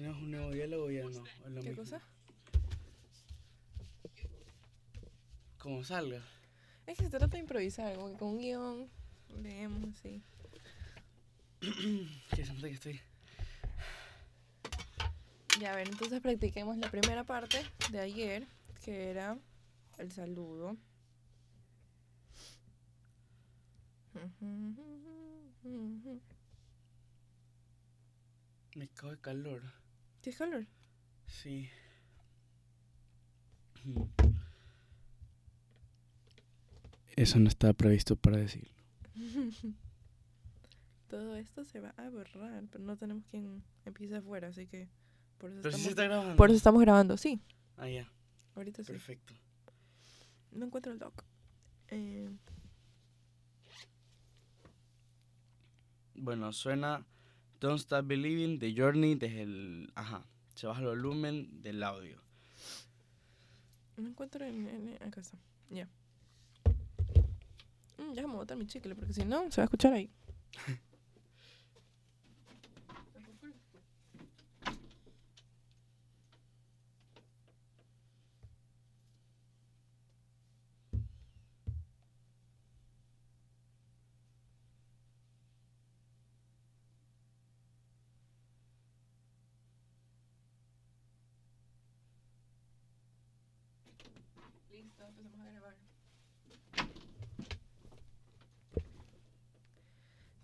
¿Tenemos 0.00 0.22
un 0.22 0.30
nuevo 0.30 0.50
diálogo 0.50 0.90
ya 0.90 1.02
no? 1.02 1.08
¿Es 1.10 1.16
lo 1.50 1.60
¿Qué 1.60 1.68
mismo? 1.68 1.82
cosa? 1.84 2.00
Como 5.58 5.84
salga. 5.84 6.22
Es 6.86 6.96
que 6.96 7.04
se 7.04 7.10
trata 7.10 7.26
de 7.26 7.40
improvisar, 7.40 7.94
como 7.96 8.08
que 8.10 8.16
con 8.16 8.28
un 8.28 8.38
guion 8.38 8.88
leemos 9.42 9.84
así. 9.94 10.22
Que 12.34 12.46
siento 12.46 12.66
que 12.66 12.72
estoy. 12.72 13.00
Ya, 15.60 15.72
a 15.72 15.76
ver, 15.76 15.86
entonces 15.86 16.22
practiquemos 16.22 16.78
la 16.78 16.90
primera 16.90 17.24
parte 17.24 17.62
de 17.92 18.00
ayer, 18.00 18.46
que 18.82 19.10
era 19.10 19.36
el 19.98 20.10
saludo. 20.12 20.78
Me 28.74 28.88
cago 28.88 29.10
de 29.10 29.20
calor. 29.20 29.80
¿Tienes 30.20 30.38
calor? 30.38 30.66
Sí. 31.26 31.68
Eso 37.16 37.38
no 37.38 37.48
estaba 37.48 37.72
previsto 37.72 38.16
para 38.16 38.38
decirlo. 38.38 38.70
Todo 41.08 41.36
esto 41.36 41.64
se 41.64 41.80
va 41.80 41.92
a 41.96 42.08
borrar, 42.08 42.64
pero 42.70 42.84
no 42.84 42.96
tenemos 42.96 43.24
quien 43.26 43.62
empiece 43.84 44.16
afuera, 44.16 44.48
así 44.48 44.66
que 44.66 44.88
por 45.38 45.50
eso, 45.50 45.60
Pero 45.62 45.72
sí 45.72 45.78
estamos, 45.80 45.90
está 45.90 46.04
grabando. 46.04 46.36
por 46.36 46.50
eso 46.50 46.56
estamos 46.56 46.80
grabando. 46.82 47.16
Sí, 47.16 47.40
Ah, 47.76 47.88
ya. 47.88 48.08
ahorita 48.54 48.84
sí. 48.84 48.92
Perfecto. 48.92 49.34
No 50.52 50.66
encuentro 50.66 50.92
el 50.92 50.98
doc. 50.98 51.24
Eh, 51.88 52.28
Bueno, 56.22 56.52
suena 56.52 57.06
Don't 57.60 57.78
Stop 57.80 58.06
Believing 58.06 58.58
The 58.58 58.74
Journey 58.74 59.14
desde 59.16 59.42
el. 59.42 59.92
Ajá. 59.94 60.24
Se 60.54 60.66
baja 60.66 60.80
el 60.80 60.86
volumen 60.88 61.62
del 61.62 61.82
audio. 61.82 62.20
no 63.96 64.08
encuentro 64.08 64.44
en, 64.46 64.66
en- 64.68 65.02
acá 65.02 65.20
está. 65.20 65.36
Ya. 65.70 65.88
Mm, 67.98 68.14
déjame 68.14 68.34
botar 68.34 68.56
mi 68.56 68.66
chicle 68.66 68.94
porque 68.94 69.12
si 69.12 69.24
no 69.24 69.50
se 69.50 69.60
va 69.60 69.64
a 69.64 69.66
escuchar 69.66 69.92
ahí. 69.92 70.10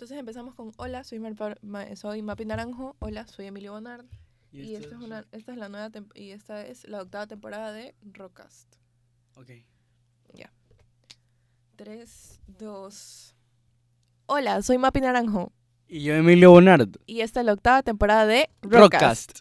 Entonces 0.07 0.21
empezamos 0.21 0.55
con 0.55 0.71
Hola, 0.77 1.03
soy, 1.03 1.19
Ma- 1.19 1.97
soy 1.97 2.23
Mapi 2.23 2.45
Naranjo. 2.45 2.95
Hola, 3.01 3.27
soy 3.27 3.47
Emilio 3.47 3.73
Bonard. 3.73 4.05
Y, 4.53 4.77
esta 4.77 4.95
es 4.95 5.03
una, 5.03 5.27
esta 5.33 5.51
es 5.51 5.59
la 5.59 5.69
nueva 5.69 5.91
y 6.15 6.31
esta 6.31 6.65
es 6.65 6.87
la 6.87 7.03
octava 7.03 7.27
temporada 7.27 7.73
de 7.73 7.93
Rockcast. 8.13 8.77
Ok. 9.35 9.51
3, 11.75 12.41
2. 12.47 13.35
Hola, 14.27 14.63
soy 14.63 14.79
Mapi 14.79 15.01
Naranjo. 15.01 15.53
Y 15.89 16.05
yo, 16.05 16.15
Emilio 16.15 16.53
Bonard. 16.53 16.89
Y 17.07 17.23
esta 17.23 17.41
es 17.41 17.47
la 17.47 17.55
octava 17.55 17.83
temporada 17.83 18.27
de 18.27 18.49
Rockcast. 18.63 19.41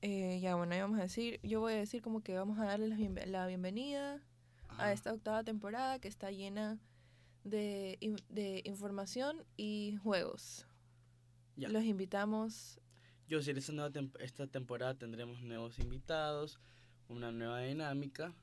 Eh, 0.00 0.40
ya, 0.40 0.54
bueno, 0.54 0.72
ahí 0.72 0.80
vamos 0.80 0.98
a 0.98 1.02
decir, 1.02 1.38
yo 1.42 1.60
voy 1.60 1.74
a 1.74 1.76
decir 1.76 2.00
como 2.00 2.22
que 2.22 2.34
vamos 2.34 2.58
a 2.60 2.64
darle 2.64 2.88
la, 2.88 2.96
bienve- 2.96 3.26
la 3.26 3.46
bienvenida 3.46 4.22
a 4.78 4.90
esta 4.90 5.12
octava 5.12 5.44
temporada 5.44 5.98
que 5.98 6.08
está 6.08 6.30
llena 6.30 6.78
de, 7.44 7.98
de 8.28 8.62
información 8.64 9.44
y 9.56 9.98
juegos. 10.02 10.66
Ya. 11.56 11.68
Los 11.68 11.84
invitamos. 11.84 12.80
Yo, 13.28 13.42
si 13.42 13.50
esta, 13.50 13.72
nueva 13.72 13.90
tem- 13.90 14.12
esta 14.20 14.46
temporada 14.46 14.94
tendremos 14.98 15.42
nuevos 15.42 15.78
invitados, 15.78 16.58
una 17.08 17.30
nueva 17.30 17.60
dinámica. 17.60 18.34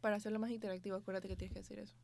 Para 0.00 0.16
hacerlo 0.16 0.38
más 0.38 0.50
interactivo, 0.50 0.96
acuérdate 0.96 1.28
que 1.28 1.36
tienes 1.36 1.52
que 1.52 1.60
decir 1.60 1.78
eso. 1.78 1.94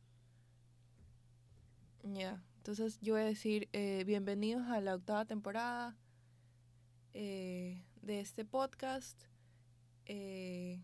Ya, 2.03 2.43
entonces 2.57 2.99
yo 3.01 3.13
voy 3.13 3.21
a 3.21 3.25
decir 3.25 3.69
eh, 3.73 4.03
bienvenidos 4.05 4.67
a 4.69 4.81
la 4.81 4.95
octava 4.95 5.25
temporada 5.25 5.95
eh, 7.13 7.83
de 8.01 8.19
este 8.19 8.43
podcast. 8.43 9.21
Eh, 10.05 10.81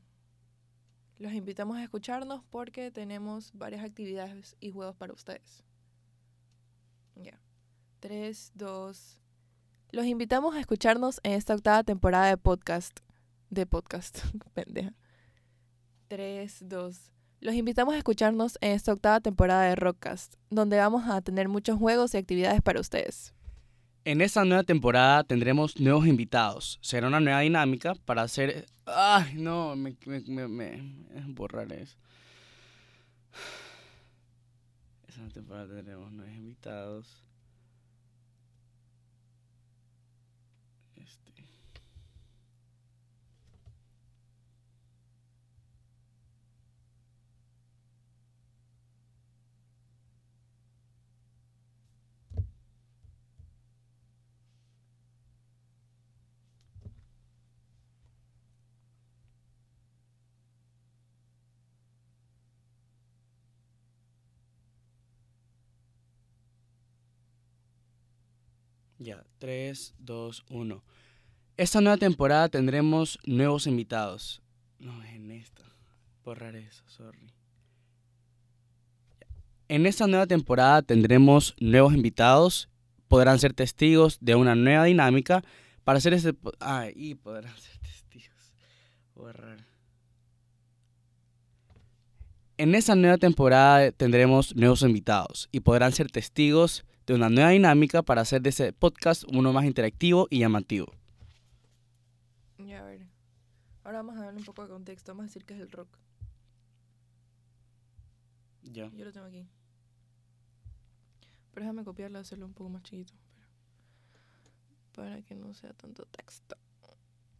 los 1.20 1.34
invitamos 1.34 1.78
a 1.78 1.84
escucharnos 1.84 2.44
porque 2.50 2.92
tenemos 2.92 3.52
varias 3.54 3.84
actividades 3.84 4.56
y 4.60 4.72
juegos 4.72 4.96
para 4.96 5.14
ustedes. 5.14 5.64
Ya. 7.16 7.40
Tres, 8.00 8.52
dos. 8.54 9.20
Los 9.92 10.06
invitamos 10.06 10.56
a 10.56 10.60
escucharnos 10.60 11.20
en 11.24 11.34
esta 11.34 11.56
octava 11.56 11.84
temporada 11.84 12.28
de 12.28 12.38
podcast. 12.38 13.00
De 13.50 13.66
podcast, 13.66 14.20
pendeja. 14.54 14.94
3, 16.08 16.58
2. 16.68 17.12
Los 17.40 17.56
invitamos 17.56 17.94
a 17.94 17.98
escucharnos 17.98 18.58
en 18.62 18.72
esta 18.72 18.94
octava 18.94 19.20
temporada 19.20 19.64
de 19.64 19.76
Rockcast, 19.76 20.36
donde 20.50 20.78
vamos 20.78 21.08
a 21.08 21.22
tener 21.22 21.50
muchos 21.50 21.78
juegos 21.78 22.14
y 22.14 22.18
actividades 22.18 22.62
para 22.62 22.80
ustedes. 22.80 23.34
En 24.08 24.22
esta 24.22 24.46
nueva 24.46 24.64
temporada 24.64 25.26
tendremos 25.26 25.78
nuevos 25.82 26.08
invitados. 26.08 26.80
Será 26.82 27.08
una 27.10 27.20
nueva 27.20 27.42
dinámica 27.42 27.94
para 27.94 28.22
hacer... 28.22 28.66
¡Ay, 28.86 29.34
no! 29.36 29.76
Me, 29.76 29.98
me, 30.06 30.22
me, 30.22 30.48
me- 30.48 31.04
borrar 31.34 31.74
eso. 31.74 31.98
Esta 35.10 35.28
temporada 35.28 35.68
tendremos 35.76 36.10
nuevos 36.14 36.34
invitados. 36.38 37.22
Este... 40.96 41.44
Ya, 69.00 69.24
3, 69.38 69.96
2, 70.00 70.46
1. 70.50 70.84
Esta 71.58 71.82
nueva 71.82 71.98
temporada 71.98 72.50
tendremos 72.50 73.20
nuevos 73.26 73.68
invitados. 73.68 74.42
No, 74.80 75.04
en 75.04 75.32
esta. 75.32 75.64
Borrar 76.24 76.56
eso, 76.56 76.84
sorry. 76.88 77.32
En 79.70 79.86
esta 79.86 80.08
nueva 80.08 80.26
temporada 80.26 80.82
tendremos 80.82 81.56
nuevos 81.60 81.94
invitados. 81.94 82.70
Podrán 83.08 83.40
ser 83.40 83.54
testigos 83.54 84.18
de 84.20 84.36
una 84.36 84.56
nueva 84.56 84.86
dinámica 84.86 85.44
para 85.84 85.98
hacer 85.98 86.14
este... 86.14 86.34
Ah, 86.60 86.88
y 86.94 87.16
podrán 87.16 87.56
ser 87.58 87.78
testigos. 87.80 88.54
Borrar. 89.14 89.66
En 92.58 92.74
esta 92.74 92.96
nueva 92.96 93.18
temporada 93.18 93.92
tendremos 93.92 94.56
nuevos 94.56 94.82
invitados 94.82 95.48
y 95.52 95.60
podrán 95.60 95.92
ser 95.92 96.10
testigos 96.10 96.87
de 97.08 97.14
una 97.14 97.30
nueva 97.30 97.52
dinámica 97.52 98.04
para 98.04 98.22
hacer 98.22 98.42
de 98.42 98.50
ese 98.50 98.74
podcast 98.74 99.24
uno 99.32 99.54
más 99.54 99.64
interactivo 99.64 100.28
y 100.30 100.40
llamativo. 100.40 100.94
Ya, 102.58 102.82
a 102.82 102.84
ver. 102.84 103.08
Ahora 103.86 104.00
vamos 104.00 104.18
a 104.18 104.26
darle 104.26 104.40
un 104.40 104.46
poco 104.46 104.64
de 104.64 104.68
contexto. 104.68 105.14
Vamos 105.14 105.24
a 105.24 105.28
decir 105.28 105.46
que 105.46 105.54
es 105.54 105.62
el 105.62 105.72
rock. 105.72 105.88
Ya. 108.62 108.92
Yo 108.94 109.06
lo 109.06 109.14
tengo 109.14 109.26
aquí. 109.26 109.48
Pero 111.54 111.64
déjame 111.64 111.86
copiarlo 111.86 112.20
y 112.20 112.22
hacerlo 112.22 112.46
un 112.46 112.54
poco 112.54 112.70
más 112.70 112.84
chiquito. 112.84 113.14
para 114.94 115.22
que 115.22 115.34
no 115.36 115.54
sea 115.54 115.72
tanto 115.74 116.06
texto. 116.08 116.58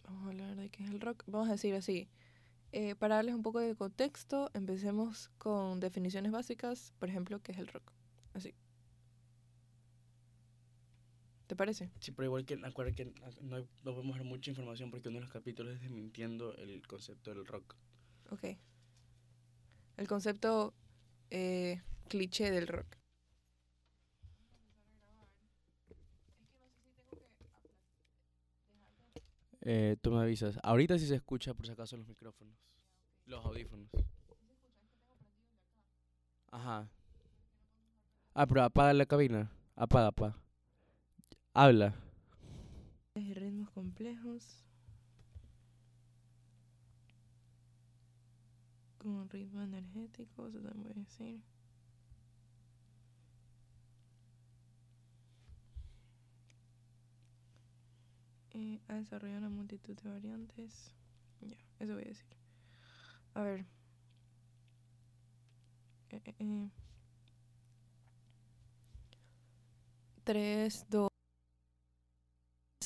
Vamos 0.06 0.24
a 0.24 0.28
hablar 0.28 0.56
de 0.56 0.70
qué 0.70 0.86
es 0.86 0.92
el 0.92 1.02
rock. 1.02 1.24
Vamos 1.28 1.50
a 1.50 1.54
decir 1.54 1.76
así. 1.76 2.08
Eh, 2.72 2.96
para 2.96 3.16
darles 3.16 3.36
un 3.36 3.44
poco 3.44 3.60
de 3.60 3.76
contexto, 3.76 4.50
empecemos 4.54 5.30
con 5.38 5.82
definiciones 5.82 6.32
básicas. 6.32 6.94
Por 7.00 7.10
ejemplo, 7.10 7.42
qué 7.42 7.52
es 7.52 7.58
el 7.58 7.68
rock. 7.68 7.92
Así. 8.34 8.54
¿Te 11.48 11.56
parece? 11.56 11.90
Sí, 12.00 12.12
pero 12.12 12.26
igual 12.26 12.46
que 12.46 12.60
acuérdate 12.64 12.96
que 13.06 13.14
no, 13.42 13.56
hay- 13.56 13.68
no 13.84 13.94
podemos 13.94 14.18
dar 14.18 14.26
mucha 14.26 14.52
información 14.52 14.92
porque 14.92 15.08
uno 15.10 15.20
de 15.20 15.24
los 15.26 15.32
capítulos 15.34 15.76
es 15.76 15.82
desmintiendo 15.82 16.54
el 16.58 16.86
concepto 16.88 17.34
del 17.34 17.46
rock. 17.46 17.76
Ok. 18.30 18.44
El 19.96 20.08
concepto 20.08 20.74
eh, 21.32 21.82
cliché 22.10 22.52
del 22.52 22.68
rock. 22.68 22.98
Eh, 29.62 29.98
tú 30.02 30.12
me 30.12 30.22
avisas. 30.22 30.58
Ahorita 30.64 30.98
sí 30.98 31.08
se 31.08 31.16
escucha 31.16 31.54
por 31.54 31.66
si 31.66 31.72
acaso 31.72 31.98
los 31.98 32.08
micrófonos. 32.08 32.56
Los 33.26 33.44
audífonos. 33.46 33.90
Ajá. 36.52 36.90
Ah, 38.34 38.46
pero 38.46 38.64
apaga 38.64 38.94
la 38.94 39.06
cabina. 39.06 39.52
Apaga, 39.76 40.08
apaga. 40.08 40.36
Habla. 41.58 41.92
Ritmos 43.16 43.72
complejos. 43.72 44.64
Con 49.00 49.28
ritmo 49.32 49.64
energético, 49.64 50.52
se 50.52 50.60
también 50.60 50.84
puede 50.84 50.94
decir. 51.00 51.42
Eh, 58.52 58.80
ha 58.88 58.94
desarrollado 58.94 59.40
una 59.40 59.50
multitud 59.50 59.96
de 59.96 60.10
variantes. 60.12 60.94
Ya, 61.42 61.58
eso 61.80 61.96
voy 61.96 62.04
a 62.04 62.08
decir. 62.10 62.38
A 63.34 63.42
ver. 63.42 63.66
Eh, 66.12 66.22
eh, 66.24 66.36
eh. 66.38 66.70
3, 70.24 70.86
2 70.92 71.17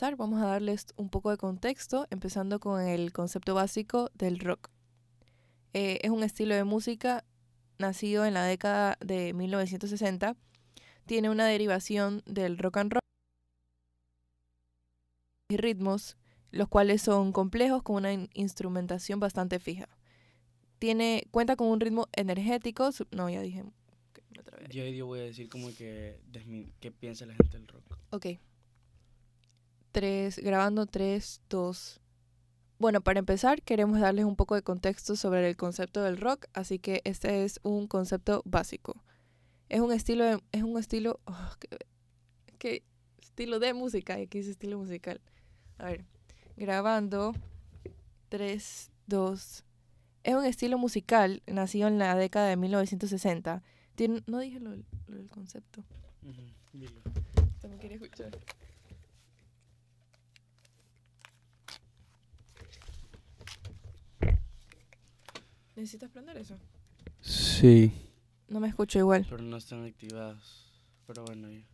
vamos 0.10 0.42
a 0.42 0.48
darles 0.48 0.88
un 0.98 1.10
poco 1.10 1.30
de 1.30 1.38
contexto, 1.38 2.08
empezando 2.10 2.60
con 2.60 2.82
el 2.82 3.14
concepto 3.14 3.54
básico 3.54 4.10
del 4.16 4.40
rock. 4.40 4.70
Eh, 5.74 6.00
es 6.02 6.10
un 6.10 6.24
estilo 6.24 6.56
de 6.56 6.64
música 6.64 7.24
nacido 7.78 8.26
en 8.26 8.34
la 8.34 8.44
década 8.44 8.98
de 9.00 9.34
1960. 9.34 10.36
Tiene 11.06 11.30
una 11.30 11.46
derivación 11.46 12.24
del 12.26 12.58
rock 12.58 12.78
and 12.78 12.94
roll 12.94 13.02
y 15.50 15.58
ritmos, 15.58 16.18
los 16.50 16.68
cuales 16.68 17.04
son 17.04 17.32
complejos 17.32 17.84
con 17.84 17.98
una 17.98 18.28
instrumentación 18.34 19.20
bastante 19.20 19.60
fija. 19.60 19.88
Tiene, 20.80 21.28
cuenta 21.30 21.56
con 21.56 21.68
un 21.68 21.80
ritmo 21.80 22.08
energético. 22.14 22.90
No, 23.12 23.30
ya 23.30 23.42
dije. 23.42 23.64
Otra 24.40 24.58
vez. 24.58 24.70
Yo, 24.70 24.84
yo 24.86 25.06
voy 25.06 25.20
a 25.20 25.24
decir 25.24 25.48
como 25.48 25.68
que, 25.76 26.20
piensa 27.00 27.28
la 27.28 27.36
gente 27.36 27.60
del 27.60 27.68
rock. 27.68 27.98
Ok. 28.10 28.26
Tres, 29.92 30.38
grabando 30.38 30.86
tres, 30.86 31.42
dos. 31.50 32.00
Bueno, 32.80 33.02
para 33.02 33.20
empezar, 33.20 33.62
queremos 33.62 34.00
darles 34.00 34.26
un 34.26 34.36
poco 34.36 34.56
de 34.56 34.62
contexto 34.64 35.16
sobre 35.16 35.48
el 35.50 35.56
concepto 35.58 36.02
del 36.02 36.18
rock, 36.18 36.48
así 36.54 36.80
que 36.80 37.02
este 37.04 37.44
es 37.44 37.60
un 37.64 37.88
concepto 37.88 38.42
básico. 38.46 39.04
Es 39.70 39.82
un 39.82 39.92
estilo 39.92 40.24
de, 40.26 40.42
es 40.52 40.64
un 40.64 40.78
estilo, 40.80 41.20
oh, 41.26 41.50
qué, 41.60 41.78
qué 42.58 42.84
estilo 43.22 43.60
de 43.60 43.74
música, 43.74 44.16
aquí 44.16 44.40
dice 44.40 44.52
estilo 44.52 44.78
musical. 44.80 45.22
A 45.78 45.86
ver, 45.86 46.06
grabando 46.58 47.34
tres, 48.30 48.92
dos. 49.08 49.64
Es 50.24 50.36
un 50.36 50.46
estilo 50.46 50.78
musical 50.78 51.42
nacido 51.48 51.88
en 51.88 51.98
la 52.00 52.16
década 52.16 52.48
de 52.48 52.56
1960. 52.58 53.64
Tiene, 53.96 54.24
no 54.28 54.40
dije 54.40 54.60
lo, 54.60 54.72
del- 54.72 54.86
lo 55.08 55.18
del 55.18 55.30
concepto. 55.30 55.84
También 57.60 57.80
quería 57.80 57.98
escuchar. 57.98 58.32
¿Necesitas 65.82 66.12
prender 66.12 66.38
eso? 66.38 66.60
Sí, 67.22 67.92
No 68.48 68.60
me 68.60 68.68
escucho 68.68 69.00
igual. 69.00 69.26
pero 69.28 69.42
no 69.42 69.58
están 69.58 69.84
activadas. 69.84 70.68
Pero 71.08 71.24
bueno, 71.26 71.50
ya. 71.50 71.66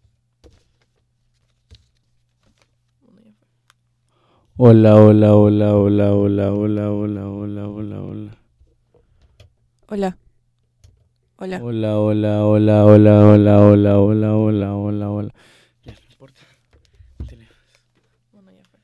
Hola, 4.56 4.96
hola, 4.96 5.36
hola, 5.36 5.76
hola, 5.76 6.14
hola, 6.14 6.54
hola, 6.54 6.92
hola, 6.94 7.30
hola, 7.30 7.68
hola, 7.68 8.00
hola. 8.02 8.38
Hola. 9.90 10.18
Hola. 11.36 11.60
Hola, 11.62 12.00
hola, 12.00 12.46
hola, 12.46 12.86
hola, 12.86 13.24
hola, 13.26 13.60
hola, 13.62 14.00
hola, 14.00 14.36
hola, 14.38 14.74
hola, 14.76 15.10
hola. 15.12 15.34
Ya, 15.84 15.92
no 15.92 16.00
importa. 16.10 16.42
Bueno, 18.32 18.52
ya 18.54 18.64
fue. 18.70 18.80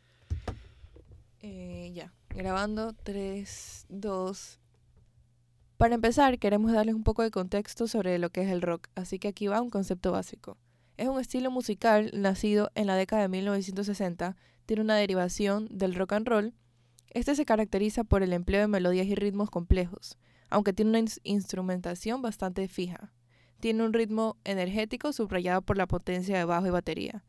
Eh, 1.44 1.94
ya. 1.96 2.12
Grabando 2.36 2.92
3, 3.04 3.86
2. 3.88 4.60
Para 5.84 5.96
empezar, 5.96 6.40
queremos 6.40 6.72
darles 6.72 6.96
un 6.96 7.04
poco 7.04 7.24
de 7.24 7.30
contexto 7.30 7.88
sobre 7.90 8.18
lo 8.18 8.30
que 8.30 8.42
es 8.42 8.50
el 8.50 8.62
rock, 8.62 8.88
así 8.96 9.20
que 9.20 9.28
aquí 9.28 9.48
va 9.48 9.60
un 9.60 9.70
concepto 9.70 10.14
básico. 10.14 10.56
Es 10.96 11.10
un 11.10 11.20
estilo 11.20 11.52
musical 11.52 12.10
nacido 12.14 12.72
en 12.74 12.88
la 12.88 12.96
década 12.96 13.24
de 13.24 13.28
1960, 13.28 14.38
tiene 14.66 14.82
una 14.82 14.96
derivación 14.96 15.68
del 15.70 15.94
rock 15.94 16.14
and 16.14 16.26
roll. 16.26 16.54
Este 17.10 17.36
se 17.36 17.44
caracteriza 17.44 18.06
por 18.06 18.24
el 18.24 18.32
empleo 18.32 18.62
de 18.62 18.70
melodías 18.70 19.08
y 19.08 19.16
ritmos 19.16 19.50
complejos, 19.50 20.18
aunque 20.50 20.72
tiene 20.72 20.92
una 20.92 21.00
ins- 21.02 21.20
instrumentación 21.24 22.22
bastante 22.22 22.66
fija. 22.70 23.12
Tiene 23.60 23.84
un 23.84 23.92
ritmo 23.92 24.38
energético 24.46 25.12
subrayado 25.12 25.64
por 25.64 25.76
la 25.76 25.86
potencia 25.86 26.38
de 26.38 26.46
bajo 26.46 26.66
y 26.66 26.70
batería 26.70 27.26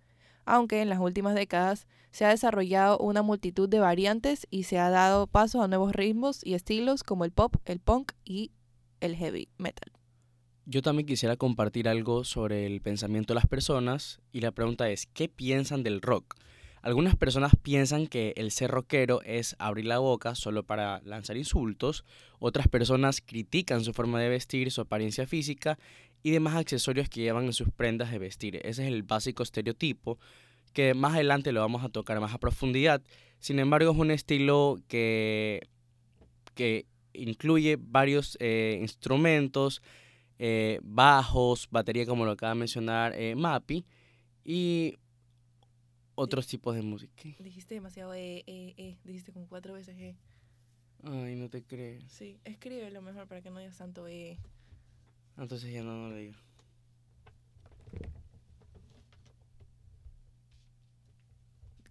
aunque 0.47 0.83
en 0.83 0.89
las 0.89 1.01
últimas 1.01 1.35
décadas 1.35 1.87
se 2.11 2.25
ha 2.25 2.29
desarrollado 2.29 2.99
una 2.99 3.23
multitud 3.23 3.69
de 3.69 3.81
variantes 3.81 4.47
y 4.51 4.65
se 4.65 4.79
ha 4.79 4.91
dado 4.91 5.27
paso 5.27 5.63
a 5.63 5.69
nuevos 5.69 5.93
ritmos 5.93 6.41
y 6.45 6.55
estilos 6.55 7.03
como 7.03 7.25
el 7.25 7.33
pop, 7.33 7.57
el 7.65 7.81
punk 7.81 8.13
y 8.25 8.53
el 9.01 9.17
heavy 9.17 9.49
metal. 9.59 9.91
Yo 10.67 10.81
también 10.81 11.07
quisiera 11.07 11.37
compartir 11.37 11.89
algo 11.89 12.25
sobre 12.25 12.67
el 12.67 12.81
pensamiento 12.81 13.35
de 13.35 13.41
las 13.41 13.47
personas 13.47 14.21
y 14.33 14.41
la 14.41 14.53
pregunta 14.53 14.89
es, 14.89 15.07
¿qué 15.07 15.29
piensan 15.29 15.83
del 15.83 16.01
rock? 16.01 16.37
Algunas 16.81 17.17
personas 17.17 17.53
piensan 17.61 18.07
que 18.07 18.35
el 18.37 18.51
ser 18.51 18.71
rockero 18.71 19.23
es 19.23 19.57
abrir 19.59 19.87
la 19.87 19.99
boca 19.99 20.35
solo 20.35 20.65
para 20.65 21.01
lanzar 21.03 21.37
insultos, 21.37 22.05
otras 22.39 22.69
personas 22.69 23.23
critican 23.23 23.83
su 23.83 23.93
forma 23.93 24.21
de 24.21 24.29
vestir, 24.29 24.71
su 24.71 24.83
apariencia 24.83 25.27
física 25.27 25.79
y 26.23 26.31
demás 26.31 26.57
accesorios 26.57 27.09
que 27.09 27.21
llevan 27.21 27.47
en 27.47 27.53
sus 27.53 27.71
prendas 27.71 28.11
de 28.11 28.19
vestir. 28.19 28.57
Ese 28.57 28.83
es 28.83 28.93
el 28.93 29.03
básico 29.03 29.43
estereotipo 29.43 30.19
que 30.75 30.93
más 30.93 31.15
adelante 31.15 31.53
lo 31.53 31.61
vamos 31.61 31.83
a 31.83 31.89
tocar 31.89 32.21
más 32.21 32.35
a 32.35 32.39
profundidad. 32.39 33.03
Sin 33.39 33.59
embargo, 33.59 33.93
es 33.93 33.97
un 33.97 34.11
estilo 34.11 34.79
que, 34.89 35.67
que 36.55 36.87
incluye 37.15 37.79
varios 37.81 38.37
eh, 38.41 38.79
instrumentos, 38.83 39.81
eh, 40.39 40.81
bajos, 40.83 41.69
batería 41.71 42.05
como 42.05 42.25
lo 42.25 42.33
acaba 42.33 42.55
de 42.55 42.59
mencionar 42.59 43.15
eh, 43.15 43.35
Mapi 43.37 43.87
y 44.45 44.99
otros 46.17 46.47
tipos 46.47 46.75
de 46.75 46.83
música. 46.83 47.23
Dijiste 47.39 47.75
demasiado 47.75 48.13
E, 48.15 48.45
E, 48.47 48.75
E. 48.77 48.99
Dijiste 49.05 49.33
como 49.33 49.49
cuatro 49.49 49.75
veces 49.75 49.97
E. 49.99 50.17
Ay, 51.05 51.37
no 51.37 51.49
te 51.49 51.63
crees. 51.63 52.05
Sí, 52.11 52.39
escríbelo 52.45 53.01
mejor 53.01 53.29
para 53.29 53.43
que 53.43 53.51
no 53.51 53.61
digas 53.61 53.79
tanto 53.79 54.09
E. 54.09 54.39
Entonces 55.37 55.73
ya 55.73 55.83
no, 55.83 55.95
no 55.97 56.11
lo 56.11 56.17
digo. 56.17 56.35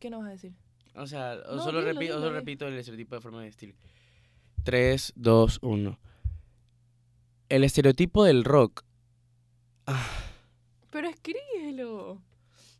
¿Qué 0.03 0.09
nos 0.09 0.19
vas 0.19 0.27
a 0.27 0.31
decir? 0.33 0.51
O 0.95 1.07
sea, 1.07 1.37
o 1.47 1.55
No, 1.55 1.63
solo, 1.63 1.79
dilo, 1.79 1.93
repi- 1.93 1.95
o 1.95 2.01
dilo, 2.01 2.13
solo 2.15 2.29
di. 2.33 2.35
repito 2.39 2.67
el 2.67 2.77
estereotipo 2.77 3.15
de 3.15 3.21
forma 3.21 3.39
de 3.39 3.45
vestir. 3.45 3.73
3, 4.65 5.13
2, 5.15 5.59
1. 5.61 5.97
El 7.47 7.63
estereotipo 7.63 8.25
del 8.25 8.43
rock. 8.43 8.83
Ah, 9.87 10.05
Pero 10.91 11.07
escríbelo. 11.07 12.21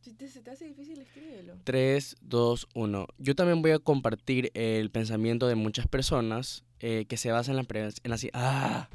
Si 0.01 0.11
te, 0.15 0.27
se 0.27 0.41
te 0.41 0.51
hace 0.51 0.65
difícil, 0.65 0.99
escríbelo. 0.99 1.55
3, 1.63 2.17
2, 2.19 2.67
1. 2.75 3.07
Yo 3.19 3.35
también 3.35 3.61
voy 3.61 3.71
a 3.71 3.79
compartir 3.79 4.51
el 4.53 4.91
pensamiento 4.91 5.47
de 5.47 5.55
muchas 5.55 5.87
personas 5.87 6.65
eh, 6.81 7.05
que 7.07 7.15
se 7.15 7.31
basa 7.31 7.51
en 7.51 7.55
la 7.55 7.65
en 8.03 8.11
así. 8.11 8.29
Ah. 8.33 8.89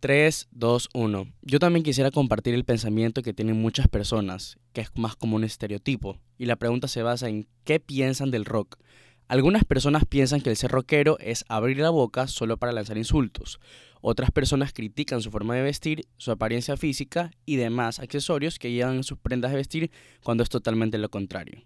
3, 0.00 0.48
2, 0.52 0.90
1. 0.94 1.26
Yo 1.42 1.58
también 1.58 1.82
quisiera 1.82 2.12
compartir 2.12 2.54
el 2.54 2.64
pensamiento 2.64 3.22
que 3.22 3.34
tienen 3.34 3.60
muchas 3.60 3.88
personas, 3.88 4.56
que 4.72 4.80
es 4.80 4.90
más 4.94 5.16
como 5.16 5.34
un 5.34 5.42
estereotipo. 5.42 6.20
Y 6.38 6.46
la 6.46 6.54
pregunta 6.54 6.86
se 6.86 7.02
basa 7.02 7.28
en 7.28 7.48
qué 7.64 7.80
piensan 7.80 8.30
del 8.30 8.44
rock. 8.44 8.78
Algunas 9.26 9.64
personas 9.64 10.04
piensan 10.04 10.40
que 10.40 10.50
el 10.50 10.56
ser 10.56 10.70
rockero 10.70 11.18
es 11.18 11.44
abrir 11.48 11.78
la 11.78 11.90
boca 11.90 12.28
solo 12.28 12.56
para 12.58 12.72
lanzar 12.72 12.96
insultos. 12.96 13.58
Otras 14.00 14.30
personas 14.30 14.72
critican 14.72 15.20
su 15.20 15.32
forma 15.32 15.56
de 15.56 15.62
vestir, 15.62 16.06
su 16.16 16.30
apariencia 16.30 16.76
física 16.76 17.32
y 17.44 17.56
demás 17.56 17.98
accesorios 17.98 18.58
que 18.60 18.70
llevan 18.70 18.96
en 18.96 19.04
sus 19.04 19.18
prendas 19.18 19.50
de 19.50 19.56
vestir 19.56 19.90
cuando 20.22 20.44
es 20.44 20.48
totalmente 20.48 20.96
lo 20.96 21.10
contrario. 21.10 21.64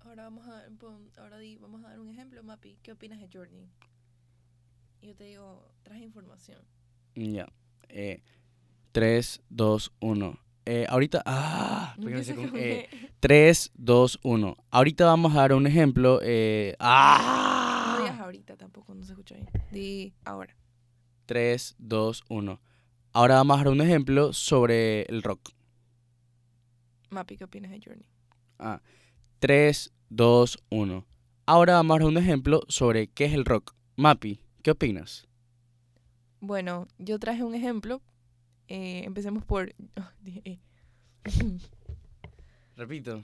Ahora 0.00 0.24
vamos 0.24 0.46
a, 0.46 0.68
dar 1.88 1.98
un 1.98 2.10
ejemplo, 2.10 2.42
Mapi. 2.42 2.76
¿Qué 2.82 2.92
opinas 2.92 3.18
de 3.18 3.28
Journey? 3.32 3.70
Y 5.02 5.08
yo 5.08 5.16
te 5.16 5.24
digo, 5.24 5.68
traje 5.82 6.02
información. 6.04 6.58
Ya. 7.14 7.46
Eh, 7.88 8.22
3, 8.92 9.42
2, 9.50 9.92
1. 10.00 10.38
Eh, 10.64 10.86
ahorita. 10.88 11.22
¡Ah! 11.26 11.94
Con- 12.00 12.56
eh, 12.56 12.88
E. 12.90 13.10
3, 13.20 13.72
2, 13.74 14.18
1. 14.22 14.56
Ahorita 14.70 15.04
vamos 15.06 15.32
a 15.34 15.40
dar 15.40 15.52
un 15.54 15.66
ejemplo. 15.66 16.20
eh, 16.22 16.76
No 16.78 16.86
digas 17.98 18.16
¡Ah! 18.18 18.18
ahorita 18.22 18.56
tampoco, 18.56 18.94
no 18.94 19.04
se 19.04 19.12
escucha 19.12 19.34
bien. 19.34 19.48
Di 19.72 20.14
ahora. 20.24 20.56
3, 21.26 21.74
2, 21.78 22.22
1. 22.28 22.60
Ahora 23.12 23.34
vamos 23.36 23.56
a 23.60 23.64
dar 23.64 23.72
un 23.72 23.80
ejemplo 23.80 24.32
sobre 24.32 25.02
el 25.02 25.22
rock. 25.22 25.50
Mapi, 27.10 27.36
¿qué 27.36 27.44
opinas 27.44 27.70
de 27.70 27.80
Journey? 27.84 28.08
Ah, 28.58 28.80
3, 29.40 29.92
2, 30.08 30.58
1. 30.70 31.04
Ahora 31.44 31.74
vamos 31.74 31.96
a 31.96 31.98
dar 31.98 32.08
un 32.08 32.16
ejemplo 32.16 32.62
sobre 32.68 33.08
qué 33.08 33.26
es 33.26 33.34
el 33.34 33.44
rock. 33.44 33.74
Mapi, 33.96 34.40
¿qué 34.62 34.70
opinas? 34.70 35.26
Bueno, 36.40 36.88
yo 36.98 37.18
traje 37.18 37.44
un 37.44 37.54
ejemplo. 37.54 38.00
Eh, 38.68 39.02
empecemos 39.04 39.44
por... 39.44 39.74
eh. 40.26 40.58
Repito. 42.76 43.22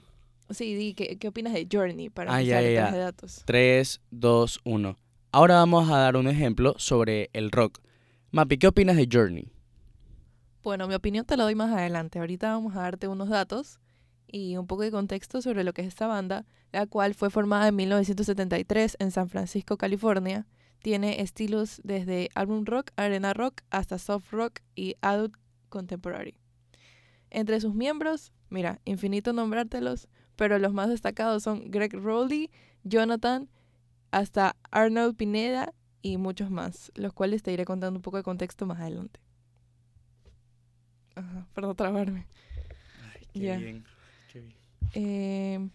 sí, 0.49 0.75
di, 0.75 0.93
¿qué, 0.93 1.17
¿qué 1.17 1.27
opinas 1.27 1.53
de 1.53 1.67
Journey? 1.71 2.09
Para 2.09 2.33
Ah, 2.35 2.41
ya, 2.41 2.61
ya. 2.61 2.91
de 2.91 2.97
datos. 2.99 3.43
3, 3.45 4.01
2, 4.11 4.59
1. 4.63 4.97
Ahora 5.31 5.55
vamos 5.55 5.89
a 5.89 5.97
dar 5.97 6.15
un 6.15 6.27
ejemplo 6.27 6.75
sobre 6.77 7.29
el 7.33 7.51
rock. 7.51 7.79
Mapi, 8.31 8.57
¿qué 8.57 8.67
opinas 8.67 8.95
de 8.95 9.07
Journey? 9.11 9.51
Bueno, 10.63 10.87
mi 10.87 10.93
opinión 10.95 11.25
te 11.25 11.37
la 11.37 11.43
doy 11.43 11.55
más 11.55 11.71
adelante. 11.71 12.19
Ahorita 12.19 12.51
vamos 12.51 12.75
a 12.75 12.81
darte 12.81 13.07
unos 13.07 13.29
datos 13.29 13.79
y 14.27 14.57
un 14.57 14.67
poco 14.67 14.83
de 14.83 14.91
contexto 14.91 15.41
sobre 15.41 15.63
lo 15.63 15.73
que 15.73 15.81
es 15.81 15.87
esta 15.87 16.07
banda, 16.07 16.45
la 16.71 16.85
cual 16.85 17.15
fue 17.15 17.29
formada 17.29 17.67
en 17.67 17.75
1973 17.75 18.97
en 18.99 19.11
San 19.11 19.29
Francisco, 19.29 19.77
California. 19.77 20.45
Tiene 20.81 21.21
estilos 21.21 21.81
desde 21.83 22.29
álbum 22.35 22.65
rock, 22.65 22.91
arena 22.95 23.33
rock, 23.33 23.61
hasta 23.69 23.97
soft 23.97 24.31
rock 24.31 24.59
y 24.75 24.95
adult 25.01 25.35
contemporary. 25.69 26.35
Entre 27.29 27.59
sus 27.59 27.75
miembros, 27.75 28.31
mira, 28.49 28.79
infinito 28.85 29.33
nombrártelos, 29.33 30.07
pero 30.35 30.57
los 30.57 30.73
más 30.73 30.89
destacados 30.89 31.43
son 31.43 31.69
Greg 31.69 31.93
Rowley, 31.93 32.49
Jonathan, 32.83 33.49
hasta 34.11 34.55
Arnold 34.71 35.15
Pineda 35.15 35.73
y 36.01 36.17
muchos 36.17 36.49
más, 36.49 36.91
los 36.95 37.13
cuales 37.13 37.43
te 37.43 37.51
iré 37.51 37.65
contando 37.65 37.97
un 37.97 38.01
poco 38.01 38.17
de 38.17 38.23
contexto 38.23 38.65
más 38.65 38.79
adelante. 38.79 39.19
Ajá, 41.15 41.45
para 41.53 41.67
no 41.67 41.75
trabarme. 41.75 42.25
Ay, 43.13 43.27
qué 43.33 43.39
bien. 43.57 43.85
Qué 44.31 44.39
bien. 44.39 44.55
Eh, 44.93 45.69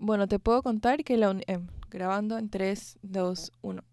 bueno, 0.00 0.26
te 0.26 0.38
puedo 0.38 0.62
contar 0.62 1.04
que 1.04 1.16
la 1.16 1.36
em, 1.46 1.66
grabando 1.90 2.38
en 2.38 2.48
3, 2.50 2.98
2, 3.02 3.52
1. 3.62 3.84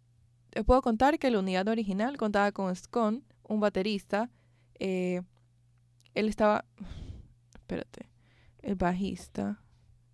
Te 0.50 0.64
puedo 0.64 0.82
contar 0.82 1.20
que 1.20 1.30
la 1.30 1.40
unidad 1.40 1.68
original 1.68 2.18
contaba 2.18 2.52
con 2.52 2.76
Scon, 2.76 3.24
un 3.44 3.60
baterista. 3.60 4.30
eh, 4.80 5.22
él 6.16 6.30
estaba. 6.30 6.66
Espérate. 7.54 8.08
El 8.62 8.76
bajista. 8.76 9.62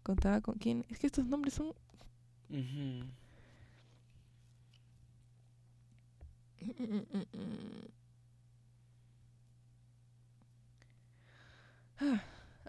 Contaba 0.04 0.42
con 0.42 0.56
quién. 0.56 0.86
Es 0.90 1.00
que 1.00 1.08
estos 1.08 1.26
nombres 1.26 1.54
son. 1.54 1.68
Ujú. 2.50 3.06
Ah, 12.00 12.22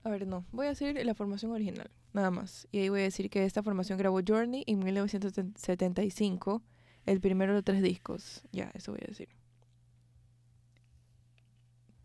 A 0.04 0.10
ver, 0.10 0.26
no. 0.26 0.44
Voy 0.52 0.66
a 0.66 0.70
decir 0.70 0.94
la 1.04 1.14
formación 1.14 1.50
original, 1.52 1.90
nada 2.12 2.30
más. 2.30 2.68
Y 2.70 2.80
ahí 2.80 2.90
voy 2.90 3.00
a 3.00 3.04
decir 3.04 3.30
que 3.30 3.44
esta 3.44 3.62
formación 3.62 3.98
grabó 3.98 4.20
Journey 4.26 4.62
en 4.66 4.80
1975, 4.80 6.62
el 7.06 7.20
primero 7.20 7.54
de 7.54 7.62
tres 7.62 7.82
discos. 7.82 8.42
Ya, 8.52 8.70
eso 8.74 8.92
voy 8.92 9.00
a 9.02 9.08
decir. 9.08 9.30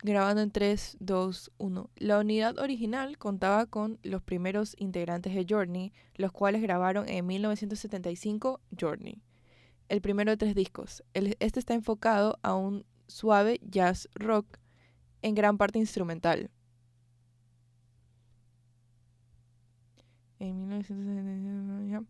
Grabando 0.02 0.40
en 0.40 0.50
3, 0.50 0.96
2, 1.00 1.52
1. 1.58 1.90
La 1.96 2.18
unidad 2.18 2.58
original 2.58 3.18
contaba 3.18 3.66
con 3.66 3.98
los 4.02 4.22
primeros 4.22 4.74
integrantes 4.78 5.34
de 5.34 5.44
Journey, 5.46 5.92
los 6.14 6.32
cuales 6.32 6.62
grabaron 6.62 7.06
en 7.06 7.26
1975 7.26 8.62
Journey. 8.80 9.20
El 9.90 10.00
primero 10.00 10.30
de 10.30 10.38
tres 10.38 10.54
discos. 10.54 11.04
Este 11.12 11.60
está 11.60 11.74
enfocado 11.74 12.38
a 12.42 12.54
un 12.54 12.86
suave 13.08 13.60
jazz 13.62 14.08
rock 14.14 14.56
en 15.20 15.34
gran 15.34 15.58
parte 15.58 15.78
instrumental. 15.78 16.50
En 20.40 20.58
1977, 20.68 21.90
ya. 21.90 22.02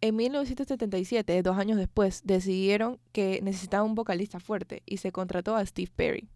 En 0.00 0.16
1977, 0.16 1.42
dos 1.42 1.58
años 1.58 1.78
después, 1.78 2.22
decidieron 2.24 2.98
que 3.12 3.40
necesitaban 3.42 3.90
un 3.90 3.94
vocalista 3.94 4.40
fuerte 4.40 4.82
y 4.86 4.96
se 4.96 5.12
contrató 5.12 5.54
a 5.54 5.64
Steve 5.64 5.92
Perry. 5.94 6.28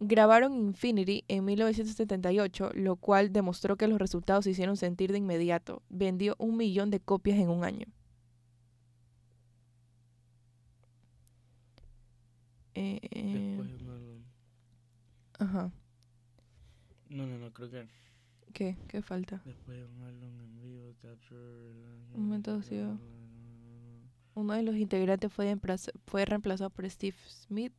Grabaron 0.00 0.54
Infinity 0.54 1.24
en 1.28 1.44
1978, 1.44 2.70
lo 2.74 2.96
cual 2.96 3.32
demostró 3.32 3.76
que 3.76 3.86
los 3.86 3.98
resultados 3.98 4.44
se 4.44 4.50
hicieron 4.50 4.76
sentir 4.76 5.12
de 5.12 5.18
inmediato. 5.18 5.82
Vendió 5.90 6.36
un 6.38 6.56
millón 6.56 6.90
de 6.90 7.00
copias 7.00 7.38
en 7.38 7.50
un 7.50 7.64
año. 7.64 7.86
Eh, 12.74 13.00
Después 13.12 13.70
ajá. 15.38 15.72
No, 17.08 17.26
no, 17.26 17.38
no, 17.38 17.52
creo 17.52 17.70
que 17.70 17.86
¿Qué? 18.52 18.76
¿Qué 18.88 19.02
falta? 19.02 19.42
después 19.44 19.78
de 19.78 19.84
un 19.84 20.02
álbum 20.02 20.40
en 20.40 20.60
vivo, 20.60 20.94
Capture... 21.00 21.40
Un 22.14 22.24
momento 22.24 22.56
vacío. 22.56 22.98
Uno 24.34 24.54
de 24.54 24.62
los 24.62 24.76
integrantes 24.76 25.32
fue, 25.32 25.56
fue 26.06 26.24
reemplazado 26.24 26.70
por 26.70 26.88
Steve 26.88 27.16
Smith. 27.28 27.72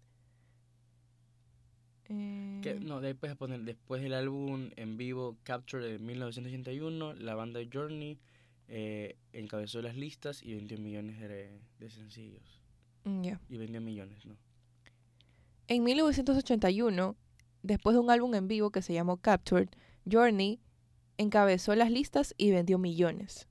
Que, 2.04 2.72
Eh, 2.72 2.80
no, 2.82 3.00
de 3.02 3.10
ahí 3.10 3.14
puedes 3.14 3.36
poner 3.38 3.62
después 3.62 4.02
del 4.02 4.14
álbum 4.14 4.70
en 4.76 4.98
vivo 4.98 5.38
Capture 5.44 5.86
de 5.86 6.00
1981, 6.00 7.14
la 7.14 7.36
banda 7.36 7.60
Journey 7.72 8.20
eh, 8.68 9.18
encabezó 9.34 9.82
las 9.82 9.96
listas 9.96 10.44
y 10.44 10.56
vendió 10.56 10.78
millones 10.78 11.20
de, 11.20 11.60
de 11.80 11.90
sencillos. 11.90 12.62
mm, 13.06 13.22
ya. 13.24 13.42
Y 13.50 13.58
vendió 13.58 13.82
millones, 13.82 14.26
¿no? 14.26 14.36
En 15.72 15.86
1981, 15.86 17.16
después 17.64 17.94
de 17.94 18.02
un 18.02 18.10
álbum 18.10 18.36
en 18.36 18.50
vivo 18.50 18.72
que 18.72 18.82
se 18.82 18.92
llamó 18.92 19.22
Captured, 19.22 19.70
Journey 20.06 20.60
encabezó 21.18 21.74
las 21.76 21.90
listas 21.90 22.36
y 22.38 22.52
vendió 22.52 22.78
millones. 22.78 23.48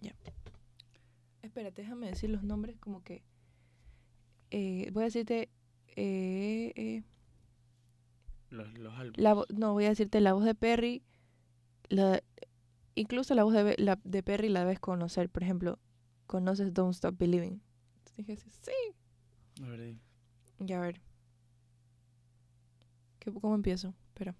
Ya. 0.00 0.16
Espérate, 1.42 1.82
déjame 1.82 2.08
decir 2.08 2.28
los 2.30 2.42
nombres 2.42 2.76
como 2.80 3.04
que... 3.04 3.22
eh, 4.50 4.90
voy 4.92 5.02
a 5.02 5.04
decirte... 5.04 5.48
eh, 5.94 6.72
eh, 6.74 7.04
Los, 8.48 8.76
los 8.76 8.92
la 9.16 9.44
no, 9.54 9.74
voy 9.74 9.84
a 9.84 9.90
decirte 9.90 10.20
la 10.20 10.32
voz 10.32 10.44
de 10.44 10.56
Perry. 10.56 11.04
La, 11.88 12.20
incluso 12.96 13.36
la 13.36 13.44
voz 13.44 13.54
de, 13.54 13.76
la, 13.78 14.00
de 14.02 14.24
Perry 14.24 14.48
la 14.48 14.64
debes 14.64 14.80
conocer. 14.80 15.30
Por 15.30 15.44
ejemplo, 15.44 15.78
¿conoces 16.26 16.74
Don't 16.74 16.94
Stop 16.96 17.16
Believing? 17.16 17.62
Dije 18.16 18.32
así, 18.32 18.50
sí. 18.50 18.72
A 19.62 19.68
ver. 19.68 19.94
Ya, 20.60 20.78
a 20.78 20.82
ver. 20.82 21.00
¿Qué, 23.18 23.32
¿Cómo 23.32 23.54
empiezo? 23.54 23.94
Espera. 24.08 24.34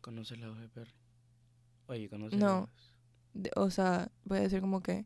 ¿Conoces 0.00 0.38
la 0.38 0.48
voz 0.48 0.58
de 0.60 0.68
Perry? 0.68 0.92
Oye, 1.88 2.08
¿conoces 2.08 2.38
No. 2.38 2.60
las- 2.60 2.94
De- 3.34 3.50
o 3.56 3.70
sea, 3.70 4.10
voy 4.24 4.38
a 4.38 4.42
decir 4.42 4.60
como 4.60 4.82
que... 4.82 5.04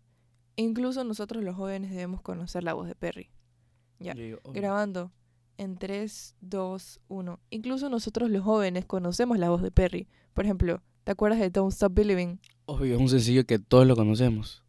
Incluso 0.56 1.02
nosotros 1.04 1.42
los 1.42 1.56
jóvenes 1.56 1.90
debemos 1.90 2.20
conocer 2.22 2.62
la 2.62 2.74
voz 2.74 2.86
de 2.86 2.94
Perry. 2.94 3.30
Ya. 3.98 4.14
Yo 4.14 4.22
digo, 4.22 4.38
obvio. 4.42 4.60
Grabando 4.60 5.12
en 5.56 5.76
3, 5.76 6.34
2, 6.40 7.00
1. 7.08 7.40
Incluso 7.50 7.88
nosotros 7.88 8.30
los 8.30 8.44
jóvenes 8.44 8.84
conocemos 8.84 9.38
la 9.38 9.48
voz 9.50 9.62
de 9.62 9.70
Perry. 9.70 10.08
Por 10.34 10.44
ejemplo, 10.44 10.82
¿te 11.04 11.12
acuerdas 11.12 11.40
de 11.40 11.50
Don't 11.50 11.72
Stop 11.72 11.94
Believing? 11.94 12.38
Obvio, 12.66 12.94
es 12.96 13.00
un 13.00 13.08
sencillo 13.08 13.44
que 13.46 13.58
todos 13.58 13.86
lo 13.86 13.96
conocemos. 13.96 14.62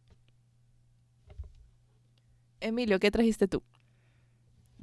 Emilio, 2.60 2.98
¿qué 2.98 3.10
trajiste 3.10 3.46
tú? 3.48 3.62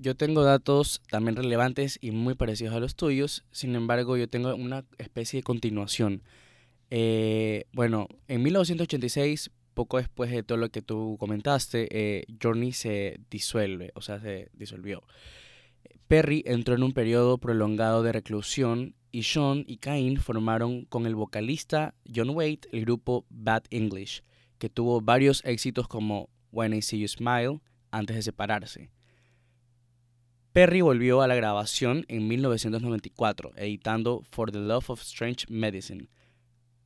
Yo 0.01 0.15
tengo 0.15 0.41
datos 0.43 1.03
también 1.12 1.36
relevantes 1.36 2.00
y 2.01 2.10
muy 2.10 2.34
parecidos 2.34 2.74
a 2.74 2.79
los 2.79 2.96
tuyos, 2.96 3.46
sin 3.51 3.75
embargo 3.75 4.17
yo 4.17 4.27
tengo 4.27 4.55
una 4.55 4.84
especie 4.98 5.38
de 5.38 5.43
continuación. 5.43 6.24
Eh, 6.89 7.65
bueno, 7.72 8.08
en 8.27 8.41
1986, 8.41 9.51
poco 9.75 9.98
después 9.98 10.31
de 10.31 10.41
todo 10.41 10.58
lo 10.58 10.70
que 10.70 10.81
tú 10.81 11.17
comentaste, 11.20 11.88
eh, 11.91 12.24
Journey 12.41 12.72
se 12.72 13.20
disuelve, 13.29 13.91
o 13.93 14.01
sea, 14.01 14.20
se 14.20 14.50
disolvió. 14.53 15.03
Perry 16.08 16.41
entró 16.48 16.74
en 16.74 16.81
un 16.81 16.93
periodo 16.93 17.38
prolongado 17.38 18.01
de 18.01 18.12
reclusión 18.12 18.96
y 19.12 19.22
Sean 19.22 19.65
y 19.67 19.77
Cain 19.77 20.17
formaron 20.17 20.86
con 20.86 21.05
el 21.05 21.13
vocalista 21.13 21.93
John 22.12 22.31
Waite 22.31 22.70
el 22.72 22.86
grupo 22.86 23.27
Bad 23.29 23.65
English, 23.70 24.24
que 24.58 24.67
tuvo 24.67 25.00
varios 25.00 25.46
éxitos 25.46 25.88
como 25.88 26.27
When 26.51 26.74
I 26.74 26.81
See 26.81 27.01
You 27.01 27.08
Smile 27.08 27.60
antes 27.91 28.15
de 28.15 28.24
separarse. 28.24 28.89
Perry 30.53 30.81
volvió 30.81 31.22
a 31.22 31.27
la 31.27 31.36
grabación 31.36 32.05
en 32.10 32.27
1994, 32.27 33.53
editando 33.55 34.24
For 34.31 34.51
the 34.51 34.60
Love 34.60 34.89
of 34.89 35.01
Strange 35.01 35.46
Medicine. 35.50 36.10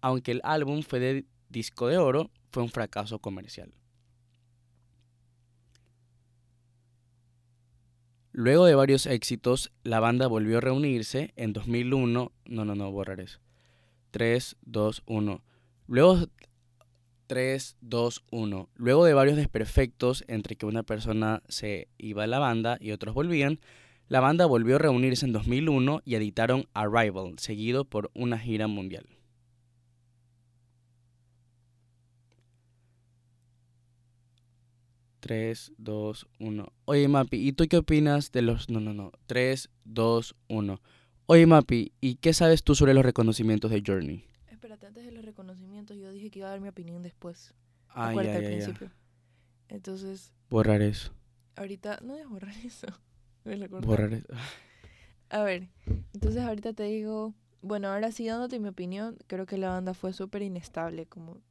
Aunque 0.01 0.31
el 0.31 0.41
álbum 0.43 0.83
fue 0.83 0.99
de 0.99 1.25
disco 1.49 1.87
de 1.87 1.97
oro, 1.97 2.29
fue 2.51 2.61
un 2.61 2.69
fracaso 2.69 3.17
comercial. 3.19 3.73
Luego 8.31 8.65
de 8.65 8.75
varios 8.75 9.07
éxitos, 9.07 9.71
la 9.83 9.99
banda 9.99 10.27
volvió 10.27 10.57
a 10.57 10.61
reunirse 10.61 11.33
en 11.35 11.53
2001. 11.53 12.31
No, 12.45 12.65
no, 12.65 12.75
no, 12.75 12.91
borrar 12.91 13.21
eso. 13.21 13.39
3, 14.11 14.57
2, 14.61 15.03
1. 15.05 15.41
Luego, 15.87 16.27
3, 17.27 17.77
2, 17.81 18.23
1. 18.31 18.69
Luego 18.75 19.05
de 19.05 19.13
varios 19.13 19.37
desperfectos 19.37 20.23
entre 20.27 20.55
que 20.55 20.65
una 20.65 20.83
persona 20.83 21.41
se 21.47 21.87
iba 21.97 22.23
a 22.23 22.27
la 22.27 22.39
banda 22.39 22.77
y 22.79 22.91
otros 22.91 23.15
volvían, 23.15 23.59
la 24.07 24.19
banda 24.19 24.45
volvió 24.45 24.75
a 24.75 24.79
reunirse 24.79 25.25
en 25.25 25.33
2001 25.33 26.01
y 26.05 26.15
editaron 26.15 26.67
Arrival, 26.73 27.39
seguido 27.39 27.85
por 27.85 28.11
una 28.13 28.37
gira 28.37 28.67
mundial. 28.67 29.07
Tres, 35.19 35.73
dos, 35.79 36.27
uno. 36.39 36.71
Oye, 36.85 37.07
Mapi, 37.07 37.37
¿y 37.37 37.53
tú 37.53 37.65
qué 37.67 37.77
opinas 37.77 38.31
de 38.31 38.43
los... 38.43 38.69
No, 38.69 38.79
no, 38.79 38.93
no. 38.93 39.11
Tres, 39.25 39.71
dos, 39.83 40.35
uno. 40.47 40.81
Oye, 41.25 41.47
Mapi, 41.47 41.93
¿y 41.99 42.17
qué 42.17 42.31
sabes 42.31 42.63
tú 42.63 42.75
sobre 42.75 42.93
los 42.93 43.03
reconocimientos 43.03 43.71
de 43.71 43.81
Journey? 43.83 44.23
Espérate, 44.75 44.87
antes 44.87 45.05
de 45.05 45.11
los 45.13 45.23
reconocimientos, 45.23 45.95
yo 45.95 46.11
dije 46.11 46.29
que 46.29 46.39
iba 46.39 46.49
a 46.49 46.51
dar 46.51 46.59
mi 46.59 46.67
opinión 46.67 47.01
después. 47.01 47.53
Ah, 47.87 48.13
ya, 48.13 48.35
al 48.35 48.59
ya. 48.59 48.91
Entonces, 49.69 50.33
Borrar 50.49 50.81
eso. 50.81 51.13
ahorita. 51.55 51.99
No 52.03 52.13
a 52.13 52.27
borrar 52.27 52.53
eso. 52.65 52.87
Me 53.45 53.55
lo 53.55 53.69
corté. 53.69 53.87
Borrar 53.87 54.13
eso. 54.13 54.27
A 55.29 55.43
ver, 55.43 55.69
entonces 56.13 56.43
ahorita 56.43 56.73
te 56.73 56.83
digo. 56.83 57.33
Bueno, 57.61 57.87
ahora 57.87 58.11
sí, 58.11 58.27
dándote 58.27 58.59
mi 58.59 58.67
opinión, 58.67 59.17
creo 59.27 59.45
que 59.45 59.57
la 59.57 59.69
banda 59.69 59.93
fue 59.93 60.11
súper 60.11 60.41
inestable. 60.41 61.05
Como 61.05 61.41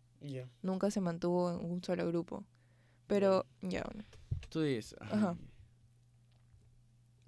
nunca 0.60 0.90
se 0.90 1.00
mantuvo 1.00 1.50
en 1.50 1.64
un 1.64 1.82
solo 1.82 2.06
grupo. 2.06 2.44
Pero, 3.06 3.46
ya, 3.62 3.84
bueno. 3.84 4.04
Tú 4.50 4.60
dices. 4.60 4.96
Ajá. 5.00 5.38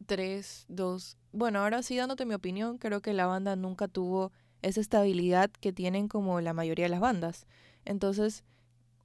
Tres, 0.05 0.67
dos. 0.69 1.17
Bueno, 1.33 1.61
ahora 1.61 1.83
sí, 1.83 1.97
dándote 1.97 2.27
mi 2.27 2.35
opinión, 2.35 2.77
creo 2.77 3.01
que 3.01 3.15
la 3.15 3.27
banda 3.27 3.57
nunca 3.57 3.89
tuvo 3.89 4.31
esa 4.63 4.81
estabilidad 4.81 5.51
que 5.51 5.73
tienen 5.73 6.09
como 6.09 6.41
la 6.41 6.53
mayoría 6.53 6.87
de 6.87 6.91
las 6.91 7.01
bandas. 7.01 7.47
Entonces, 7.85 8.45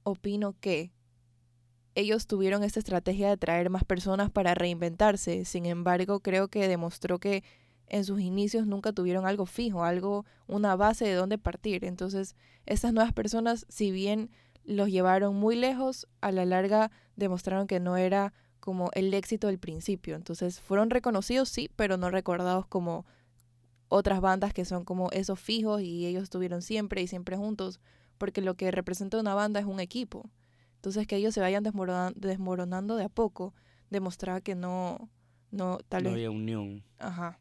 opino 0.02 0.54
que 0.60 0.92
ellos 1.94 2.26
tuvieron 2.26 2.64
esta 2.64 2.78
estrategia 2.80 3.28
de 3.28 3.36
traer 3.36 3.70
más 3.70 3.84
personas 3.84 4.30
para 4.30 4.54
reinventarse. 4.54 5.44
Sin 5.44 5.66
embargo, 5.66 6.20
creo 6.20 6.48
que 6.48 6.68
demostró 6.68 7.18
que 7.18 7.44
en 7.86 8.04
sus 8.04 8.20
inicios 8.20 8.66
nunca 8.66 8.92
tuvieron 8.92 9.26
algo 9.26 9.44
fijo, 9.44 9.84
algo, 9.84 10.24
una 10.46 10.74
base 10.76 11.04
de 11.04 11.14
dónde 11.14 11.36
partir. 11.36 11.84
Entonces, 11.84 12.34
estas 12.64 12.92
nuevas 12.92 13.12
personas, 13.12 13.66
si 13.68 13.90
bien 13.90 14.30
los 14.64 14.88
llevaron 14.88 15.36
muy 15.36 15.56
lejos, 15.56 16.08
a 16.20 16.32
la 16.32 16.46
larga 16.46 16.90
demostraron 17.16 17.66
que 17.66 17.80
no 17.80 17.96
era 17.96 18.32
como 18.60 18.90
el 18.94 19.12
éxito 19.12 19.48
del 19.48 19.58
principio. 19.58 20.16
Entonces, 20.16 20.60
fueron 20.60 20.88
reconocidos, 20.88 21.48
sí, 21.50 21.70
pero 21.76 21.96
no 21.98 22.10
recordados 22.10 22.66
como 22.66 23.04
otras 23.92 24.20
bandas 24.20 24.52
que 24.54 24.64
son 24.64 24.84
como 24.84 25.10
esos 25.10 25.38
fijos 25.38 25.82
y 25.82 26.06
ellos 26.06 26.22
estuvieron 26.24 26.62
siempre 26.62 27.02
y 27.02 27.06
siempre 27.06 27.36
juntos, 27.36 27.80
porque 28.18 28.40
lo 28.40 28.54
que 28.54 28.70
representa 28.70 29.20
una 29.20 29.34
banda 29.34 29.60
es 29.60 29.66
un 29.66 29.80
equipo. 29.80 30.30
Entonces, 30.76 31.06
que 31.06 31.16
ellos 31.16 31.34
se 31.34 31.40
vayan 31.40 31.64
desmorona- 31.64 32.12
desmoronando 32.16 32.96
de 32.96 33.04
a 33.04 33.08
poco, 33.08 33.54
demostraba 33.90 34.40
que 34.40 34.54
no, 34.54 35.10
no, 35.50 35.78
tal 35.88 36.04
no 36.04 36.10
vez, 36.10 36.14
había 36.16 36.30
unión. 36.30 36.82
ajá, 36.98 37.38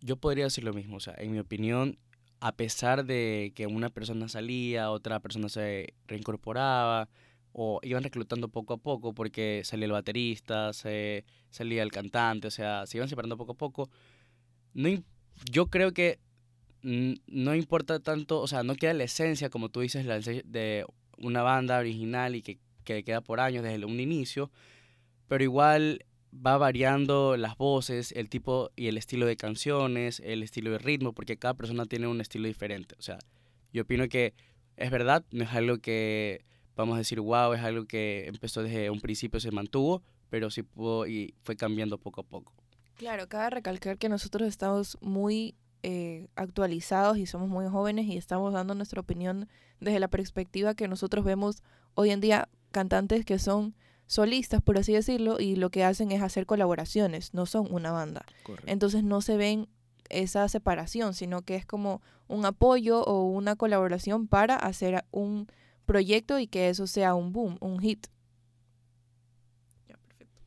Yo 0.00 0.16
podría 0.16 0.44
decir 0.44 0.64
lo 0.64 0.72
mismo, 0.72 0.96
o 0.96 1.00
sea, 1.00 1.14
en 1.18 1.32
mi 1.32 1.38
opinión, 1.38 1.98
a 2.40 2.52
pesar 2.52 3.04
de 3.04 3.52
que 3.54 3.66
una 3.66 3.90
persona 3.90 4.28
salía, 4.28 4.90
otra 4.90 5.20
persona 5.20 5.48
se 5.48 5.94
reincorporaba, 6.06 7.08
o 7.52 7.80
iban 7.82 8.04
reclutando 8.04 8.48
poco 8.48 8.74
a 8.74 8.76
poco 8.76 9.12
porque 9.14 9.62
salía 9.64 9.86
el 9.86 9.92
baterista, 9.92 10.72
se 10.72 11.24
salía 11.50 11.82
el 11.82 11.90
cantante, 11.90 12.46
o 12.46 12.50
sea, 12.50 12.86
se 12.86 12.98
iban 12.98 13.08
separando 13.08 13.36
poco 13.36 13.52
a 13.52 13.56
poco. 13.56 13.90
No, 14.74 14.88
yo 15.50 15.66
creo 15.66 15.92
que 15.92 16.18
no 16.82 17.54
importa 17.54 18.00
tanto, 18.00 18.40
o 18.40 18.46
sea, 18.46 18.62
no 18.62 18.76
queda 18.76 18.94
la 18.94 19.04
esencia, 19.04 19.50
como 19.50 19.68
tú 19.68 19.80
dices, 19.80 20.06
la 20.06 20.20
de 20.20 20.86
una 21.18 21.42
banda 21.42 21.78
original 21.78 22.36
y 22.36 22.42
que, 22.42 22.58
que 22.84 23.02
queda 23.02 23.20
por 23.20 23.40
años 23.40 23.64
desde 23.64 23.84
un 23.84 24.00
inicio, 24.00 24.50
pero 25.26 25.42
igual 25.42 26.04
va 26.34 26.56
variando 26.58 27.36
las 27.36 27.56
voces, 27.56 28.12
el 28.12 28.28
tipo 28.28 28.70
y 28.76 28.86
el 28.86 28.96
estilo 28.96 29.26
de 29.26 29.36
canciones, 29.36 30.20
el 30.24 30.42
estilo 30.42 30.70
de 30.70 30.78
ritmo, 30.78 31.12
porque 31.12 31.36
cada 31.36 31.54
persona 31.54 31.86
tiene 31.86 32.06
un 32.06 32.20
estilo 32.20 32.46
diferente. 32.46 32.94
O 32.98 33.02
sea, 33.02 33.18
yo 33.72 33.82
opino 33.82 34.08
que 34.08 34.34
es 34.76 34.90
verdad, 34.90 35.24
no 35.32 35.44
es 35.44 35.52
algo 35.52 35.78
que 35.78 36.44
vamos 36.76 36.94
a 36.94 36.98
decir, 36.98 37.20
wow, 37.20 37.52
es 37.54 37.62
algo 37.62 37.86
que 37.86 38.26
empezó 38.26 38.62
desde 38.62 38.90
un 38.90 39.00
principio, 39.00 39.40
se 39.40 39.50
mantuvo, 39.50 40.02
pero 40.30 40.50
sí 40.50 40.62
pudo 40.62 41.06
y 41.06 41.34
fue 41.42 41.56
cambiando 41.56 41.98
poco 41.98 42.20
a 42.20 42.24
poco. 42.24 42.54
Claro, 42.98 43.28
cabe 43.28 43.50
recalcar 43.50 43.96
que 43.96 44.08
nosotros 44.08 44.48
estamos 44.48 44.98
muy 45.00 45.54
eh, 45.84 46.26
actualizados 46.34 47.16
y 47.16 47.26
somos 47.26 47.48
muy 47.48 47.68
jóvenes 47.68 48.06
y 48.06 48.16
estamos 48.16 48.52
dando 48.52 48.74
nuestra 48.74 49.00
opinión 49.00 49.48
desde 49.78 50.00
la 50.00 50.08
perspectiva 50.08 50.74
que 50.74 50.88
nosotros 50.88 51.24
vemos 51.24 51.62
hoy 51.94 52.10
en 52.10 52.20
día 52.20 52.48
cantantes 52.72 53.24
que 53.24 53.38
son 53.38 53.76
solistas, 54.08 54.60
por 54.62 54.78
así 54.78 54.94
decirlo, 54.94 55.38
y 55.38 55.54
lo 55.54 55.70
que 55.70 55.84
hacen 55.84 56.10
es 56.10 56.22
hacer 56.22 56.44
colaboraciones, 56.44 57.34
no 57.34 57.46
son 57.46 57.72
una 57.72 57.92
banda. 57.92 58.26
Correcto. 58.42 58.68
Entonces 58.68 59.04
no 59.04 59.20
se 59.20 59.36
ven 59.36 59.68
esa 60.08 60.48
separación, 60.48 61.14
sino 61.14 61.42
que 61.42 61.54
es 61.54 61.64
como 61.64 62.02
un 62.26 62.44
apoyo 62.46 63.04
o 63.04 63.28
una 63.28 63.54
colaboración 63.54 64.26
para 64.26 64.56
hacer 64.56 65.04
un 65.12 65.46
proyecto 65.86 66.40
y 66.40 66.48
que 66.48 66.68
eso 66.68 66.88
sea 66.88 67.14
un 67.14 67.32
boom, 67.32 67.58
un 67.60 67.78
hit. 67.78 68.08
Ya, 69.86 69.96
perfecto. 69.98 70.40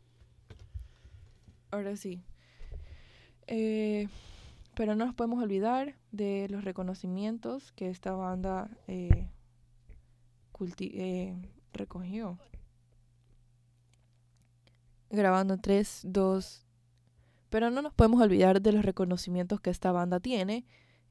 Ahora 1.72 1.96
sí. 1.96 2.22
Eh, 3.54 4.08
pero 4.76 4.96
no 4.96 5.06
nos 5.06 5.14
podemos 5.14 5.44
olvidar 5.44 5.96
de 6.14 6.48
los 6.50 6.64
reconocimientos 6.64 7.74
que 7.74 7.90
esta 7.90 8.14
banda 8.14 8.72
eh, 8.88 9.28
eh, 10.80 11.36
recogió. 11.74 12.40
Grabando 15.10 15.58
3, 15.58 16.04
2. 16.06 16.66
Pero 17.50 17.70
no 17.70 17.82
nos 17.82 17.94
podemos 17.94 18.22
olvidar 18.22 18.62
de 18.62 18.72
los 18.72 18.86
reconocimientos 18.86 19.60
que 19.60 19.70
esta 19.70 19.92
banda 19.92 20.22
tiene. 20.22 20.66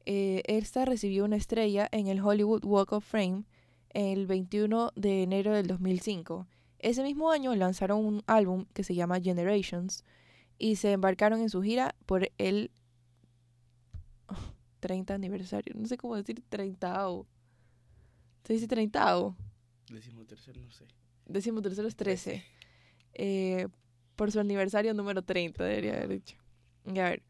Esta 0.07 0.87
recibió 0.87 1.26
una 1.26 1.37
estrella 1.37 1.87
en 1.92 2.07
el 2.07 2.22
Hollywood 2.22 2.64
Walk 2.64 2.92
of 2.92 3.05
Fame 3.05 3.44
el 3.90 4.26
21 4.26 4.92
de 4.96 5.22
enero 5.22 5.53
del 5.53 5.66
2005. 5.66 6.46
Ese 6.79 7.03
mismo 7.03 7.31
año 7.31 7.55
lanzaron 7.55 8.03
un 8.03 8.22
álbum 8.26 8.64
que 8.72 8.83
se 8.83 8.94
llama 8.94 9.20
Generations 9.20 10.05
y 10.61 10.77
se 10.77 10.92
embarcaron 10.92 11.40
en 11.40 11.49
su 11.49 11.62
gira 11.62 11.96
por 12.07 12.31
el 12.38 12.70
30 14.81 15.14
aniversario. 15.14 15.75
No 15.75 15.88
sé 15.88 15.96
cómo 15.96 16.14
decir 16.14 16.44
30 16.49 17.07
¿Se 18.44 18.53
dice 18.53 18.68
30 18.68 19.35
Decimos 19.88 20.27
tercero, 20.27 20.61
no 20.61 20.70
sé. 20.70 20.87
Décimo 21.27 21.62
tercero 21.62 21.88
es 21.88 21.96
13. 21.96 22.44
Eh, 23.14 23.68
por 24.16 24.31
su 24.31 24.38
aniversario 24.38 24.92
número 24.94 25.23
30, 25.23 25.64
debería 25.64 25.94
haber 25.94 26.09
dicho. 26.09 26.37
Ya 26.85 27.07
a 27.07 27.11
ver, 27.11 27.23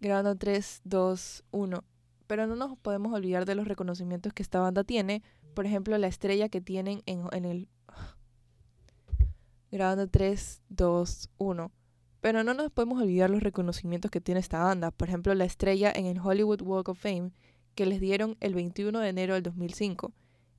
grabando 0.00 0.36
3, 0.36 0.82
2, 0.84 1.44
1. 1.50 1.84
Pero 2.26 2.46
no 2.46 2.54
nos 2.54 2.78
podemos 2.78 3.12
olvidar 3.12 3.46
de 3.46 3.56
los 3.56 3.66
reconocimientos 3.66 4.32
que 4.32 4.42
esta 4.42 4.60
banda 4.60 4.84
tiene. 4.84 5.22
Por 5.54 5.66
ejemplo, 5.66 5.98
la 5.98 6.06
estrella 6.06 6.48
que 6.48 6.60
tienen 6.60 7.02
en, 7.06 7.24
en 7.32 7.44
el... 7.44 7.68
Grabando 9.72 10.08
3, 10.08 10.62
2, 10.68 11.30
1. 11.38 11.72
Pero 12.20 12.44
no 12.44 12.54
nos 12.54 12.70
podemos 12.70 13.02
olvidar 13.02 13.30
los 13.30 13.42
reconocimientos 13.42 14.10
que 14.10 14.20
tiene 14.20 14.40
esta 14.40 14.62
banda. 14.62 14.90
Por 14.90 15.08
ejemplo, 15.08 15.34
la 15.34 15.44
estrella 15.44 15.90
en 15.94 16.06
el 16.06 16.18
Hollywood 16.18 16.62
Walk 16.62 16.88
of 16.90 17.00
Fame 17.00 17.32
que 17.74 17.86
les 17.86 18.00
dieron 18.00 18.36
el 18.40 18.54
21 18.54 18.98
de 19.00 19.08
enero 19.08 19.34
del 19.34 19.42
2005. 19.42 20.12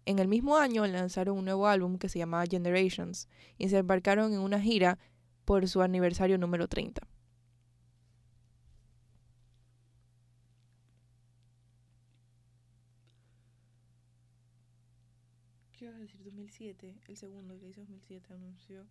En 0.05 0.19
el 0.19 0.27
mismo 0.27 0.57
año 0.57 0.85
lanzaron 0.87 1.37
un 1.37 1.45
nuevo 1.45 1.67
álbum 1.67 1.97
que 1.99 2.09
se 2.09 2.17
llamaba 2.17 2.45
Generations 2.49 3.27
y 3.57 3.69
se 3.69 3.77
embarcaron 3.77 4.33
en 4.33 4.39
una 4.39 4.59
gira 4.59 4.97
por 5.45 5.67
su 5.67 5.81
aniversario 5.81 6.37
número 6.39 6.67
30. 6.67 7.07
¿Qué 15.73 15.85
ibas 15.85 15.95
a 15.95 15.99
decir? 15.99 16.23
2007, 16.23 17.01
el 17.07 17.17
segundo 17.17 17.59
que 17.59 17.67
hizo 17.67 17.81
2007 17.81 18.33
anunció 18.33 18.87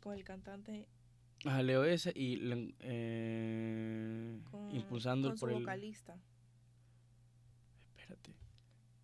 con 0.00 0.14
el 0.14 0.24
cantante 0.24 0.88
Ajá, 1.44 1.62
leo 1.62 1.84
ese 1.84 2.12
y 2.14 2.38
eh, 2.80 4.40
con, 4.50 4.74
impulsando 4.74 5.28
con 5.28 5.36
su 5.36 5.40
por 5.40 5.52
el... 5.52 5.58
vocalista. 5.60 6.16
Espérate. 7.96 8.32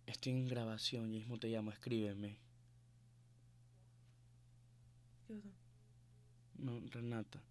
Estoy 0.05 0.33
en 0.33 0.47
grabación, 0.47 1.11
y 1.13 1.19
mismo 1.19 1.37
te 1.37 1.49
llamo, 1.49 1.71
escríbeme. 1.71 2.39
¿Qué 5.27 5.33
pasó? 5.35 5.49
No, 6.57 6.79
Renata. 6.89 7.43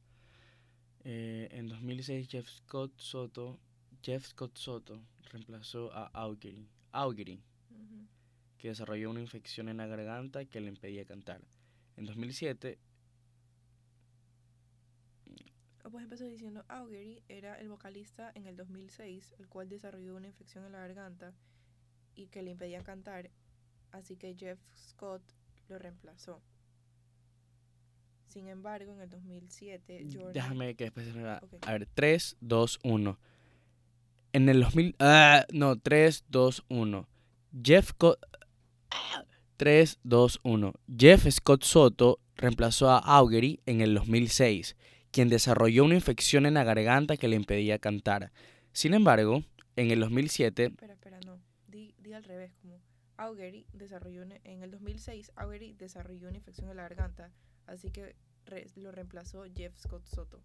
Eh, 1.05 1.49
en 1.53 1.69
2006 1.69 2.29
Jeff 2.29 2.49
Scott 2.49 2.93
Soto, 2.99 3.59
Jeff 4.03 4.27
Scott 4.27 4.57
Soto 4.57 5.01
reemplazó 5.31 5.93
a 5.93 6.07
Augury, 6.07 6.67
Augury, 6.93 7.41
que 8.57 8.69
desarrolló 8.69 9.11
una 9.11 9.21
infección 9.21 9.69
en 9.69 9.77
la 9.77 9.87
garganta 9.87 10.45
que 10.47 10.61
le 10.61 10.69
impedía 10.69 11.05
cantar. 11.05 11.41
En 11.97 12.07
2007, 12.07 12.79
Ah, 15.78 15.78
Pues 15.91 16.05
empezó 16.05 16.25
diciendo, 16.25 16.65
Augury 16.69 17.23
era 17.29 17.59
el 17.61 17.69
vocalista 17.69 18.31
en 18.35 18.47
el 18.47 18.57
2006, 18.57 19.35
el 19.39 19.49
cual 19.49 19.69
desarrolló 19.69 20.17
una 20.17 20.27
infección 20.27 20.65
en 20.65 20.73
la 20.73 20.81
garganta 20.81 21.33
y 22.15 22.27
que 22.27 22.43
le 22.43 22.51
impedía 22.51 22.83
cantar. 22.83 23.31
así 23.93 24.17
que 24.17 24.35
Jeff 24.39 24.59
Scott 24.77 25.23
lo 25.69 25.79
reemplazó. 25.79 26.43
Sin 28.29 28.49
embargo, 28.49 28.93
en 28.93 29.01
el 29.01 29.09
2007, 29.09 30.07
Journey... 30.13 30.33
Déjame 30.35 30.75
que 30.75 30.85
después 30.85 31.07
se 31.07 31.13
me 31.15 31.23
va. 31.23 31.41
Ok. 31.43 31.55
A 31.67 31.73
ver, 31.73 31.87
3, 31.95 32.37
2, 32.41 32.79
1. 32.85 33.19
En 34.35 34.49
el 34.51 34.61
2000. 34.61 34.95
Ah, 34.99 35.47
no, 35.53 35.79
3, 35.79 36.25
2, 36.29 36.65
1. 36.69 37.09
Jeff. 37.65 37.93
Co- 37.97 38.19
3, 39.57 39.99
2, 40.05 40.41
1. 40.43 40.75
Jeff 40.99 41.27
Scott 41.31 41.63
Soto 41.65 42.21
reemplazó 42.37 42.91
a 42.91 42.99
Augery 42.99 43.61
en 43.67 43.81
el 43.81 43.95
2006, 43.95 44.77
quien 45.11 45.29
desarrolló 45.29 45.85
una 45.85 45.95
infección 45.95 46.47
en 46.47 46.55
la 46.55 46.65
garganta 46.65 47.17
que 47.17 47.29
le 47.29 47.37
impedía 47.37 47.79
cantar. 47.79 48.31
Sin 48.73 48.95
embargo, 48.95 49.43
en 49.77 49.91
el 49.91 50.01
2007, 50.01 50.65
Espera, 50.67 50.93
espera, 50.95 51.21
no. 51.27 51.41
Di, 51.67 51.95
di 51.99 52.13
al 52.13 52.25
revés, 52.25 52.53
como 52.61 52.81
Augery 53.17 53.67
desarrolló 53.73 54.23
una- 54.23 54.39
en 54.45 54.63
el 54.63 54.71
2006, 54.71 55.33
Augery 55.37 55.75
desarrolló 55.75 56.29
una 56.29 56.37
infección 56.39 56.71
en 56.71 56.77
la 56.77 56.83
garganta, 56.83 57.31
así 57.67 57.91
que 57.91 58.15
re- 58.47 58.67
lo 58.77 58.93
reemplazó 58.93 59.45
Jeff 59.55 59.77
Scott 59.79 60.05
Soto. 60.07 60.41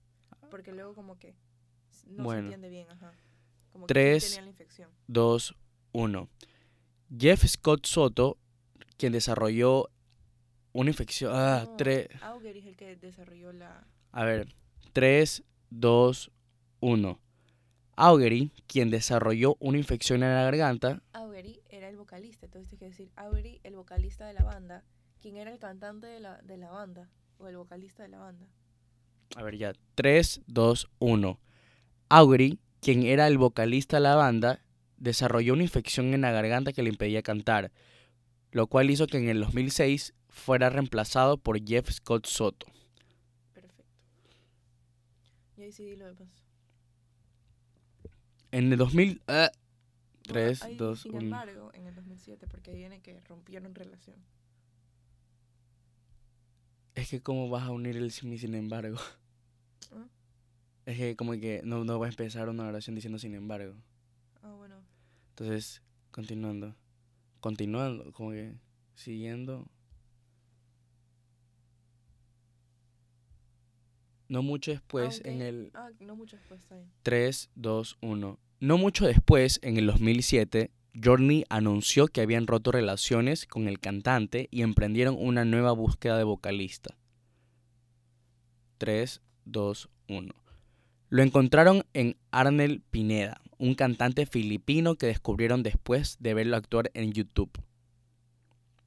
Porque 0.49 0.71
luego 0.71 0.93
como 0.95 1.17
que 1.19 1.35
no 2.07 2.23
Bueno. 2.23 2.41
se 2.49 2.55
entiende 2.55 2.69
bien, 2.69 2.89
ajá. 2.89 3.11
Como 3.71 3.85
que 3.87 3.93
quién 3.93 4.03
Tres. 4.11 4.23
tenía 4.29 4.41
la 4.43 4.49
infección. 4.49 4.89
2, 5.07 5.55
1. 5.93 6.29
Jeff 7.17 7.43
Scott 7.45 7.85
Soto, 7.85 8.37
quien 8.97 9.13
desarrolló 9.13 9.89
una 10.73 10.89
infección. 10.89 11.31
Ah, 11.35 11.63
No, 11.65 11.75
3. 11.75 12.07
Augery 12.21 12.59
es 12.59 12.65
el 12.65 12.75
que 12.75 12.95
desarrolló 12.95 13.51
la... 13.53 13.85
A 14.13 14.25
ver, 14.25 14.55
3, 14.93 15.43
2, 15.71 16.31
1. 16.81 17.19
Augery, 17.95 18.51
quien 18.67 18.91
desarrolló 18.91 19.57
una 19.59 19.79
infección 19.79 20.21
en 20.21 20.29
la 20.29 20.43
garganta. 20.43 21.01
Augery 21.13 21.61
era 21.67 21.89
el 21.89 21.97
vocalista, 21.97 22.45
entonces 22.45 22.69
tienes 22.69 22.95
que 22.95 23.03
decir 23.03 23.13
Augery, 23.15 23.59
el 23.63 23.75
vocalista 23.75 24.27
de 24.27 24.33
la 24.33 24.43
banda, 24.43 24.83
quien 25.19 25.37
era 25.37 25.51
el 25.51 25.57
cantante 25.57 26.05
de 26.05 26.19
la, 26.19 26.37
de 26.43 26.57
la 26.57 26.69
banda, 26.69 27.09
o 27.39 27.47
el 27.47 27.57
vocalista 27.57 28.03
de 28.03 28.09
la 28.09 28.19
banda. 28.19 28.45
A 29.35 29.41
ver, 29.41 29.57
ya. 29.57 29.73
3, 29.95 30.41
2, 30.45 30.89
1. 30.99 31.39
Augery, 32.09 32.59
quien 32.81 33.03
era 33.03 33.25
el 33.25 33.39
vocalista 33.39 33.97
de 33.97 34.01
la 34.01 34.15
banda, 34.15 34.61
desarrolló 34.97 35.53
una 35.53 35.63
infección 35.63 36.13
en 36.13 36.21
la 36.21 36.31
garganta 36.31 36.71
que 36.71 36.83
le 36.83 36.89
impedía 36.89 37.23
cantar, 37.23 37.71
lo 38.51 38.67
cual 38.67 38.91
hizo 38.91 39.07
que 39.07 39.17
en 39.17 39.29
el 39.29 39.39
2006 39.39 40.13
fuera 40.29 40.69
reemplazado 40.69 41.37
por 41.37 41.59
Jeff 41.65 41.89
Scott 41.89 42.27
Soto. 42.27 42.67
Y 45.63 45.67
ahí 45.67 45.71
sí 45.71 45.95
lo 45.95 46.13
demás. 46.13 46.27
En 48.51 48.73
el 48.73 48.77
2000. 48.77 49.21
ah, 49.29 49.49
No, 50.27 50.33
3, 50.33 50.61
ahí, 50.63 50.75
2, 50.75 51.01
sin 51.01 51.13
1. 51.15 51.21
embargo, 51.23 51.71
en 51.73 51.87
el 51.87 51.95
2007, 51.95 52.47
porque 52.49 52.71
ahí 52.71 52.77
viene 52.77 53.01
que 53.01 53.21
rompieron 53.21 53.73
relación. 53.73 54.17
Es 56.95 57.09
que, 57.09 57.21
¿cómo 57.21 57.49
vas 57.49 57.63
a 57.63 57.71
unir 57.71 57.95
el 57.95 58.11
sin 58.11 58.33
y 58.33 58.37
sin 58.37 58.55
embargo? 58.55 58.97
¿Ah? 59.93 60.05
Es 60.85 60.97
que, 60.97 61.15
como 61.15 61.31
que 61.31 61.61
no, 61.63 61.85
no 61.85 61.97
vas 61.97 62.07
a 62.07 62.11
empezar 62.11 62.49
una 62.49 62.67
oración 62.67 62.95
diciendo 62.95 63.17
sin 63.17 63.33
embargo. 63.33 63.73
Ah, 64.41 64.51
bueno. 64.51 64.75
Entonces, 65.29 65.81
continuando. 66.11 66.75
Continuando, 67.39 68.11
como 68.11 68.31
que 68.31 68.53
siguiendo. 68.95 69.65
No 74.29 74.41
mucho 74.41 74.71
después, 74.71 75.21
en 75.25 75.41
el 75.41 75.71
Ah, 75.73 75.89
no 75.99 76.15
mucho 76.15 76.37
después, 76.37 76.61
está 76.61 76.75
bien. 76.75 76.89
3, 77.03 77.49
2, 77.55 77.97
1. 78.01 78.39
No 78.59 78.77
mucho 78.77 79.05
después, 79.05 79.59
en 79.61 79.77
el 79.77 79.87
2007, 79.87 80.71
Journey 81.01 81.43
anunció 81.49 82.07
que 82.07 82.21
habían 82.21 82.47
roto 82.47 82.71
relaciones 82.71 83.45
con 83.45 83.67
el 83.67 83.79
cantante 83.79 84.47
y 84.51 84.61
emprendieron 84.61 85.15
una 85.19 85.43
nueva 85.43 85.71
búsqueda 85.71 86.17
de 86.17 86.23
vocalista. 86.23 86.95
3, 88.77 89.21
2, 89.45 89.89
1. 90.09 90.33
Lo 91.09 91.23
encontraron 91.23 91.85
en 91.93 92.17
Arnel 92.31 92.81
Pineda, 92.89 93.41
un 93.57 93.75
cantante 93.75 94.25
filipino 94.25 94.95
que 94.95 95.07
descubrieron 95.07 95.63
después 95.63 96.17
de 96.19 96.33
verlo 96.33 96.57
actuar 96.57 96.91
en 96.93 97.11
YouTube. 97.11 97.51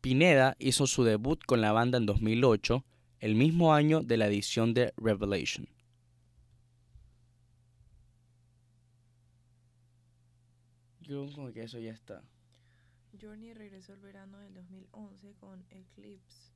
Pineda 0.00 0.56
hizo 0.58 0.86
su 0.86 1.04
debut 1.04 1.40
con 1.44 1.60
la 1.60 1.72
banda 1.72 1.98
en 1.98 2.06
2008, 2.06 2.84
el 3.20 3.34
mismo 3.34 3.72
año 3.72 4.02
de 4.02 4.16
la 4.16 4.26
edición 4.26 4.74
de 4.74 4.92
Revelation. 4.96 5.68
Yo 11.00 11.26
como 11.34 11.52
que 11.52 11.62
eso 11.62 11.78
ya 11.78 11.92
está. 11.92 12.22
Journey 13.20 13.54
regresó 13.54 13.94
el 13.94 14.00
verano 14.00 14.38
del 14.40 14.54
2011 14.54 15.34
con 15.34 15.64
Eclipse, 15.70 16.52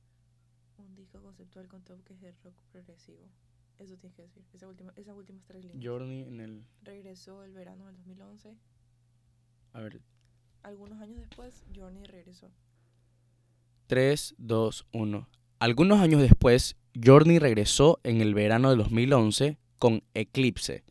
un 0.77 0.93
disco 0.95 1.21
conceptual 1.21 1.67
con 1.67 1.83
toques 1.83 2.19
de 2.19 2.31
rock 2.43 2.55
progresivo. 2.71 3.29
Eso 3.79 3.97
tienes 3.97 4.15
que 4.15 4.23
decir, 4.23 4.45
esa 4.53 4.67
última, 4.67 4.93
esas 4.95 5.15
últimas 5.15 5.43
tres 5.45 5.65
líneas. 5.65 5.83
Journey 5.83 6.23
en 6.23 6.39
el... 6.39 6.65
Regresó 6.83 7.43
el 7.43 7.53
verano 7.53 7.87
del 7.87 7.95
2011. 7.97 8.55
A 9.73 9.79
ver, 9.79 10.01
Algunos 10.61 11.01
años 11.01 11.19
después, 11.19 11.65
Journey 11.73 12.03
regresó. 12.03 12.51
3, 13.87 14.35
2, 14.37 14.87
1. 14.91 15.27
Algunos 15.61 15.99
años 15.99 16.19
después, 16.23 16.75
Journey 16.95 17.37
regresó 17.37 17.99
en 18.03 18.19
el 18.19 18.33
verano 18.33 18.71
de 18.71 18.77
2011 18.77 19.59
con 19.77 20.01
Eclipse, 20.15 20.83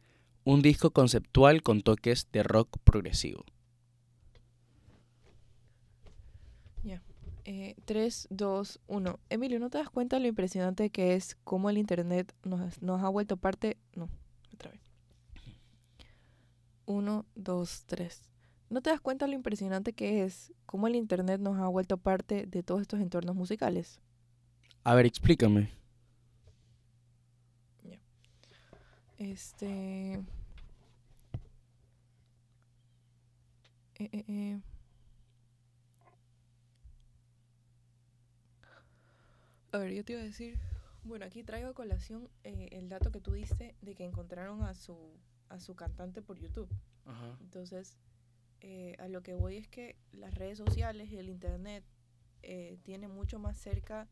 un 0.44 0.62
disco 0.62 0.92
conceptual 0.92 1.64
con 1.64 1.82
toques 1.82 2.28
de 2.30 2.44
rock 2.44 2.78
progresivo. 2.84 3.44
Eh, 7.46 7.74
3, 7.84 8.28
2, 8.30 8.80
1. 8.86 9.18
Emilio, 9.28 9.58
¿no 9.58 9.70
te 9.70 9.78
das 9.78 9.90
cuenta 9.90 10.20
lo 10.20 10.28
impresionante 10.28 10.90
que 10.90 11.14
es 11.14 11.36
cómo 11.42 11.68
el 11.68 11.78
Internet 11.78 12.32
nos, 12.44 12.80
nos 12.80 13.02
ha 13.02 13.08
vuelto 13.08 13.38
parte... 13.38 13.76
No, 13.96 14.08
otra 14.54 14.70
vez. 14.70 14.80
1, 16.86 17.26
2, 17.34 17.84
3. 17.86 18.22
¿No 18.68 18.82
te 18.82 18.90
das 18.90 19.00
cuenta 19.00 19.26
lo 19.26 19.32
impresionante 19.32 19.94
que 19.94 20.22
es 20.22 20.52
cómo 20.64 20.86
el 20.86 20.94
Internet 20.94 21.40
nos 21.40 21.58
ha 21.58 21.66
vuelto 21.66 21.96
parte 21.96 22.46
de 22.46 22.62
todos 22.62 22.82
estos 22.82 23.00
entornos 23.00 23.34
musicales? 23.34 24.00
A 24.84 24.94
ver, 24.94 25.06
explícame. 25.06 25.70
Este... 29.18 30.14
Eh, 33.98 34.08
eh, 34.12 34.24
eh. 34.28 34.60
A 39.72 39.78
ver, 39.78 39.92
yo 39.92 40.04
te 40.04 40.14
iba 40.14 40.22
a 40.22 40.24
decir, 40.24 40.58
bueno, 41.04 41.26
aquí 41.26 41.44
traigo 41.44 41.68
a 41.68 41.74
colación 41.74 42.28
eh, 42.44 42.70
el 42.72 42.88
dato 42.88 43.12
que 43.12 43.20
tú 43.20 43.32
diste 43.32 43.74
de 43.82 43.94
que 43.94 44.04
encontraron 44.04 44.62
a 44.62 44.74
su, 44.74 44.96
a 45.50 45.60
su 45.60 45.76
cantante 45.76 46.22
por 46.22 46.38
YouTube. 46.38 46.68
Ajá. 47.04 47.36
Entonces, 47.40 47.98
eh, 48.62 48.96
a 48.98 49.08
lo 49.08 49.22
que 49.22 49.34
voy 49.34 49.56
es 49.56 49.68
que 49.68 49.96
las 50.12 50.34
redes 50.34 50.58
sociales 50.58 51.10
y 51.12 51.18
el 51.18 51.28
Internet 51.28 51.84
eh, 52.42 52.78
tiene 52.82 53.06
mucho 53.06 53.38
más 53.38 53.58
cerca 53.58 54.08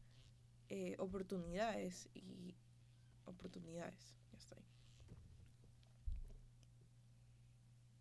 eh, 0.68 0.96
oportunidades 0.98 2.08
y 2.14 2.54
oportunidades. 3.24 4.16
Ya 4.32 4.56
ahí. 4.56 4.64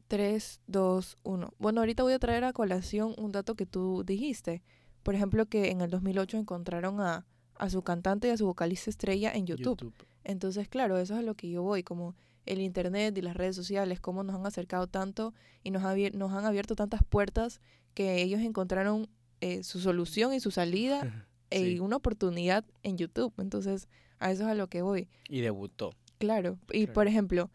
3, 0.07 0.61
2, 0.67 1.17
1. 1.23 1.53
Bueno, 1.59 1.81
ahorita 1.81 2.03
voy 2.03 2.13
a 2.13 2.19
traer 2.19 2.43
a 2.43 2.53
colación 2.53 3.13
un 3.17 3.31
dato 3.31 3.55
que 3.55 3.65
tú 3.65 4.03
dijiste. 4.05 4.63
Por 5.03 5.15
ejemplo, 5.15 5.45
que 5.45 5.71
en 5.71 5.81
el 5.81 5.89
2008 5.89 6.37
encontraron 6.37 7.01
a, 7.01 7.25
a 7.55 7.69
su 7.69 7.81
cantante 7.81 8.27
y 8.27 8.31
a 8.31 8.37
su 8.37 8.45
vocalista 8.45 8.89
estrella 8.89 9.31
en 9.33 9.45
YouTube. 9.45 9.93
Entonces, 10.23 10.67
claro, 10.67 10.97
eso 10.97 11.13
es 11.13 11.19
a 11.19 11.23
lo 11.23 11.35
que 11.35 11.49
yo 11.49 11.63
voy, 11.63 11.83
como 11.83 12.15
el 12.45 12.61
Internet 12.61 13.17
y 13.17 13.21
las 13.21 13.35
redes 13.35 13.55
sociales, 13.55 13.99
cómo 13.99 14.23
nos 14.23 14.35
han 14.35 14.45
acercado 14.45 14.87
tanto 14.87 15.33
y 15.63 15.71
nos, 15.71 15.83
nos 16.13 16.31
han 16.31 16.45
abierto 16.45 16.75
tantas 16.75 17.03
puertas 17.03 17.61
que 17.93 18.21
ellos 18.21 18.41
encontraron 18.41 19.09
eh, 19.41 19.63
su 19.63 19.79
solución 19.79 20.33
y 20.33 20.39
su 20.39 20.51
salida 20.51 21.26
eh, 21.49 21.61
y 21.61 21.73
Sí. 21.73 21.79
una 21.79 21.95
oportunidad 21.97 22.65
en 22.83 22.97
YouTube. 22.97 23.33
Entonces, 23.37 23.87
a 24.19 24.31
eso 24.31 24.43
es 24.43 24.49
a 24.49 24.55
lo 24.55 24.67
que 24.67 24.81
voy. 24.81 25.07
Y 25.29 25.41
debutó. 25.41 25.93
Claro. 26.17 26.57
Y, 26.71 26.81
Claro. 26.85 26.93
por 26.93 27.07
ejemplo, 27.07 27.51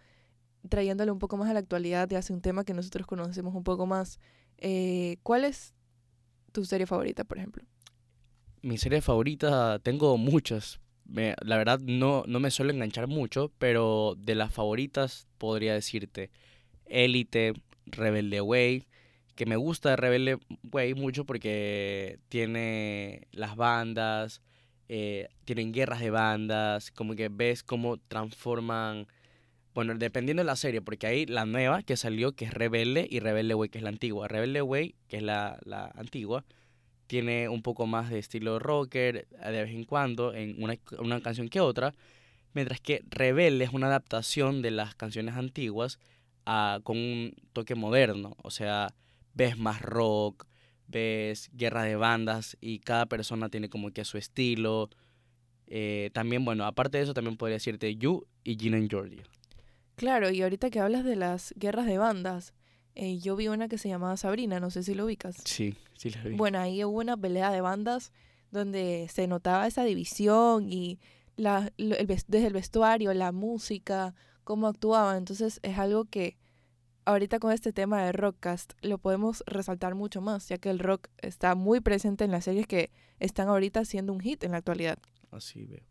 trayéndole 0.68 1.10
un 1.10 1.18
poco 1.18 1.36
más 1.36 1.50
a 1.50 1.54
la 1.54 1.58
actualidad 1.60 2.06
de 2.08 2.16
hace 2.16 2.32
un 2.32 2.40
tema 2.40 2.64
que 2.64 2.74
nosotros 2.74 3.06
conocemos 3.06 3.54
un 3.54 3.64
poco 3.64 3.86
más, 3.86 4.20
eh, 4.58 5.16
¿cuál 5.22 5.44
es 5.44 5.74
tu 6.52 6.64
serie 6.64 6.86
favorita, 6.86 7.24
por 7.24 7.38
ejemplo? 7.38 7.64
Mi 8.62 8.78
serie 8.78 9.00
favorita, 9.00 9.80
tengo 9.80 10.16
muchas. 10.18 10.80
Me- 11.04 11.34
la 11.42 11.56
verdad 11.56 11.80
no, 11.80 12.22
no 12.28 12.38
me 12.38 12.52
suelo 12.52 12.72
enganchar 12.72 13.08
mucho, 13.08 13.50
pero 13.58 14.14
de 14.16 14.36
las 14.36 14.52
favoritas 14.54 15.26
podría 15.38 15.74
decirte 15.74 16.30
Élite, 16.86 17.54
Rebelde 17.86 18.40
Way, 18.40 18.86
que 19.34 19.46
me 19.46 19.56
gusta 19.56 19.90
de 19.90 19.96
Rebelde 19.96 20.38
Way 20.72 20.94
mucho 20.94 21.24
porque 21.24 22.18
tiene 22.28 23.28
las 23.32 23.56
bandas, 23.56 24.42
eh, 24.88 25.28
tienen 25.44 25.72
guerras 25.72 26.00
de 26.00 26.10
bandas, 26.10 26.90
como 26.90 27.14
que 27.14 27.28
ves 27.28 27.62
cómo 27.62 27.96
transforman, 27.96 29.06
bueno, 29.74 29.94
dependiendo 29.94 30.42
de 30.42 30.46
la 30.46 30.56
serie, 30.56 30.82
porque 30.82 31.06
hay 31.06 31.26
la 31.26 31.46
nueva 31.46 31.82
que 31.82 31.96
salió, 31.96 32.32
que 32.32 32.44
es 32.44 32.54
Rebelde, 32.54 33.06
y 33.08 33.20
Rebelde 33.20 33.54
Way, 33.54 33.70
que 33.70 33.78
es 33.78 33.84
la 33.84 33.90
antigua. 33.90 34.28
Rebelde 34.28 34.60
Way, 34.62 34.94
que 35.08 35.16
es 35.18 35.22
la, 35.22 35.58
la 35.64 35.86
antigua, 35.94 36.44
tiene 37.06 37.48
un 37.48 37.62
poco 37.62 37.86
más 37.86 38.10
de 38.10 38.18
estilo 38.18 38.58
rocker 38.58 39.26
de 39.28 39.62
vez 39.62 39.70
en 39.70 39.84
cuando, 39.84 40.34
en 40.34 40.62
una, 40.62 40.76
una 40.98 41.20
canción 41.20 41.48
que 41.48 41.60
otra, 41.60 41.94
mientras 42.54 42.80
que 42.80 43.02
Rebelde 43.08 43.64
es 43.64 43.72
una 43.72 43.86
adaptación 43.86 44.62
de 44.62 44.70
las 44.72 44.94
canciones 44.94 45.36
antiguas 45.36 45.98
a, 46.46 46.80
con 46.82 46.96
un 46.98 47.34
toque 47.52 47.74
moderno, 47.74 48.36
o 48.42 48.50
sea, 48.50 48.94
ves 49.34 49.58
más 49.58 49.82
rock, 49.82 50.46
ves 50.86 51.50
guerra 51.52 51.82
de 51.84 51.96
bandas 51.96 52.56
y 52.60 52.80
cada 52.80 53.06
persona 53.06 53.48
tiene 53.48 53.68
como 53.68 53.90
que 53.90 54.04
su 54.04 54.18
estilo. 54.18 54.90
Eh, 55.66 56.10
también, 56.12 56.44
bueno, 56.44 56.64
aparte 56.66 56.98
de 56.98 57.04
eso, 57.04 57.14
también 57.14 57.36
podría 57.36 57.56
decirte 57.56 57.96
You 57.96 58.26
y 58.44 58.56
Gina 58.56 58.76
and 58.76 58.90
Georgia. 58.90 59.22
Claro, 59.96 60.30
y 60.30 60.42
ahorita 60.42 60.70
que 60.70 60.80
hablas 60.80 61.04
de 61.04 61.16
las 61.16 61.54
guerras 61.56 61.86
de 61.86 61.98
bandas, 61.98 62.54
eh, 62.94 63.18
yo 63.18 63.36
vi 63.36 63.48
una 63.48 63.68
que 63.68 63.78
se 63.78 63.88
llamaba 63.88 64.16
Sabrina, 64.16 64.60
no 64.60 64.70
sé 64.70 64.82
si 64.82 64.94
lo 64.94 65.06
ubicas. 65.06 65.36
Sí, 65.44 65.74
sí 65.96 66.10
la 66.10 66.22
vi. 66.24 66.34
Bueno, 66.36 66.58
ahí 66.58 66.84
hubo 66.84 66.98
una 66.98 67.16
pelea 67.16 67.50
de 67.50 67.60
bandas 67.60 68.12
donde 68.50 69.08
se 69.10 69.26
notaba 69.26 69.66
esa 69.66 69.84
división 69.84 70.70
y 70.70 70.98
la, 71.36 71.72
el, 71.78 72.06
desde 72.06 72.46
el 72.46 72.52
vestuario, 72.52 73.14
la 73.14 73.32
música, 73.32 74.14
cómo 74.44 74.68
actuaban. 74.68 75.16
Entonces 75.16 75.58
es 75.62 75.78
algo 75.78 76.04
que 76.04 76.36
ahorita 77.04 77.38
con 77.38 77.52
este 77.52 77.72
tema 77.72 78.02
de 78.04 78.12
Rockcast 78.12 78.72
lo 78.82 78.98
podemos 78.98 79.42
resaltar 79.46 79.94
mucho 79.94 80.20
más, 80.20 80.48
ya 80.48 80.58
que 80.58 80.70
el 80.70 80.78
rock 80.78 81.08
está 81.18 81.54
muy 81.54 81.80
presente 81.80 82.24
en 82.24 82.30
las 82.30 82.44
series 82.44 82.66
que 82.66 82.90
están 83.18 83.48
ahorita 83.48 83.84
siendo 83.84 84.12
un 84.12 84.20
hit 84.20 84.44
en 84.44 84.52
la 84.52 84.58
actualidad. 84.58 84.98
Así 85.30 85.64
veo. 85.64 85.84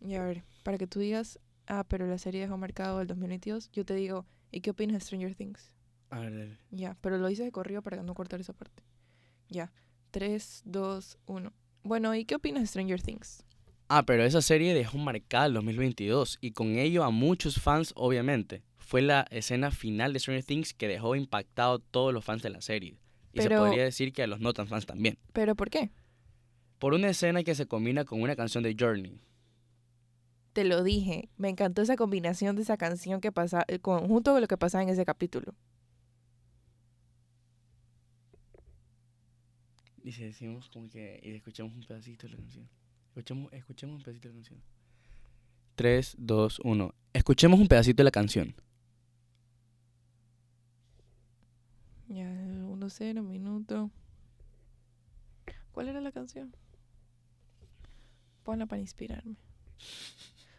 Y 0.00 0.14
a 0.14 0.22
ver, 0.22 0.44
para 0.62 0.78
que 0.78 0.86
tú 0.86 1.00
digas, 1.00 1.40
ah, 1.66 1.84
pero 1.88 2.06
la 2.06 2.18
serie 2.18 2.42
dejó 2.42 2.56
marcado 2.56 3.00
el 3.00 3.06
2022, 3.08 3.70
yo 3.72 3.84
te 3.84 3.94
digo, 3.94 4.26
¿y 4.50 4.60
qué 4.60 4.70
opinas 4.70 4.94
de 4.94 5.00
Stranger 5.00 5.34
Things? 5.34 5.72
A 6.10 6.20
ver, 6.20 6.58
Ya, 6.70 6.96
pero 7.00 7.18
lo 7.18 7.28
hice 7.28 7.44
de 7.44 7.52
corrido 7.52 7.82
para 7.82 8.02
no 8.02 8.14
cortar 8.14 8.40
esa 8.40 8.52
parte. 8.52 8.82
Ya, 9.48 9.72
3, 10.10 10.62
2, 10.64 11.18
1. 11.26 11.52
Bueno, 11.82 12.14
¿y 12.14 12.24
qué 12.24 12.36
opinas 12.36 12.62
de 12.62 12.66
Stranger 12.66 13.02
Things? 13.02 13.44
Ah, 13.90 14.04
pero 14.04 14.22
esa 14.22 14.42
serie 14.42 14.74
dejó 14.74 14.98
marcada 14.98 15.46
el 15.46 15.54
2022 15.54 16.38
y 16.42 16.50
con 16.50 16.78
ello 16.78 17.04
a 17.04 17.10
muchos 17.10 17.58
fans, 17.58 17.92
obviamente. 17.96 18.62
Fue 18.76 19.00
la 19.00 19.26
escena 19.30 19.70
final 19.70 20.12
de 20.12 20.20
Stranger 20.20 20.44
Things 20.44 20.74
que 20.74 20.88
dejó 20.88 21.16
impactado 21.16 21.76
a 21.76 21.78
todos 21.78 22.12
los 22.12 22.22
fans 22.22 22.42
de 22.42 22.50
la 22.50 22.60
serie. 22.60 22.98
Y 23.32 23.40
se 23.40 23.48
podría 23.48 23.84
decir 23.84 24.12
que 24.12 24.22
a 24.22 24.26
los 24.26 24.40
no 24.40 24.52
tan 24.52 24.66
fans 24.66 24.84
también. 24.84 25.18
¿Pero 25.32 25.54
por 25.54 25.70
qué? 25.70 25.90
Por 26.78 26.92
una 26.92 27.08
escena 27.08 27.42
que 27.42 27.54
se 27.54 27.66
combina 27.66 28.04
con 28.04 28.20
una 28.20 28.36
canción 28.36 28.62
de 28.62 28.76
Journey. 28.78 29.22
Te 30.52 30.64
lo 30.64 30.82
dije, 30.82 31.30
me 31.38 31.48
encantó 31.48 31.80
esa 31.80 31.96
combinación 31.96 32.56
de 32.56 32.62
esa 32.62 32.76
canción 32.76 33.20
que 33.22 33.32
pasa, 33.32 33.64
el 33.68 33.80
conjunto 33.80 34.34
de 34.34 34.42
lo 34.42 34.48
que 34.48 34.58
pasaba 34.58 34.82
en 34.82 34.90
ese 34.90 35.04
capítulo. 35.06 35.54
Y 40.02 40.12
si 40.12 40.24
decimos 40.24 40.68
como 40.68 40.90
que... 40.90 41.20
Y 41.22 41.30
escuchamos 41.30 41.74
un 41.74 41.84
pedacito 41.84 42.26
de 42.26 42.32
la 42.32 42.38
canción. 42.38 42.68
Escuchemos, 43.08 43.52
escuchemos 43.52 43.96
un 43.96 44.02
pedacito 44.02 44.28
de 44.28 44.34
la 44.34 44.40
canción. 44.40 44.62
3, 45.76 46.16
2, 46.18 46.60
1. 46.64 46.94
Escuchemos 47.12 47.60
un 47.60 47.68
pedacito 47.68 47.96
de 47.98 48.04
la 48.04 48.10
canción. 48.10 48.54
Ya, 52.08 52.24
1, 52.24 52.90
0, 52.90 53.22
minuto. 53.22 53.90
¿Cuál 55.72 55.88
era 55.88 56.00
la 56.00 56.10
canción? 56.10 56.54
Ponla 58.42 58.66
para 58.66 58.80
inspirarme. 58.80 59.36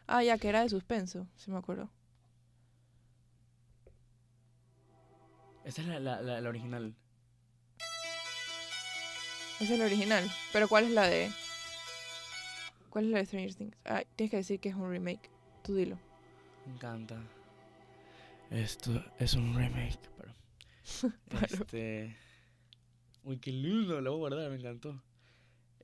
Ah, 0.08 0.24
ya, 0.24 0.38
que 0.38 0.48
era 0.48 0.62
de 0.62 0.70
suspenso, 0.70 1.28
si 1.36 1.52
me 1.52 1.58
acuerdo. 1.58 1.90
Esa 5.66 5.82
es 5.82 5.88
la, 5.88 6.00
la, 6.00 6.22
la, 6.22 6.42
la 6.42 6.50
original. 6.50 6.96
Esa 9.60 9.74
es 9.74 9.80
la 9.80 9.86
original. 9.86 10.32
Pero 10.54 10.68
¿cuál 10.68 10.86
es 10.86 10.92
la 10.92 11.08
de...? 11.08 11.30
¿Cuál 12.90 13.06
es 13.06 13.12
la 13.12 13.18
de 13.20 13.26
Stranger 13.26 13.56
Things? 13.56 13.78
Ah, 13.86 14.04
tienes 14.16 14.32
que 14.32 14.38
decir 14.38 14.60
que 14.60 14.70
es 14.70 14.76
un 14.76 14.90
remake. 14.90 15.30
Tú 15.64 15.76
dilo. 15.76 16.00
Me 16.66 16.74
encanta. 16.74 17.22
Esto 18.50 19.04
es 19.20 19.34
un 19.36 19.56
remake. 19.56 20.00
Pero, 21.30 21.46
este. 21.46 22.16
Uy, 23.24 23.38
qué 23.38 23.52
lindo, 23.52 24.02
lo 24.02 24.12
voy 24.12 24.18
a 24.18 24.30
guardar, 24.30 24.50
me 24.50 24.58
encantó. 24.58 25.02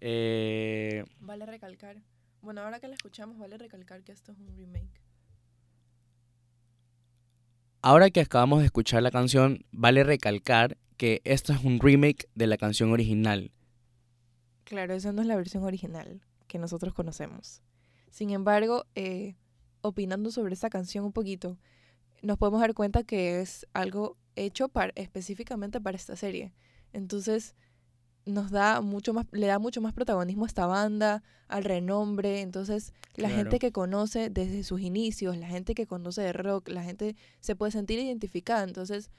Eh, 0.02 1.04
Vale 1.20 1.46
recalcar. 1.46 2.02
Bueno, 2.42 2.62
ahora 2.62 2.80
que 2.80 2.88
la 2.88 2.96
escuchamos, 2.96 3.38
vale 3.38 3.58
recalcar 3.58 4.04
que 4.04 4.12
esto 4.12 4.32
es 4.32 4.38
un 4.38 4.56
remake. 4.56 5.02
ahora 7.82 8.10
que 8.10 8.22
acabamos 8.22 8.60
de 8.60 8.66
escuchar 8.66 9.04
la 9.04 9.12
canción, 9.12 9.64
vale 9.72 10.04
recalcar 10.04 10.78
que 10.98 11.22
esto 11.24 11.54
es 11.54 11.64
un 11.64 11.80
remake 11.80 12.28
de 12.34 12.48
la 12.48 12.58
canción 12.58 12.92
original. 12.92 13.52
Claro, 14.64 14.96
esa 14.96 15.12
no 15.14 15.22
es 15.22 15.28
la 15.28 15.36
versión 15.36 15.64
original 15.64 16.20
que 16.56 16.60
nosotros 16.60 16.94
conocemos. 16.94 17.62
Sin 18.10 18.30
embargo, 18.30 18.86
eh, 18.96 19.36
opinando 19.82 20.32
sobre 20.32 20.54
esta 20.54 20.70
canción 20.70 21.04
un 21.04 21.12
poquito, 21.12 21.58
nos 22.22 22.38
podemos 22.38 22.62
dar 22.62 22.74
cuenta 22.74 23.04
que 23.04 23.42
es 23.42 23.68
algo 23.74 24.16
hecho 24.38 24.70
para, 24.70 24.94
específicamente 24.96 25.82
para 25.82 25.98
esta 25.98 26.16
serie. 26.16 26.54
Entonces, 26.94 27.56
nos 28.26 28.52
da 28.52 28.80
mucho 28.82 29.14
más, 29.14 29.26
le 29.34 29.48
da 29.48 29.60
mucho 29.60 29.82
más 29.82 29.92
protagonismo 29.94 30.46
a 30.46 30.48
esta 30.48 30.66
banda, 30.66 31.24
al 31.50 31.66
renombre. 31.66 32.40
Entonces, 32.40 32.94
la 33.16 33.28
Claro. 33.28 33.36
gente 33.36 33.60
que 33.60 33.72
conoce 33.74 34.30
desde 34.30 34.64
sus 34.64 34.80
inicios, 34.80 35.36
la 35.38 35.48
gente 35.48 35.76
que 35.76 35.86
conoce 35.86 36.22
de 36.22 36.32
rock, 36.34 36.70
la 36.70 36.84
gente 36.84 37.18
se 37.42 37.56
puede 37.58 37.72
sentir 37.74 38.00
identificada. 38.00 38.64
Entonces, 38.64 39.12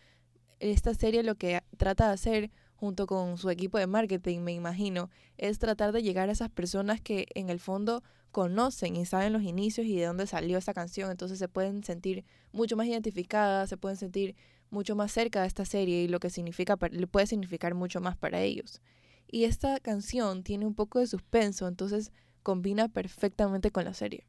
esta 0.58 0.94
serie 0.94 1.22
lo 1.22 1.34
que 1.34 1.60
trata 1.76 2.08
de 2.08 2.14
hacer 2.14 2.50
junto 2.76 3.06
con 3.06 3.38
su 3.38 3.50
equipo 3.50 3.78
de 3.78 3.86
marketing, 3.86 4.40
me 4.40 4.52
imagino, 4.52 5.10
es 5.38 5.58
tratar 5.58 5.92
de 5.92 6.02
llegar 6.02 6.28
a 6.28 6.32
esas 6.32 6.50
personas 6.50 7.00
que 7.00 7.26
en 7.34 7.50
el 7.50 7.58
fondo 7.58 8.02
conocen 8.30 8.96
y 8.96 9.06
saben 9.06 9.32
los 9.32 9.42
inicios 9.42 9.86
y 9.86 9.96
de 9.96 10.04
dónde 10.04 10.26
salió 10.26 10.58
esa 10.58 10.74
canción, 10.74 11.10
entonces 11.10 11.38
se 11.38 11.48
pueden 11.48 11.82
sentir 11.84 12.24
mucho 12.52 12.76
más 12.76 12.86
identificadas, 12.86 13.68
se 13.70 13.76
pueden 13.76 13.96
sentir 13.96 14.36
mucho 14.70 14.94
más 14.94 15.10
cerca 15.10 15.40
de 15.40 15.48
esta 15.48 15.64
serie 15.64 16.02
y 16.02 16.08
lo 16.08 16.20
que 16.20 16.30
significa 16.30 16.76
puede 16.76 17.26
significar 17.26 17.74
mucho 17.74 18.00
más 18.00 18.16
para 18.16 18.42
ellos. 18.42 18.82
Y 19.28 19.44
esta 19.44 19.80
canción 19.80 20.42
tiene 20.42 20.66
un 20.66 20.74
poco 20.74 21.00
de 21.00 21.06
suspenso, 21.06 21.66
entonces 21.66 22.12
combina 22.42 22.88
perfectamente 22.88 23.70
con 23.70 23.84
la 23.84 23.94
serie. 23.94 24.26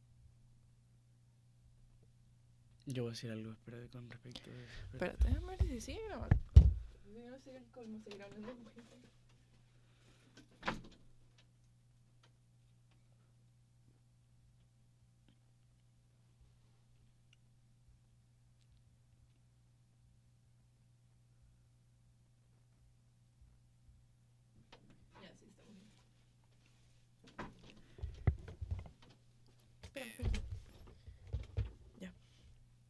Yo 2.86 3.04
voy 3.04 3.10
a 3.10 3.14
decir 3.14 3.30
algo, 3.32 3.52
espérate, 3.52 3.90
con 3.90 4.10
respecto 4.10 4.50
a. 4.50 4.94
Espérate, 4.94 5.28
déjame 5.28 5.58
ver 5.58 5.58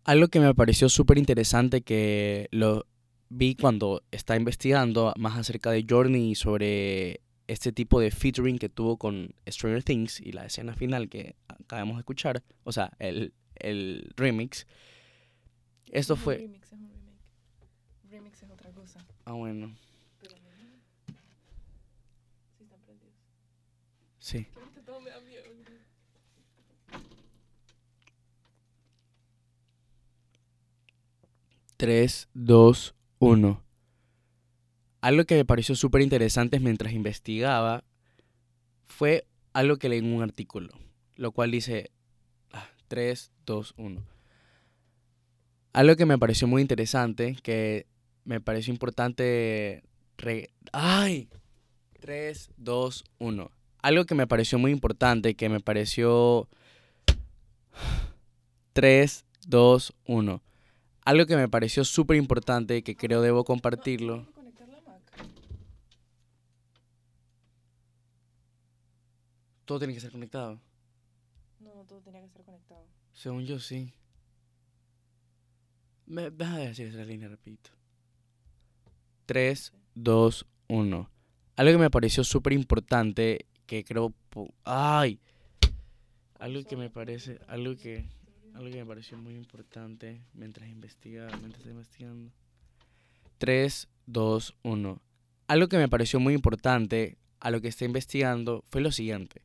Algo 0.07 0.29
que 0.29 0.39
me 0.39 0.55
pareció 0.55 0.87
súper 0.87 1.17
interesante 1.17 1.81
que 1.81 2.47
lo 2.51 2.85
vi 3.29 3.55
cuando 3.55 4.03
estaba 4.11 4.37
investigando 4.37 5.13
más 5.17 5.37
acerca 5.37 5.71
de 5.71 5.85
Journey 5.87 6.31
y 6.31 6.35
sobre 6.35 7.21
este 7.47 7.71
tipo 7.71 7.99
de 7.99 8.11
featuring 8.11 8.57
que 8.57 8.69
tuvo 8.69 8.97
con 8.97 9.33
Stranger 9.47 9.83
Things 9.83 10.19
y 10.19 10.31
la 10.31 10.45
escena 10.45 10.75
final 10.75 11.09
que 11.09 11.35
acabamos 11.47 11.97
de 11.97 12.01
escuchar, 12.01 12.43
o 12.63 12.71
sea, 12.71 12.91
el, 12.99 13.33
el 13.55 14.11
remix. 14.17 14.67
Esto 15.91 16.15
Es 16.15 16.19
fue... 16.19 16.37
Remix, 16.37 16.67
es 16.67 16.73
un 16.73 16.89
remake. 16.89 18.09
Remix 18.09 18.43
es 18.43 18.49
otra 18.51 18.71
cosa. 18.71 19.05
Ah, 19.25 19.33
bueno, 19.33 19.73
Sí. 24.27 24.45
Tres, 31.77 32.27
dos, 32.33 32.96
uno. 33.19 33.63
Algo 35.01 35.25
que 35.25 35.35
me 35.35 35.45
pareció 35.45 35.75
súper 35.75 36.01
interesante 36.01 36.59
mientras 36.59 36.93
investigaba 36.93 37.83
fue 38.85 39.25
algo 39.53 39.77
que 39.77 39.89
leí 39.89 39.99
en 39.99 40.13
un 40.13 40.23
artículo, 40.23 40.73
lo 41.15 41.31
cual 41.31 41.51
dice 41.51 41.91
ah, 42.51 42.67
3, 42.87 43.31
2, 43.45 43.73
1. 43.77 44.03
Algo 45.73 45.95
que 45.95 46.05
me 46.05 46.17
pareció 46.17 46.47
muy 46.47 46.61
interesante, 46.61 47.37
que 47.43 47.85
me 48.25 48.41
pareció 48.41 48.73
importante... 48.73 49.83
re- 50.17 50.49
¡Ay! 50.71 51.29
3, 51.99 52.49
2, 52.57 53.03
1. 53.19 53.51
Algo 53.83 54.05
que 54.05 54.15
me 54.15 54.27
pareció 54.27 54.57
muy 54.57 54.71
importante, 54.71 55.35
que 55.35 55.49
me 55.49 55.59
pareció... 55.59 56.49
3, 58.73 59.25
2, 59.47 59.93
1 60.05 60.41
algo 61.07 61.25
que 61.25 61.37
me 61.37 61.47
pareció 61.47 61.85
súper 61.85 62.17
importante, 62.17 62.83
que 62.83 62.97
creo 62.97 63.21
debo 63.21 63.45
compartirlo. 63.45 64.27
Todo 69.63 69.79
tiene 69.79 69.93
que 69.93 70.01
ser 70.01 70.11
conectado. 70.11 70.59
No, 71.61 71.75
no 71.75 71.85
todo 71.85 72.01
tenía 72.01 72.21
que 72.23 72.27
ser 72.27 72.43
conectado. 72.43 72.85
Según 73.13 73.45
yo, 73.45 73.57
sí. 73.57 73.93
Me, 76.05 76.29
deja 76.29 76.57
de 76.57 76.67
decir 76.67 76.87
esa 76.87 77.05
línea, 77.05 77.29
repito. 77.29 77.69
3, 79.27 79.71
2, 79.95 80.45
1. 80.67 81.09
Algo 81.55 81.71
que 81.71 81.77
me 81.77 81.89
pareció 81.89 82.25
súper 82.25 82.51
importante, 82.51 83.45
que 83.65 83.85
creo... 83.85 84.13
¡Ay! 84.65 85.21
Algo 86.37 86.65
que 86.65 86.75
me 86.75 86.89
parece... 86.89 87.39
Algo 87.47 87.77
que... 87.77 88.16
Algo 88.57 88.71
que 88.71 88.77
me 88.77 88.85
pareció 88.87 89.19
muy 89.19 89.35
importante 89.35 90.19
mientras 90.33 90.67
investigaba, 90.67 91.29
mientras 91.37 91.63
investigando. 91.67 92.31
3, 93.37 93.87
2, 94.07 94.55
1. 94.63 95.01
Algo 95.45 95.67
que 95.67 95.77
me 95.77 95.87
pareció 95.87 96.19
muy 96.19 96.33
importante 96.33 97.19
a 97.39 97.51
lo 97.51 97.61
que 97.61 97.67
está 97.67 97.85
investigando 97.85 98.63
fue 98.67 98.81
lo 98.81 98.91
siguiente. 98.91 99.43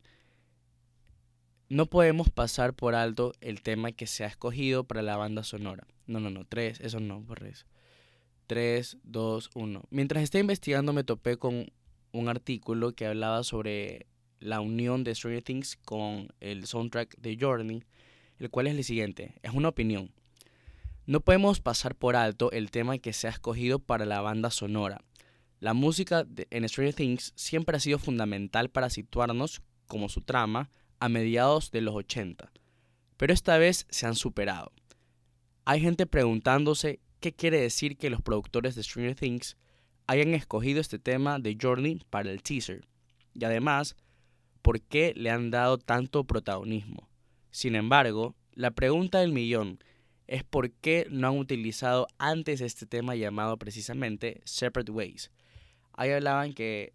No 1.68 1.85
podemos 1.85 2.31
pasar 2.31 2.72
por 2.72 2.94
alto 2.94 3.35
el 3.42 3.61
tema 3.61 3.92
que 3.92 4.07
se 4.07 4.25
ha 4.25 4.29
escogido 4.29 4.85
para 4.85 5.03
la 5.03 5.18
banda 5.18 5.44
sonora. 5.44 5.87
No, 6.07 6.18
no, 6.18 6.31
no, 6.31 6.46
3, 6.46 6.81
eso 6.81 6.98
no, 6.98 7.20
borré 7.20 7.51
eso. 7.51 7.66
3, 8.46 8.96
2, 9.03 9.51
1. 9.55 9.83
Mientras 9.90 10.22
estaba 10.22 10.40
investigando 10.40 10.94
me 10.94 11.05
topé 11.05 11.37
con 11.37 11.70
un 12.12 12.29
artículo 12.31 12.94
que 12.94 13.05
hablaba 13.05 13.44
sobre 13.44 14.07
la 14.40 14.62
unión 14.62 15.05
de 15.05 15.14
Stranger 15.14 15.42
Things 15.42 15.77
con 15.85 16.33
el 16.40 16.66
soundtrack 16.66 17.18
de 17.18 17.37
Journey, 17.38 17.83
el 18.42 18.50
cual 18.50 18.66
es 18.66 18.74
el 18.76 18.83
siguiente, 18.85 19.35
es 19.42 19.52
una 19.52 19.68
opinión. 19.68 20.11
No 21.07 21.20
podemos 21.20 21.61
pasar 21.61 21.94
por 21.94 22.16
alto 22.16 22.50
el 22.50 22.70
tema 22.70 22.98
que 22.98 23.12
se 23.12 23.28
ha 23.28 23.31
escogido 23.31 23.78
para 23.78 24.05
la 24.05 24.20
banda 24.20 24.50
sonora. 24.50 25.05
La 25.61 25.74
música 25.74 26.24
de- 26.24 26.48
en 26.50 26.68
Stranger 26.68 26.94
Things 26.94 27.33
siempre 27.37 27.76
ha 27.76 27.81
sido 27.81 27.98
fundamental 28.00 28.68
para 28.68 28.90
situarnos, 28.90 29.62
como 29.87 30.09
su 30.09 30.22
trama, 30.22 30.70
a 30.98 31.09
mediados 31.09 31.70
de 31.70 31.83
los 31.83 31.94
80, 31.94 32.52
pero 33.16 33.33
esta 33.33 33.59
vez 33.59 33.87
se 33.90 34.07
han 34.07 34.16
superado. 34.16 34.72
Hay 35.64 35.81
gente 35.81 36.07
preguntándose 36.07 36.98
qué 37.20 37.33
quiere 37.33 37.61
decir 37.61 37.96
que 37.96 38.11
los 38.11 38.22
productores 38.22 38.74
de 38.74 38.83
Stranger 38.83 39.14
Things 39.14 39.57
hayan 40.09 40.35
escogido 40.35 40.81
este 40.81 40.98
tema 40.98 41.38
de 41.38 41.57
Journey 41.61 42.00
para 42.11 42.33
el 42.33 42.42
teaser, 42.42 42.85
y 43.35 43.44
además, 43.44 43.94
por 44.62 44.81
qué 44.81 45.12
le 45.16 45.31
han 45.31 45.50
dado 45.52 45.78
tanto 45.78 46.24
protagonismo. 46.24 47.09
Sin 47.52 47.76
embargo, 47.76 48.34
la 48.54 48.72
pregunta 48.72 49.20
del 49.20 49.30
millón 49.30 49.78
es 50.26 50.42
por 50.42 50.70
qué 50.70 51.06
no 51.10 51.28
han 51.28 51.38
utilizado 51.38 52.08
antes 52.18 52.62
este 52.62 52.86
tema 52.86 53.14
llamado 53.14 53.58
precisamente 53.58 54.40
Separate 54.44 54.90
Ways. 54.90 55.30
Ahí 55.92 56.10
hablaban 56.10 56.54
que 56.54 56.94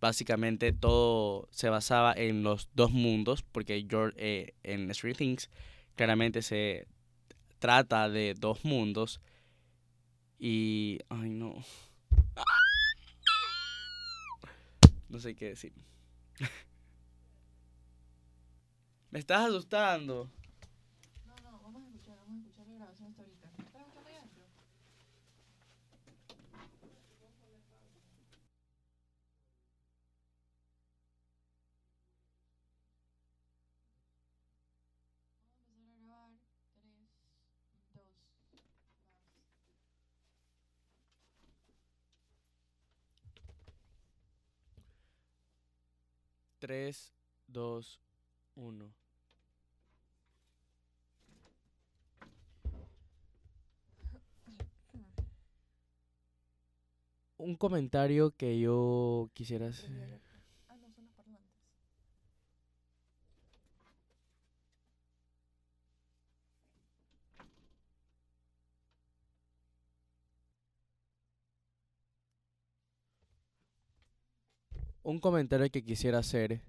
básicamente 0.00 0.72
todo 0.72 1.48
se 1.52 1.68
basaba 1.68 2.12
en 2.12 2.42
los 2.42 2.68
dos 2.74 2.90
mundos, 2.90 3.42
porque 3.42 3.86
George, 3.88 4.16
eh, 4.18 4.54
en 4.64 4.92
Stranger 4.92 5.16
Things 5.16 5.50
claramente 5.94 6.42
se 6.42 6.88
trata 7.60 8.08
de 8.08 8.34
dos 8.34 8.64
mundos 8.64 9.20
y... 10.36 10.98
Ay, 11.08 11.30
no. 11.30 11.62
No 15.08 15.18
sé 15.20 15.36
qué 15.36 15.50
decir. 15.50 15.72
Me 19.10 19.18
estás 19.18 19.48
asustando. 19.48 20.30
No, 21.26 21.34
no, 21.50 21.60
vamos 21.62 21.82
a 21.82 21.86
escuchar, 21.86 22.16
vamos 22.18 22.36
a 22.36 22.46
escuchar 22.46 22.66
la 22.68 22.74
grabación 22.74 23.08
hasta 23.08 23.22
ahorita. 23.22 23.48
¿Estás 23.48 23.82
escuchando 23.82 24.08
ahí 24.08 24.14
adentro? 24.16 24.44
Vamos 26.52 26.64
a 26.64 26.74
empezar 26.74 26.96
a 26.96 27.18
grabar. 27.18 27.40
3, 27.40 27.66
2, 35.76 36.06
vas. 36.06 36.40
Tres, 46.60 47.14
dos, 47.46 48.00
uno. 48.60 48.92
Un 57.38 57.56
comentario 57.56 58.32
que 58.36 58.60
yo 58.60 59.30
quisiera 59.32 59.68
hacer. 59.68 60.20
Ah, 60.68 60.76
no, 60.76 60.90
son 60.94 61.04
los 61.06 61.14
parlantes. 61.14 61.50
Un 75.02 75.18
comentario 75.18 75.70
que 75.70 75.82
quisiera 75.82 76.18
hacer. 76.18 76.60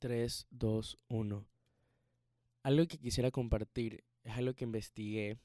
3, 0.00 0.46
2, 0.50 0.98
1. 1.08 1.46
Algo 2.62 2.86
que 2.86 2.98
quisiera 2.98 3.30
compartir 3.30 4.02
es 4.24 4.32
algo 4.32 4.54
que 4.54 4.64
investigué 4.64 5.38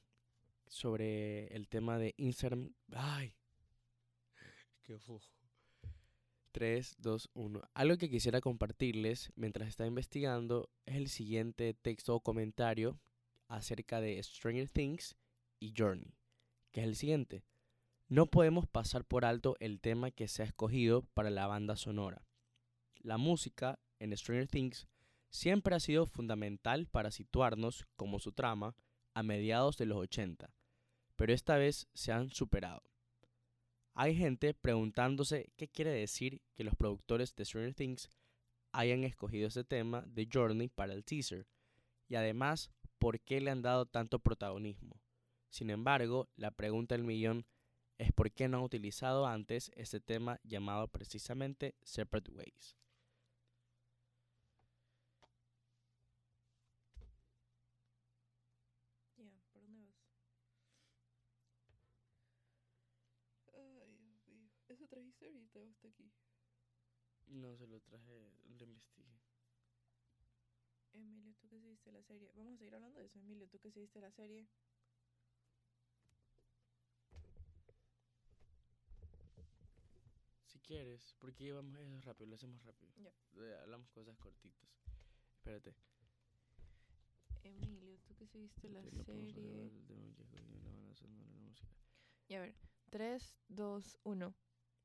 sobre 0.66 1.46
el 1.48 1.68
tema 1.68 1.98
de 1.98 2.14
Instagram. 2.16 2.72
¡Ay! 2.92 3.34
¡Qué 4.82 4.98
fujo! 4.98 5.28
3, 6.52 6.96
2, 6.98 7.30
1. 7.34 7.62
Algo 7.74 7.98
que 7.98 8.08
quisiera 8.08 8.40
compartirles 8.40 9.30
mientras 9.36 9.68
estaba 9.68 9.88
investigando 9.88 10.70
es 10.86 10.96
el 10.96 11.08
siguiente 11.08 11.74
texto 11.74 12.14
o 12.14 12.20
comentario 12.20 12.98
acerca 13.48 14.00
de 14.00 14.22
Stranger 14.22 14.70
Things 14.70 15.16
y 15.60 15.74
Journey, 15.76 16.14
que 16.72 16.80
es 16.80 16.86
el 16.86 16.96
siguiente. 16.96 17.44
No 18.08 18.24
podemos 18.24 18.66
pasar 18.66 19.04
por 19.04 19.26
alto 19.26 19.56
el 19.60 19.80
tema 19.80 20.10
que 20.10 20.28
se 20.28 20.42
ha 20.42 20.46
escogido 20.46 21.02
para 21.12 21.28
la 21.28 21.46
banda 21.46 21.76
sonora. 21.76 22.24
La 23.00 23.18
música 23.18 23.78
en 23.98 24.16
Stranger 24.16 24.48
Things 24.48 24.88
siempre 25.28 25.74
ha 25.74 25.80
sido 25.80 26.06
fundamental 26.06 26.86
para 26.86 27.10
situarnos, 27.10 27.86
como 27.96 28.18
su 28.18 28.32
trama, 28.32 28.74
a 29.14 29.22
mediados 29.22 29.76
de 29.76 29.86
los 29.86 29.98
80, 29.98 30.54
pero 31.16 31.32
esta 31.32 31.56
vez 31.56 31.88
se 31.94 32.12
han 32.12 32.30
superado. 32.30 32.82
Hay 33.94 34.14
gente 34.14 34.52
preguntándose 34.54 35.50
qué 35.56 35.68
quiere 35.68 35.90
decir 35.90 36.42
que 36.54 36.64
los 36.64 36.74
productores 36.74 37.34
de 37.34 37.44
Stranger 37.44 37.74
Things 37.74 38.10
hayan 38.72 39.04
escogido 39.04 39.48
ese 39.48 39.64
tema 39.64 40.02
de 40.02 40.28
Journey 40.30 40.68
para 40.68 40.92
el 40.92 41.04
teaser, 41.04 41.46
y 42.08 42.14
además 42.14 42.70
por 42.98 43.20
qué 43.20 43.40
le 43.40 43.50
han 43.50 43.62
dado 43.62 43.86
tanto 43.86 44.18
protagonismo. 44.18 45.00
Sin 45.48 45.70
embargo, 45.70 46.28
la 46.36 46.50
pregunta 46.50 46.94
del 46.94 47.04
millón 47.04 47.46
es 47.98 48.12
por 48.12 48.30
qué 48.30 48.48
no 48.48 48.58
han 48.58 48.64
utilizado 48.64 49.26
antes 49.26 49.70
este 49.74 50.00
tema 50.00 50.38
llamado 50.44 50.88
precisamente 50.88 51.74
Separate 51.82 52.30
Ways. 52.30 52.76
Ya, 59.16 59.40
¿por 59.52 59.62
dónde 59.62 59.80
vas? 59.80 59.94
Ay, 63.54 63.96
Dios 63.96 64.28
mío. 64.28 64.50
¿Eso 64.68 64.86
o 65.62 65.70
está 65.70 65.88
aquí? 65.88 66.10
No 67.26 67.56
se 67.56 67.66
lo 67.66 67.80
traje, 67.80 68.32
lo 68.44 68.64
investigué. 68.64 69.20
Emilio, 70.92 71.34
tú 71.34 71.48
que 71.48 71.60
sí 71.60 71.68
viste 71.68 71.92
la 71.92 72.02
serie. 72.02 72.32
Vamos 72.34 72.54
a 72.54 72.56
seguir 72.58 72.74
hablando 72.74 72.98
de 72.98 73.06
eso, 73.06 73.18
Emilio. 73.18 73.48
Tú 73.48 73.58
que 73.58 73.70
sí 73.70 73.80
viste 73.80 74.00
la 74.00 74.10
serie. 74.10 74.48
Si 80.46 80.58
quieres, 80.60 81.14
porque 81.18 81.44
llevamos 81.44 81.78
eso 81.78 82.00
rápido, 82.00 82.28
lo 82.28 82.36
hacemos 82.36 82.62
rápido. 82.62 82.92
Ya. 82.96 83.12
Hablamos 83.62 83.90
cosas 83.90 84.16
cortitas. 84.18 84.70
Espérate. 85.36 85.74
Emilio, 87.42 87.98
tú 88.06 88.14
que 88.16 88.26
sí 88.26 88.38
viste 88.38 88.68
la 88.70 88.82
serie. 88.82 89.70
Y 92.28 92.34
a 92.34 92.40
ver, 92.40 92.56
3, 92.90 93.36
2, 93.48 93.98
1. 94.02 94.34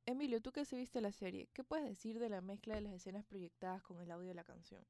Emilio, 0.05 0.41
tú 0.41 0.51
que 0.51 0.63
sí 0.63 0.75
viste 0.75 1.01
la 1.01 1.11
serie, 1.11 1.49
¿qué 1.53 1.63
puedes 1.63 1.85
decir 1.87 2.19
de 2.19 2.29
la 2.29 2.41
mezcla 2.41 2.75
de 2.75 2.81
las 2.81 2.93
escenas 2.93 3.25
proyectadas 3.25 3.81
con 3.81 3.99
el 3.99 4.11
audio 4.11 4.27
de 4.27 4.35
la 4.35 4.43
canción? 4.43 4.85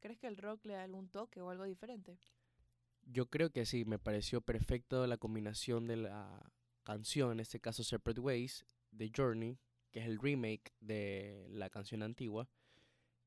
¿Crees 0.00 0.18
que 0.18 0.26
el 0.26 0.36
rock 0.36 0.66
le 0.66 0.74
da 0.74 0.82
algún 0.82 1.08
toque 1.08 1.40
o 1.40 1.50
algo 1.50 1.62
diferente? 1.64 2.18
Yo 3.04 3.26
creo 3.30 3.50
que 3.50 3.66
sí, 3.66 3.84
me 3.84 3.98
pareció 3.98 4.40
perfecto 4.40 5.06
la 5.06 5.16
combinación 5.18 5.86
de 5.86 5.96
la 5.96 6.52
canción, 6.84 7.32
en 7.32 7.40
este 7.40 7.60
caso 7.60 7.82
Separate 7.84 8.20
Ways, 8.20 8.64
de 8.90 9.10
Journey, 9.14 9.58
que 9.90 10.00
es 10.00 10.06
el 10.06 10.18
remake 10.18 10.72
de 10.80 11.46
la 11.50 11.70
canción 11.70 12.02
antigua. 12.02 12.48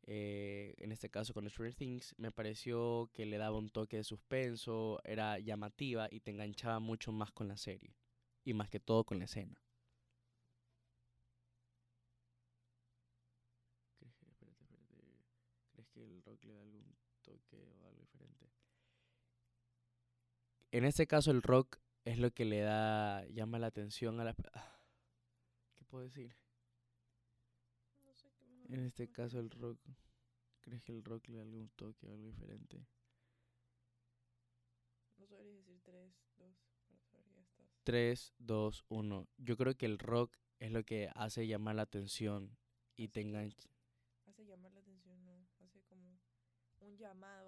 eh, 0.08 0.76
en 0.80 0.92
este 0.92 1.10
caso 1.10 1.34
con 1.34 1.50
Stranger 1.50 1.76
Things, 1.76 2.16
me 2.18 2.32
pareció 2.32 3.10
que 3.14 3.26
le 3.26 3.38
daba 3.38 3.58
un 3.58 3.70
toque 3.72 3.98
de 3.98 4.04
suspenso, 4.06 5.02
era 5.06 5.40
llamativa 5.40 6.08
y 6.12 6.22
te 6.22 6.32
enganchaba 6.32 6.80
mucho 6.80 7.12
más 7.12 7.32
con 7.32 7.48
la 7.50 7.58
serie. 7.58 7.96
Y 8.46 8.54
más 8.56 8.70
que 8.70 8.80
todo 8.82 9.04
con 9.06 9.20
la 9.20 9.26
escena. 9.26 9.56
¿Crees 13.98 14.16
que, 14.16 14.26
espérate, 14.30 14.64
espérate, 14.64 15.20
¿Crees 15.74 15.90
que 15.90 16.02
el 16.06 16.22
rock 16.24 16.44
le 16.46 16.54
da 16.54 16.62
algún 16.62 16.96
toque 17.22 17.58
o 17.82 17.88
algo 17.88 18.00
diferente? 18.00 18.46
En 20.76 20.84
este 20.84 21.08
caso 21.08 21.32
el 21.32 21.42
rock 21.42 21.78
es 22.04 22.20
lo 22.20 22.32
que 22.32 22.44
le 22.44 22.60
da, 22.60 23.26
llama 23.28 23.60
la 23.60 23.68
atención 23.68 24.20
a 24.20 24.26
la... 24.26 24.36
ah, 24.56 24.78
¿Qué 25.74 25.86
puedo 25.86 26.04
decir? 26.04 26.36
No 28.04 28.14
sé 28.14 28.30
qué 28.38 28.46
En 28.68 28.82
este 28.86 29.10
caso 29.10 29.40
el 29.40 29.50
rock, 29.52 29.80
¿crees 30.60 30.84
que 30.84 30.92
el 30.92 31.02
rock 31.06 31.30
le 31.30 31.38
da 31.38 31.44
algún 31.44 31.70
toque 31.78 32.06
o 32.06 32.12
algo 32.12 32.26
diferente? 32.28 32.86
No 35.18 35.26
sabría 35.26 35.54
decir 35.54 35.80
3, 35.82 36.14
2, 36.40 36.58
para 36.90 37.02
saber 37.06 37.32
ya 37.34 37.42
estás. 37.42 37.68
3, 37.86 38.34
2, 38.40 38.84
1. 38.90 39.28
Yo 39.38 39.56
creo 39.56 39.78
que 39.78 39.86
el 39.86 39.98
rock 39.98 40.36
es 40.60 40.74
lo 40.74 40.84
que 40.84 41.10
hace 41.16 41.48
llamar 41.48 41.76
la 41.76 41.84
atención 41.84 42.58
y 42.98 43.08
te 43.08 43.22
Así 43.22 43.30
es. 43.30 43.30
engancha. 43.30 43.70
Hace 44.26 44.46
llamar 44.46 44.74
la 44.74 44.82
atención, 44.82 45.24
no. 45.24 45.48
Hace 45.60 45.82
como 45.84 46.20
un 46.82 46.98
llamado. 46.98 47.45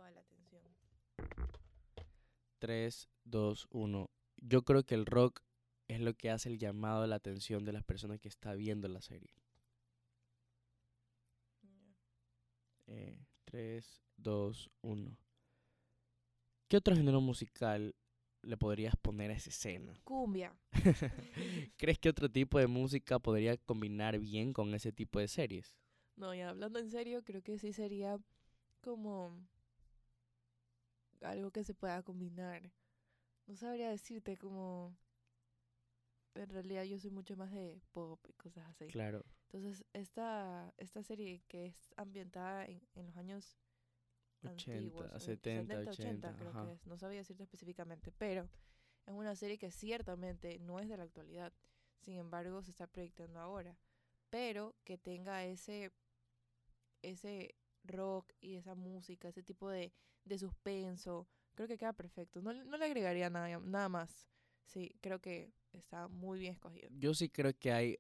3, 2.60 3.10
2, 3.24 3.68
1. 3.72 4.10
Yo 4.38 4.64
creo 4.64 4.84
que 4.84 4.96
el 4.96 5.06
rock 5.06 5.42
es 5.88 6.02
lo 6.02 6.14
que 6.14 6.30
hace 6.30 6.50
el 6.50 6.60
llamado 6.60 7.04
a 7.04 7.08
la 7.08 7.16
atención 7.16 7.66
de 7.66 7.74
las 7.74 7.84
personas 7.84 8.20
que 8.20 8.28
está 8.28 8.54
viendo 8.54 8.88
la 8.88 9.02
serie. 9.02 9.34
Ya. 11.62 13.18
3, 13.46 14.04
2, 14.18 14.70
1. 14.82 15.18
¿Qué 16.68 16.78
otro 16.78 16.96
género 16.96 17.22
musical 17.22 17.96
le 18.42 18.58
podrías 18.58 18.96
poner 18.98 19.32
a 19.32 19.36
esa 19.36 19.50
escena? 19.50 19.94
Cumbia. 20.04 20.54
¿Crees 21.78 22.00
que 22.00 22.10
otro 22.10 22.30
tipo 22.30 22.60
de 22.60 22.68
música 22.68 23.20
podría 23.20 23.58
combinar 23.58 24.20
bien 24.20 24.52
con 24.52 24.74
ese 24.74 24.92
tipo 24.92 25.20
de 25.20 25.28
series? 25.28 25.78
No, 26.16 26.34
ya 26.34 26.50
hablando 26.50 26.80
en 26.80 26.90
serio, 26.90 27.24
creo 27.24 27.42
que 27.42 27.58
sí 27.58 27.72
sería 27.72 28.20
como 28.82 29.38
algo 31.22 31.52
que 31.52 31.64
se 31.64 31.74
pueda 31.74 32.02
combinar. 32.04 32.72
No 33.46 33.56
sabría 33.56 33.90
decirte 33.90 34.38
como... 34.38 34.98
En 36.36 36.50
realidad 36.50 36.84
yo 36.84 37.00
soy 37.00 37.10
mucho 37.10 37.36
más 37.36 37.52
de 37.52 37.82
pop 37.94 38.24
y 38.30 38.34
cosas 38.34 38.68
así. 38.70 38.88
Claro. 38.88 39.26
Entonces, 39.50 39.84
esta, 39.94 40.72
esta 40.78 41.02
serie 41.02 41.42
que 41.48 41.66
es 41.66 41.94
ambientada 41.98 42.66
en, 42.66 42.88
en 42.94 43.08
los 43.08 43.18
años 43.18 43.58
80, 44.44 44.78
antiguos, 44.78 45.14
en 45.14 45.20
70, 45.20 45.76
80, 45.76 45.92
80 45.92 46.36
creo 46.36 46.50
ajá. 46.52 46.66
que 46.66 46.72
es, 46.74 46.86
no 46.86 46.98
sabía 46.98 47.20
decirte 47.20 47.44
específicamente, 47.44 48.12
pero 48.18 48.50
es 49.06 49.14
una 49.14 49.36
serie 49.36 49.58
que 49.58 49.72
ciertamente 49.72 50.60
no 50.60 50.80
es 50.80 50.90
de 50.90 50.98
la 50.98 51.04
actualidad, 51.04 51.54
sin 52.02 52.18
embargo 52.18 52.62
se 52.62 52.72
está 52.72 52.88
proyectando 52.88 53.40
ahora, 53.40 53.78
pero 54.30 54.76
que 54.84 54.98
tenga 54.98 55.44
ese, 55.46 55.92
ese 57.02 57.56
rock 57.88 58.34
y 58.42 58.56
esa 58.56 58.76
música, 58.76 59.28
ese 59.30 59.44
tipo 59.44 59.70
de, 59.70 59.92
de 60.26 60.38
suspenso, 60.38 61.28
creo 61.56 61.68
que 61.68 61.78
queda 61.78 61.94
perfecto, 61.94 62.42
no, 62.42 62.54
no 62.54 62.78
le 62.78 62.86
agregaría 62.86 63.30
nada, 63.30 63.60
nada 63.60 63.90
más, 63.90 64.30
sí, 64.66 64.96
creo 65.02 65.20
que 65.20 65.52
está 65.74 66.08
muy 66.08 66.40
bien 66.40 66.54
escogido. 66.54 66.90
Yo 66.92 67.14
sí 67.14 67.30
creo 67.30 67.54
que 67.58 67.72
hay 67.72 67.98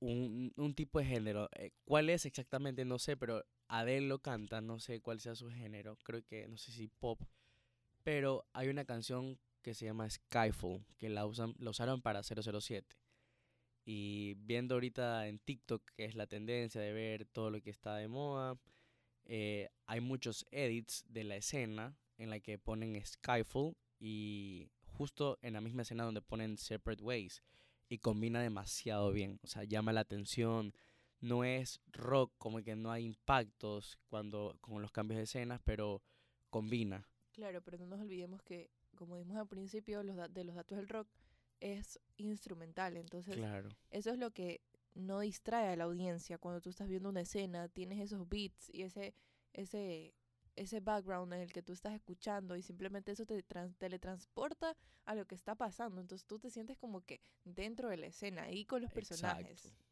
un, 0.00 0.52
un 0.56 0.74
tipo 0.74 0.98
de 0.98 1.06
género. 1.06 1.48
eh, 1.56 1.72
¿Cuál 1.84 2.10
es 2.10 2.26
exactamente? 2.26 2.84
No 2.84 2.98
sé, 2.98 3.16
pero 3.16 3.44
Adele 3.68 4.06
lo 4.06 4.20
canta, 4.20 4.60
no 4.60 4.78
sé 4.78 5.00
cuál 5.00 5.20
sea 5.20 5.34
su 5.34 5.50
género. 5.50 5.96
Creo 6.04 6.22
que, 6.24 6.46
no 6.48 6.56
sé 6.56 6.72
si 6.72 6.88
pop. 6.88 7.20
Pero 8.02 8.46
hay 8.52 8.68
una 8.68 8.84
canción 8.84 9.38
que 9.62 9.74
se 9.74 9.86
llama 9.86 10.08
Skyfall, 10.08 10.84
que 10.96 11.08
la, 11.08 11.26
usan, 11.26 11.54
la 11.58 11.70
usaron 11.70 12.00
para 12.00 12.22
007. 12.22 12.96
Y 13.84 14.34
viendo 14.34 14.74
ahorita 14.74 15.28
en 15.28 15.38
TikTok, 15.38 15.82
que 15.96 16.04
es 16.04 16.14
la 16.14 16.26
tendencia 16.26 16.80
de 16.80 16.92
ver 16.92 17.26
todo 17.26 17.50
lo 17.50 17.60
que 17.60 17.70
está 17.70 17.96
de 17.96 18.08
moda, 18.08 18.58
eh, 19.26 19.68
hay 19.86 20.00
muchos 20.00 20.46
edits 20.50 21.04
de 21.08 21.24
la 21.24 21.36
escena 21.36 21.96
en 22.18 22.30
la 22.30 22.40
que 22.40 22.58
ponen 22.58 23.00
Skyfall 23.04 23.76
y 23.98 24.70
justo 24.86 25.38
en 25.42 25.52
la 25.52 25.60
misma 25.60 25.82
escena 25.82 26.04
donde 26.04 26.22
ponen 26.22 26.56
Separate 26.56 27.02
Ways 27.02 27.42
y 27.88 27.98
combina 27.98 28.40
demasiado 28.40 29.12
bien, 29.12 29.38
o 29.42 29.46
sea, 29.46 29.64
llama 29.64 29.92
la 29.92 30.00
atención, 30.00 30.72
no 31.20 31.44
es 31.44 31.80
rock, 31.92 32.32
como 32.38 32.62
que 32.62 32.74
no 32.76 32.90
hay 32.90 33.04
impactos 33.04 33.98
cuando 34.08 34.56
con 34.60 34.82
los 34.82 34.90
cambios 34.92 35.18
de 35.18 35.24
escenas, 35.24 35.60
pero 35.64 36.02
combina. 36.50 37.08
Claro, 37.32 37.62
pero 37.62 37.78
no 37.78 37.86
nos 37.86 38.00
olvidemos 38.00 38.42
que, 38.42 38.70
como 38.96 39.16
dijimos 39.16 39.38
al 39.38 39.48
principio, 39.48 40.02
los 40.02 40.16
de 40.32 40.44
los 40.44 40.54
datos 40.56 40.76
del 40.78 40.88
rock 40.88 41.08
es 41.60 41.98
instrumental. 42.16 42.96
Entonces, 42.96 43.36
Claro. 43.36 43.68
eso 43.90 44.10
es 44.10 44.18
lo 44.18 44.30
que 44.30 44.62
no 44.96 45.20
distrae 45.20 45.68
a 45.72 45.76
la 45.76 45.84
audiencia. 45.84 46.38
Cuando 46.38 46.60
tú 46.60 46.70
estás 46.70 46.88
viendo 46.88 47.08
una 47.08 47.20
escena, 47.20 47.68
tienes 47.68 48.00
esos 48.00 48.28
beats 48.28 48.70
y 48.72 48.82
ese, 48.82 49.14
ese, 49.52 50.14
ese 50.56 50.80
background 50.80 51.32
en 51.34 51.40
el 51.42 51.52
que 51.52 51.62
tú 51.62 51.72
estás 51.72 51.94
escuchando 51.94 52.56
y 52.56 52.62
simplemente 52.62 53.12
eso 53.12 53.26
te 53.26 53.42
trans- 53.42 53.76
teletransporta 53.76 54.76
a 55.04 55.14
lo 55.14 55.26
que 55.26 55.34
está 55.34 55.54
pasando. 55.54 56.00
Entonces 56.00 56.26
tú 56.26 56.38
te 56.38 56.50
sientes 56.50 56.76
como 56.78 57.02
que 57.04 57.20
dentro 57.44 57.88
de 57.88 57.98
la 57.98 58.06
escena, 58.06 58.44
ahí 58.44 58.64
con 58.64 58.82
los 58.82 58.90
personajes. 58.92 59.64
Exacto. 59.66 59.84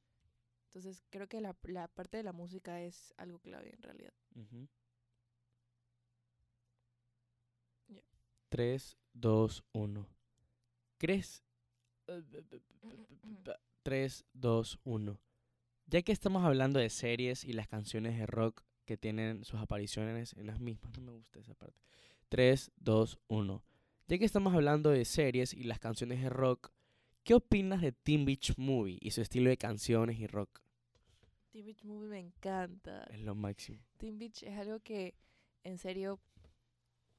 Entonces 0.66 1.04
creo 1.10 1.28
que 1.28 1.40
la, 1.40 1.56
la 1.64 1.86
parte 1.88 2.16
de 2.16 2.22
la 2.24 2.32
música 2.32 2.80
es 2.82 3.14
algo 3.16 3.38
clave 3.38 3.72
en 3.74 3.82
realidad. 3.82 4.12
Ujú. 4.34 4.68
Ya. 7.88 8.02
3, 8.48 8.96
2, 9.12 9.62
1. 9.72 10.08
¿Crees? 10.98 11.44
3, 13.84 14.24
2, 14.32 14.80
1. 14.84 15.20
Ya 15.86 16.02
que 16.02 16.12
estamos 16.12 16.42
hablando 16.44 16.80
de 16.80 16.88
series 16.88 17.44
y 17.44 17.52
las 17.52 17.68
canciones 17.68 18.18
de 18.18 18.26
rock 18.26 18.62
que 18.86 18.96
tienen 18.96 19.44
sus 19.44 19.60
apariciones 19.60 20.32
en 20.34 20.46
las 20.46 20.58
mismas, 20.58 20.96
no 20.96 21.02
me 21.02 21.12
gusta 21.12 21.38
esa 21.38 21.54
parte. 21.54 21.78
3, 22.30 22.72
2, 22.76 23.18
1. 23.28 23.64
Ya 24.08 24.18
que 24.18 24.24
estamos 24.24 24.54
hablando 24.54 24.90
de 24.90 25.04
series 25.04 25.52
y 25.52 25.64
las 25.64 25.78
canciones 25.78 26.22
de 26.22 26.30
rock, 26.30 26.72
¿qué 27.24 27.34
opinas 27.34 27.82
de 27.82 27.92
Teen 27.92 28.24
Beach 28.24 28.54
Movie 28.56 28.98
y 29.00 29.10
su 29.10 29.20
estilo 29.20 29.50
de 29.50 29.58
canciones 29.58 30.18
y 30.18 30.26
rock? 30.26 30.60
Teen 31.50 31.66
Beach 31.66 31.84
Movie 31.84 32.08
me 32.08 32.18
encanta. 32.20 33.04
Es 33.04 33.20
lo 33.20 33.34
máximo. 33.34 33.78
Teen 33.98 34.18
Beach 34.18 34.42
es 34.42 34.56
algo 34.58 34.80
que 34.80 35.14
en 35.62 35.76
serio 35.78 36.18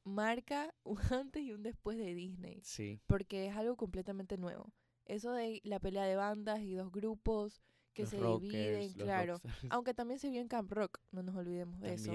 marca 0.04 0.74
un 0.84 0.98
antes 1.14 1.44
y 1.44 1.54
un 1.54 1.62
después 1.62 1.98
de 1.98 2.14
Disney, 2.16 2.60
Sí. 2.64 3.00
porque 3.06 3.48
es 3.48 3.56
algo 3.56 3.76
completamente 3.78 4.38
nuevo. 4.38 4.74
Eso 5.06 5.32
de 5.34 5.62
la 5.64 5.80
pelea 5.80 6.04
de 6.06 6.16
bandas 6.16 6.62
y 6.62 6.74
dos 6.74 6.92
grupos 6.92 7.62
que 7.94 8.04
Los 8.04 8.12
se 8.12 8.20
rockers, 8.20 8.52
dividen, 8.52 8.94
claro. 8.94 9.34
rockstars 9.34 9.66
Aunque 9.72 9.94
también 9.94 10.20
se 10.20 10.30
vio 10.30 10.42
en 10.42 10.48
Camp 10.48 10.72
Rock, 10.72 11.00
no 11.12 11.24
nos 11.24 11.36
olvidemos 11.36 11.80
de 11.80 11.94
eso, 11.94 12.14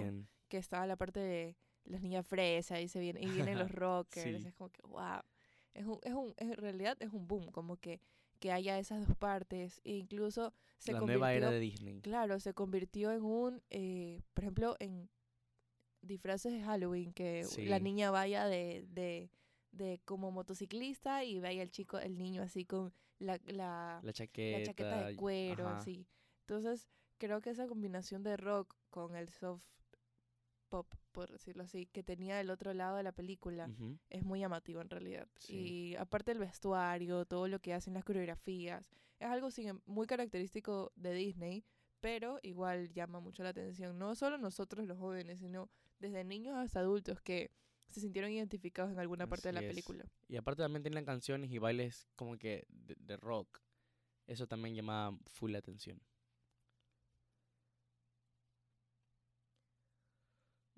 que 0.48 0.58
estaba 0.58 0.86
la 0.86 0.96
parte 0.96 1.20
de 1.20 1.56
las 1.84 2.02
niñas 2.02 2.26
fresas 2.26 2.80
y 2.80 2.88
se 2.88 3.00
vienen 3.00 3.22
y 3.22 3.30
vienen 3.30 3.58
los 3.58 3.70
rockers, 3.72 4.42
Sí. 4.42 4.46
es 4.48 4.54
como 4.54 4.70
que 4.70 4.82
wow. 4.82 5.20
Es 5.72 5.86
un, 5.86 5.98
es 6.02 6.12
un, 6.12 6.34
en 6.36 6.52
realidad 6.54 6.96
es 7.00 7.12
un 7.12 7.26
boom, 7.28 7.46
como 7.52 7.76
que, 7.76 8.00
que 8.40 8.50
haya 8.52 8.78
esas 8.78 9.06
dos 9.06 9.16
partes. 9.16 9.80
E 9.84 9.92
incluso 9.96 10.52
se 10.78 10.92
la 10.92 10.98
convirtió, 10.98 11.18
nueva 11.20 11.34
era 11.34 11.50
de 11.50 11.60
Disney. 11.60 12.00
Claro, 12.00 12.40
se 12.40 12.52
convirtió 12.54 13.12
en 13.12 13.22
un, 13.22 13.62
eh, 13.70 14.20
por 14.34 14.44
ejemplo, 14.44 14.76
en 14.80 15.08
disfraces 16.02 16.52
de 16.52 16.60
Halloween, 16.62 17.12
que 17.12 17.46
la 17.58 17.78
niña 17.78 18.10
vaya 18.10 18.46
de, 18.46 18.84
de, 18.88 19.30
de 19.72 20.00
como 20.04 20.30
motociclista 20.30 21.24
y 21.24 21.38
vaya 21.40 21.62
el 21.62 21.70
chico, 21.70 21.98
el 21.98 22.16
niño 22.18 22.42
así 22.42 22.64
con 22.64 22.92
la, 23.18 23.38
la, 23.46 24.00
La 24.02 24.12
chaqueta. 24.12 24.58
la 24.58 24.64
chaqueta 24.64 25.06
de 25.06 25.16
cuero, 25.16 25.68
ajá. 25.68 25.78
así. 25.78 26.06
Entonces, 26.40 26.88
creo 27.18 27.40
que 27.40 27.50
esa 27.50 27.66
combinación 27.68 28.22
de 28.22 28.36
rock 28.36 28.74
con 28.90 29.14
el 29.14 29.28
soft 29.28 29.62
pop, 30.68 30.86
por 31.12 31.30
decirlo 31.30 31.64
así, 31.64 31.86
que 31.86 32.02
tenía 32.02 32.36
del 32.36 32.50
otro 32.50 32.72
lado 32.74 32.96
de 32.96 33.02
la 33.02 33.12
película, 33.12 33.68
es 34.08 34.22
muy 34.24 34.38
llamativo 34.40 34.80
en 34.80 34.88
realidad. 34.90 35.28
Sí. 35.38 35.56
Y 35.92 35.96
aparte 35.96 36.30
el 36.32 36.38
vestuario, 36.38 37.24
todo 37.24 37.48
lo 37.48 37.58
que 37.60 37.74
hacen 37.74 37.94
las 37.94 38.04
coreografías, 38.04 38.88
es 39.18 39.26
algo 39.28 39.50
sin- 39.50 39.82
muy 39.86 40.06
característico 40.06 40.92
de 40.94 41.12
Disney, 41.12 41.64
pero 42.00 42.38
igual 42.42 42.92
llama 42.92 43.20
mucho 43.20 43.42
la 43.42 43.48
atención. 43.50 43.98
No 43.98 44.14
solo 44.14 44.38
nosotros 44.38 44.86
los 44.86 44.96
jóvenes, 44.98 45.40
sino 45.40 45.68
desde 45.98 46.24
niños 46.24 46.56
hasta 46.56 46.80
adultos 46.80 47.20
que 47.20 47.50
se 47.90 48.00
sintieron 48.00 48.30
identificados 48.30 48.92
en 48.92 48.98
alguna 48.98 49.26
parte 49.26 49.48
de 49.48 49.52
la 49.54 49.60
es. 49.60 49.68
película. 49.68 50.04
Y 50.28 50.36
aparte 50.36 50.62
también 50.62 50.82
tienen 50.82 51.04
canciones 51.04 51.50
y 51.50 51.58
bailes 51.58 52.08
como 52.16 52.38
que 52.38 52.66
de, 52.68 52.96
de 52.98 53.16
rock. 53.16 53.60
Eso 54.26 54.46
también 54.46 54.74
llamaba 54.74 55.18
full 55.26 55.52
la 55.52 55.58
atención. 55.58 56.00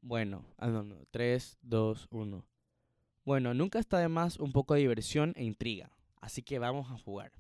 Bueno, 0.03 0.45
ah, 0.59 0.69
no, 0.69 0.83
no. 0.83 1.07
3, 1.11 1.59
2, 1.63 2.09
1. 2.11 2.45
Bueno, 3.25 3.55
nunca 3.55 3.79
está 3.79 3.99
de 3.99 4.09
más 4.09 4.39
un 4.39 4.53
poco 4.53 4.75
de 4.75 4.81
diversión 4.81 5.33
e 5.37 5.45
intriga. 5.45 5.93
Así 6.21 6.43
que 6.43 6.59
vamos 6.59 6.91
a 6.91 6.99
jugar. 6.99 7.33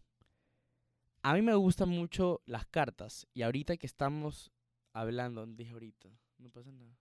A 1.22 1.34
mí 1.34 1.42
me 1.42 1.54
gustan 1.54 1.88
mucho 1.88 2.40
las 2.46 2.66
cartas. 2.66 3.26
Y 3.34 3.42
ahorita 3.42 3.76
que 3.76 3.86
estamos 3.86 4.52
hablando, 4.92 5.44
dije 5.46 5.72
ahorita, 5.72 6.08
no 6.38 6.50
pasa 6.50 6.70
nada. 6.70 6.96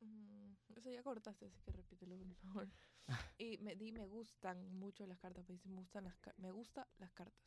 Mm, 0.00 0.37
Eso 0.88 0.94
ya 0.94 1.02
cortaste, 1.02 1.44
así 1.44 1.60
que 1.60 1.72
repítelo, 1.72 2.16
por 2.16 2.34
favor. 2.36 2.68
Y 3.38 3.58
me 3.58 3.76
di 3.76 3.92
me 3.92 4.06
gustan 4.06 4.72
mucho 4.78 5.06
las 5.06 5.18
cartas, 5.18 5.44
pues 5.44 5.58
dice, 5.58 5.68
me 5.68 5.80
gustan 5.80 6.04
las 6.04 6.14
me 6.38 6.50
gusta 6.50 6.88
las 6.98 7.12
cartas. 7.12 7.44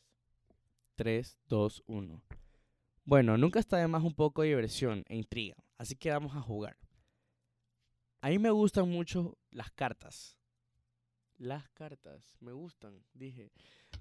3, 0.96 1.40
2, 1.48 1.84
1. 1.88 2.22
Bueno, 3.04 3.38
nunca 3.38 3.60
está 3.60 3.78
de 3.78 3.88
más 3.88 4.04
un 4.04 4.14
poco 4.14 4.44
de 4.44 4.50
diversión 4.50 5.04
e 5.08 5.16
intriga, 5.16 5.56
así 5.80 5.96
que 5.96 6.12
vamos 6.12 6.36
a 6.36 6.42
jugar. 6.42 6.78
A 8.22 8.30
mí 8.30 8.38
me 8.38 8.52
gustan 8.52 8.88
mucho 8.88 9.40
las 9.50 9.72
cartas. 9.72 10.38
Las 11.40 11.68
cartas, 11.70 12.38
me 12.42 12.52
gustan, 12.52 13.04
dije. 13.16 13.52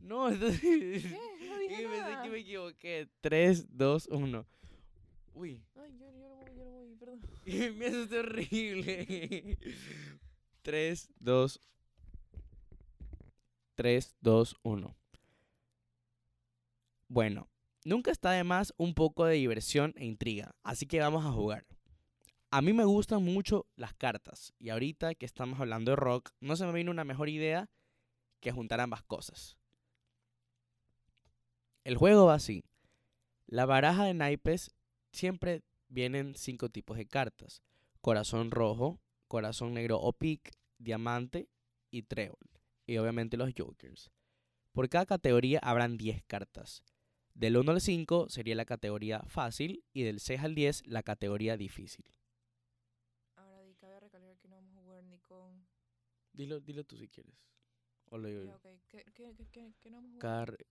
No, 0.01 0.29
entonces... 0.33 0.61
¿Qué? 0.61 1.49
No 1.49 1.59
dije 1.59 1.89
pensé 1.89 1.99
nada. 1.99 2.23
que 2.23 2.29
me 2.29 2.39
equivoqué. 2.41 3.09
3, 3.23 3.75
2, 3.75 4.09
1. 4.09 4.47
Uy, 5.33 5.65
Ay, 5.77 5.97
yo, 5.99 6.11
yo 6.13 6.29
no 6.29 6.29
voy, 6.29 6.55
yo 6.55 6.65
no 6.67 6.71
voy, 6.73 6.95
perdón. 6.97 7.21
me 7.77 7.87
asusté 7.87 8.19
horrible. 8.19 9.59
3, 10.63 11.09
2, 11.19 11.61
3, 13.75 14.17
2, 14.21 14.57
1. 14.63 14.97
Bueno, 17.09 17.49
nunca 17.85 18.11
está 18.11 18.31
de 18.33 18.45
más 18.45 18.75
un 18.77 18.95
poco 18.95 19.25
de 19.25 19.35
diversión 19.35 19.95
e 19.97 20.05
intriga, 20.05 20.55
así 20.63 20.87
que 20.87 21.01
vamos 21.01 21.25
a 21.25 21.33
jugar. 21.33 21.67
A 22.51 22.63
mí 22.63 22.73
me 22.73 22.85
gustan 22.85 23.25
mucho 23.25 23.67
las 23.77 23.95
cartas, 23.95 24.53
y 24.59 24.71
ahorita 24.71 25.15
que 25.15 25.27
estamos 25.27 25.61
hablando 25.61 25.93
de 25.93 25.97
rock, 25.97 26.31
no 26.41 26.57
se 26.57 26.67
me 26.67 26.73
viene 26.73 26.91
una 26.91 27.05
mejor 27.05 27.29
idea 27.29 27.71
que 28.41 28.53
juntar 28.53 28.81
ambas 28.81 29.03
cosas. 29.03 29.57
El 31.85 31.97
juego 31.97 32.27
va 32.27 32.35
así. 32.35 32.65
La 33.47 33.67
baraja 33.67 34.05
de 34.05 34.15
naipes 34.15 34.75
siempre 35.11 35.63
vienen 35.91 36.35
cinco 36.37 36.71
tipos 36.71 36.97
de 36.97 37.07
cartas. 37.07 37.63
Corazón 38.01 38.51
rojo, 38.51 39.01
corazón 39.29 39.75
negro 39.75 40.01
o 40.01 40.15
pic, 40.15 40.51
diamante 40.79 41.51
y 41.91 42.05
trébol. 42.05 42.39
Y 42.87 42.97
obviamente 42.97 43.37
los 43.37 43.53
jokers. 43.57 44.11
Por 44.73 44.89
cada 44.89 45.07
categoría 45.07 45.59
habrán 45.63 45.99
10 45.99 46.23
cartas. 46.27 46.83
Del 47.35 47.57
1 47.59 47.73
al 47.73 47.81
5 47.83 48.29
sería 48.31 48.55
la 48.55 48.65
categoría 48.65 49.21
fácil 49.27 49.85
y 49.93 50.03
del 50.05 50.21
6 50.21 50.41
al 50.41 50.55
10 50.55 50.87
la 50.87 51.03
categoría 51.03 51.57
difícil. 51.59 52.05
Ahora 53.37 53.63
di, 53.63 53.75
cabe 53.75 54.01
recalcar 54.01 54.37
que 54.39 54.49
no 54.49 54.57
vamos 54.57 54.77
a 54.77 54.81
jugar 54.83 55.05
ni 55.05 55.19
con... 55.21 55.67
Dilo, 56.33 56.61
dilo 56.61 56.85
tú 56.85 56.97
si 56.97 57.09
quieres. 57.09 57.35
O 58.11 58.19
lo 58.19 58.29
digo 58.29 58.45
Ya, 58.45 58.51
yo. 58.51 58.57
ok, 58.57 58.63
¿qué, 58.89 59.05
qué, 59.15 59.35
qué, 59.37 59.47
qué- 59.51 59.75
qué 59.81 59.91
no 59.91 59.97
vamos 59.99 60.11
a 60.11 60.15
jugar? 60.15 60.21
Cada, 60.21 60.45
re- 60.47 60.67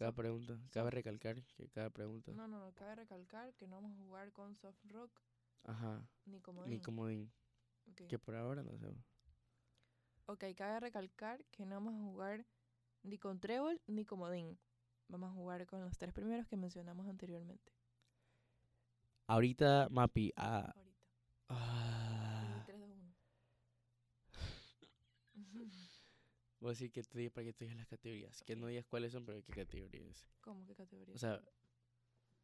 cada, 0.00 0.12
pregunta. 0.12 0.58
Cabe 0.70 0.90
recalcar 0.90 1.42
que 1.42 1.68
cada 1.68 1.90
pregunta. 1.90 2.32
No, 2.32 2.48
no, 2.48 2.58
no, 2.58 2.74
cabe 2.74 2.94
recalcar 2.94 3.52
que 3.54 3.66
no 3.66 3.76
vamos 3.76 3.92
a 3.92 4.02
jugar 4.02 4.32
con 4.32 4.56
soft 4.56 4.82
rock 4.86 5.10
Ajá. 5.64 6.08
ni 6.24 6.40
como 6.40 6.64
Ni 6.64 6.80
comodín. 6.80 7.30
Que 8.08 8.18
por 8.18 8.34
ahora 8.34 8.62
no 8.62 8.78
sé. 8.78 8.94
Ok, 10.24 10.44
cabe 10.56 10.80
recalcar 10.80 11.44
que 11.50 11.66
no 11.66 11.74
vamos 11.74 11.94
a 11.94 11.98
jugar 11.98 12.46
ni 13.02 13.18
con 13.18 13.40
trébol 13.40 13.78
ni 13.86 14.06
comodín. 14.06 14.58
Vamos 15.08 15.32
a 15.32 15.34
jugar 15.34 15.66
con 15.66 15.82
los 15.82 15.98
tres 15.98 16.14
primeros 16.14 16.46
que 16.46 16.56
mencionamos 16.56 17.06
anteriormente. 17.06 17.70
Ahorita, 19.26 19.88
Mapi. 19.90 20.32
ah, 20.36 20.72
Ahorita. 20.74 20.96
ah, 21.50 22.62
3, 22.64 22.80
2, 22.80 22.88
1. 22.90 23.14
Voy 26.60 26.68
a 26.70 26.72
decir 26.72 26.92
que 26.92 27.02
tú 27.02 27.18
digas 27.18 27.32
para 27.32 27.46
que 27.46 27.52
tú 27.52 27.64
digas 27.64 27.76
las 27.76 27.86
categorías. 27.88 28.42
Que 28.44 28.56
no 28.56 28.66
digas 28.68 28.86
cuáles 28.86 29.12
son, 29.12 29.24
pero 29.24 29.42
qué 29.42 29.52
categorías. 29.52 30.26
¿Cómo? 30.40 30.66
¿Qué 30.66 30.74
categoría? 30.74 31.14
O 31.14 31.18
sea, 31.18 31.40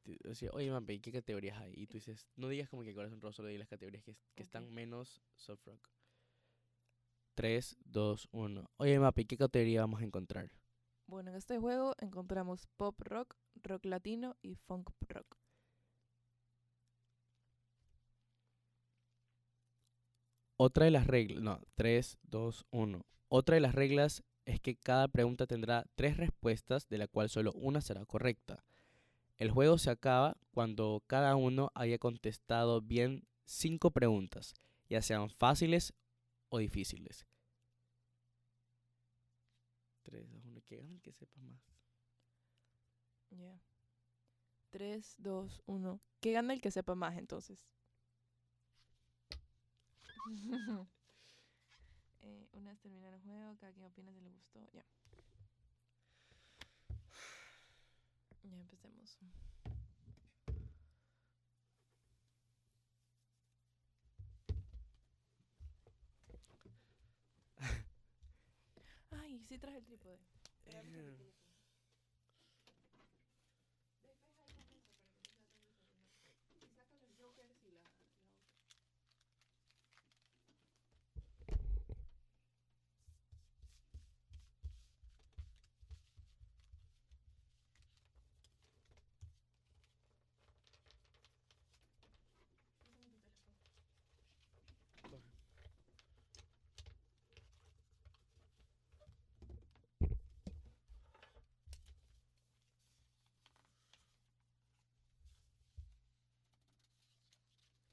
te- 0.02 0.18
o 0.28 0.34
sea, 0.34 0.50
oye, 0.52 0.70
Mapi, 0.70 1.00
¿qué 1.00 1.12
categorías 1.12 1.58
hay? 1.58 1.72
Y 1.76 1.86
tú 1.86 1.94
dices, 1.98 2.26
no 2.36 2.48
digas 2.48 2.68
como 2.68 2.82
que 2.82 2.94
corazón 2.94 3.20
rojo, 3.20 3.32
solo 3.32 3.48
digas 3.48 3.60
las 3.60 3.68
categorías 3.68 4.02
que, 4.04 4.16
que 4.34 4.42
están 4.42 4.70
menos 4.72 5.20
soft 5.34 5.64
rock. 5.66 5.88
3, 7.34 7.76
2, 7.84 8.28
1. 8.32 8.70
Oye, 8.78 8.98
Mapi, 8.98 9.26
¿qué 9.26 9.36
categoría 9.36 9.82
vamos 9.82 10.00
a 10.00 10.04
encontrar? 10.04 10.50
Bueno, 11.06 11.30
en 11.30 11.36
este 11.36 11.58
juego 11.58 11.94
encontramos 11.98 12.66
pop 12.76 12.98
rock, 13.00 13.36
rock 13.62 13.84
latino 13.84 14.36
y 14.42 14.54
funk 14.54 14.90
rock. 15.08 15.36
Otra 20.58 20.86
de 20.86 20.90
las 20.90 21.06
reglas, 21.06 21.42
no, 21.42 21.60
3, 21.74 22.18
2, 22.22 22.64
1. 22.70 23.04
Otra 23.28 23.54
de 23.54 23.60
las 23.60 23.74
reglas 23.74 24.22
es 24.44 24.60
que 24.60 24.76
cada 24.76 25.08
pregunta 25.08 25.46
tendrá 25.46 25.84
tres 25.96 26.16
respuestas, 26.16 26.88
de 26.88 26.98
la 26.98 27.08
cual 27.08 27.28
solo 27.28 27.52
una 27.52 27.80
será 27.80 28.04
correcta. 28.06 28.64
El 29.38 29.50
juego 29.50 29.78
se 29.78 29.90
acaba 29.90 30.36
cuando 30.52 31.02
cada 31.06 31.36
uno 31.36 31.70
haya 31.74 31.98
contestado 31.98 32.80
bien 32.80 33.26
cinco 33.44 33.90
preguntas, 33.90 34.54
ya 34.88 35.02
sean 35.02 35.28
fáciles 35.30 35.92
o 36.48 36.58
difíciles. 36.58 37.26
3, 40.04 40.30
2, 40.30 40.44
1, 40.44 40.62
que 40.62 40.76
gane 40.76 40.94
el 40.94 41.02
que 41.02 41.12
sepa 41.12 41.40
más. 41.40 41.60
Ya. 43.30 43.60
3, 44.70 45.14
2, 45.18 45.62
1. 45.66 46.00
¿Qué 46.20 46.32
gana 46.32 46.54
el 46.54 46.60
que 46.60 46.70
sepa 46.70 46.94
más 46.94 47.16
entonces? 47.16 47.58
Eh, 52.26 52.48
una 52.54 52.70
vez 52.70 52.80
terminado 52.80 53.14
el 53.14 53.20
juego, 53.22 53.56
cada 53.56 53.72
quien 53.72 53.86
opina 53.86 54.12
si 54.12 54.20
le 54.20 54.30
gustó. 54.30 54.58
Ya. 54.72 54.84
Ya 58.42 58.58
empecemos. 58.60 59.16
Ay, 69.10 69.38
sí 69.46 69.56
traje 69.58 69.78
el 69.78 69.84
trípode. 69.84 70.18
Eh. 70.64 71.32
poquito, 72.42 72.64
ya 72.64 72.74
fue. 72.90 73.00
Despeja 74.02 74.42
ahí 74.46 74.56
la 74.58 74.72
mesa 74.74 74.96
para 74.98 75.14
que 75.14 75.44
no 75.44 75.54
sea 75.54 75.54
tan 75.54 75.62
desordenado. 75.62 76.58
Y 76.60 76.68
saca 76.70 76.96
los 76.96 77.14
jokers 77.16 77.64
y 77.64 77.70
la, 77.70 77.82
la 77.82 78.24
otra. 78.24 78.56
Pásame 92.78 93.14
tu 93.20 95.08
teléfono. 95.10 95.46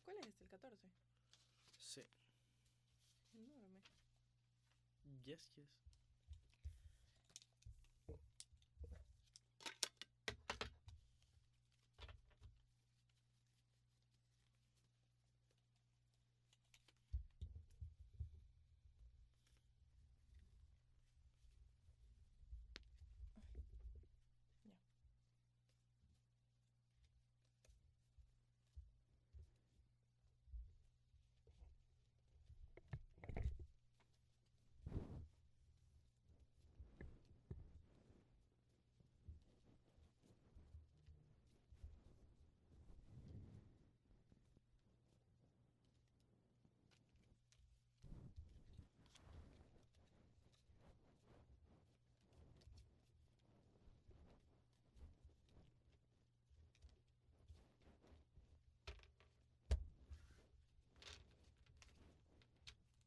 ¿Cuál 0.06 0.18
es 0.20 0.28
este? 0.28 0.43
¿El 0.43 0.43
14? 0.60 0.92
Sí. 1.78 2.02
Enorme. 3.34 3.82
Yes, 5.26 5.50
yes. 5.56 5.70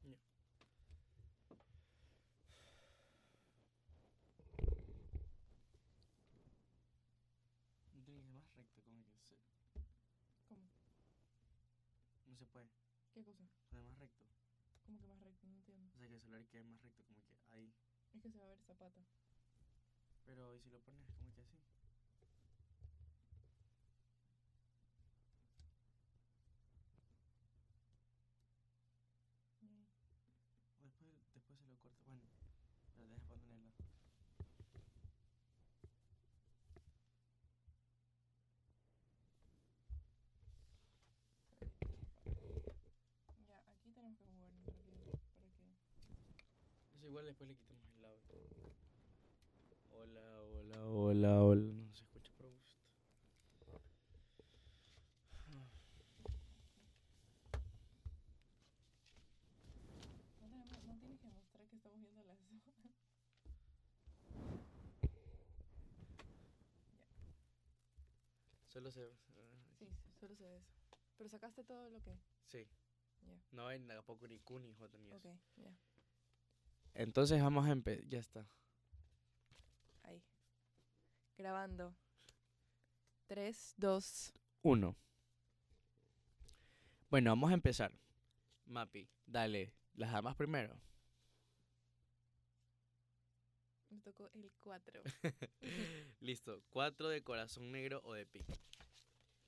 Ya. 0.06 0.16
No 12.36 12.40
se 12.40 12.52
puede. 12.52 12.68
¿Qué 13.14 13.24
cosa? 13.24 13.48
Poner 13.70 13.86
más 13.86 13.98
recto. 13.98 14.26
¿Cómo 14.84 14.98
que 14.98 15.06
más 15.06 15.18
recto? 15.22 15.46
No 15.46 15.54
entiendo. 15.54 15.88
O 15.94 15.96
sea, 15.96 16.06
que 16.06 16.16
el 16.16 16.20
celular 16.20 16.46
quede 16.48 16.64
más 16.64 16.82
recto, 16.82 17.02
como 17.04 17.24
que 17.24 17.34
ahí. 17.52 17.72
Es 18.12 18.20
que 18.20 18.28
se 18.30 18.38
va 18.38 18.44
a 18.44 18.48
ver 18.50 18.60
zapata. 18.60 19.00
Pero, 20.26 20.54
¿y 20.54 20.60
si 20.60 20.68
lo 20.68 20.78
pones 20.82 21.08
como 21.16 21.32
que 21.32 21.40
así? 21.40 21.56
Mm. 29.62 29.86
O 30.78 30.84
después, 30.84 31.10
después 31.32 31.58
se 31.58 31.64
lo 31.64 31.78
corto. 31.78 32.04
Bueno, 32.04 32.28
pero 32.94 33.08
deja 33.08 33.34
ponerla. 33.34 33.72
Ya, 43.46 43.62
aquí 43.70 43.92
tenemos 43.92 44.18
que 44.18 44.26
movernos 44.26 44.66
rápido 44.66 45.04
para 45.34 45.48
que... 45.52 45.76
Eso 46.94 47.05
igual 47.16 47.26
después 47.28 47.48
le 47.48 47.56
quitamos 47.56 47.88
el 47.94 48.02
lado. 48.02 48.18
Hola, 49.90 50.42
hola, 50.42 50.86
hola, 50.86 51.42
hola. 51.44 51.72
No 51.72 51.94
se 51.94 52.04
escucha 52.04 52.30
por 52.36 52.46
gusto. 52.50 52.76
No, 55.48 55.64
tenemos, 60.38 60.84
no 60.84 60.98
tienes 60.98 61.18
que 61.18 61.28
mostrar 61.30 61.66
que 61.68 61.76
estamos 61.76 62.02
viendo 62.02 62.22
las 62.24 62.38
hojas. 62.52 62.74
Solo 68.68 68.90
se. 68.90 69.08
Sí, 69.78 69.86
sí, 69.86 70.12
solo 70.20 70.36
se 70.36 70.44
ve 70.44 70.58
eso. 70.58 70.74
Pero 71.16 71.30
sacaste 71.30 71.64
todo 71.64 71.88
lo 71.88 72.02
que... 72.02 72.14
Sí. 72.48 72.68
Ya. 73.22 73.40
No 73.52 73.66
hay 73.68 73.80
tampoco 73.80 74.28
ni 74.28 74.38
Q 74.40 74.58
ni 74.60 74.74
J. 74.74 74.98
Ok, 75.14 75.24
ya. 75.56 75.74
Entonces 76.96 77.42
vamos 77.42 77.66
a 77.66 77.72
empezar. 77.72 78.04
Ya 78.08 78.18
está. 78.18 78.48
Ahí. 80.02 80.22
Grabando. 81.36 81.94
3, 83.26 83.74
2, 83.76 84.32
Uno. 84.62 84.96
Bueno, 87.10 87.30
vamos 87.30 87.50
a 87.50 87.54
empezar. 87.54 87.92
Mapi, 88.64 89.08
dale. 89.26 89.72
Las 89.94 90.12
damas 90.12 90.36
primero. 90.36 90.80
Me 93.90 94.00
tocó 94.00 94.28
el 94.34 94.50
4. 94.60 95.02
Listo. 96.20 96.62
Cuatro 96.70 97.08
de 97.08 97.22
corazón 97.22 97.72
negro 97.72 98.00
o 98.04 98.14
de 98.14 98.26
pico. 98.26 98.52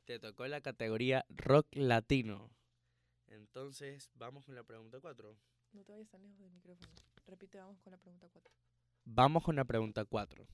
Te 0.04 0.18
tocó 0.18 0.46
la 0.46 0.60
categoría 0.60 1.24
rock 1.28 1.68
latino. 1.72 2.50
Entonces, 3.26 4.10
vamos 4.14 4.44
con 4.44 4.54
la 4.54 4.64
pregunta 4.64 5.00
4. 5.00 5.36
No 5.72 5.84
te 5.84 5.92
vayas 5.92 6.08
tan 6.08 6.22
lejos 6.22 6.38
del 6.38 6.50
micrófono. 6.50 6.88
Repite, 7.28 7.58
vamos 7.58 7.78
con 7.82 7.90
la 7.90 7.98
pregunta 7.98 8.26
4. 8.30 8.52
Vamos 9.04 9.44
con 9.44 9.56
la 9.56 9.64
pregunta 9.66 10.06
4. 10.06 10.48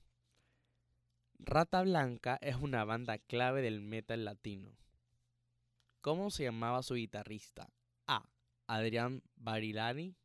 Rata 1.39 1.81
Blanca 1.83 2.37
es 2.41 2.57
una 2.57 2.83
banda 2.83 3.17
clave 3.17 3.61
del 3.61 3.79
metal 3.79 4.25
latino. 4.25 4.75
¿Cómo 6.01 6.29
se 6.31 6.43
llamaba 6.43 6.83
su 6.83 6.95
guitarrista? 6.95 7.71
A. 8.07 8.29
Adrián 8.67 9.23
Barilani. 9.37 10.17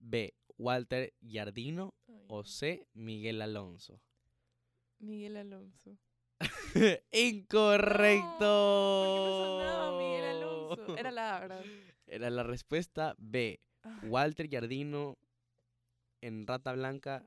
B. 0.00 0.34
Walter 0.58 1.14
Giardino. 1.20 1.94
O 2.26 2.42
C. 2.42 2.88
Miguel 2.92 3.40
Alonso. 3.40 4.00
Miguel 4.98 5.36
Alonso. 5.36 5.96
¡Incorrecto! 7.12 8.40
No, 8.40 9.04
¿por 9.04 9.14
qué 9.14 9.30
me 9.30 9.46
sonaba 9.46 9.98
Miguel 9.98 10.24
Alonso? 10.24 10.96
Era 10.96 11.10
la 11.12 11.38
¿verdad? 11.38 11.64
Era 12.06 12.30
la 12.30 12.42
respuesta 12.42 13.14
B. 13.18 13.60
Ah, 13.84 14.00
Walter 14.02 14.48
Giardino 14.48 15.16
en 16.20 16.46
Rata 16.46 16.72
Blanca, 16.72 17.26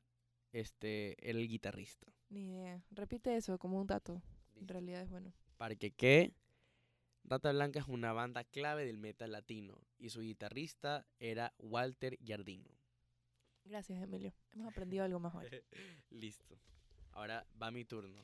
este, 0.52 1.16
era 1.28 1.38
el 1.38 1.48
guitarrista. 1.48 2.12
ni 2.28 2.54
idea. 2.56 2.82
Repite 2.90 3.36
eso 3.36 3.58
como 3.58 3.80
un 3.80 3.86
dato. 3.86 4.22
En 4.56 4.68
realidad 4.68 5.02
es 5.02 5.10
bueno. 5.10 5.32
Para 5.56 5.74
que 5.76 5.90
quede, 5.92 6.32
Rata 7.24 7.52
Blanca 7.52 7.80
es 7.80 7.88
una 7.88 8.12
banda 8.12 8.44
clave 8.44 8.84
del 8.84 8.98
metal 8.98 9.32
latino 9.32 9.80
y 9.98 10.10
su 10.10 10.20
guitarrista 10.20 11.06
era 11.18 11.54
Walter 11.58 12.16
Giardino. 12.18 12.70
Gracias, 13.64 14.02
Emilio. 14.02 14.34
Hemos 14.52 14.68
aprendido 14.68 15.04
algo 15.04 15.18
más 15.20 15.34
hoy. 15.34 15.46
Listo. 16.10 16.58
Ahora 17.12 17.46
va 17.60 17.70
mi 17.70 17.84
turno. 17.84 18.22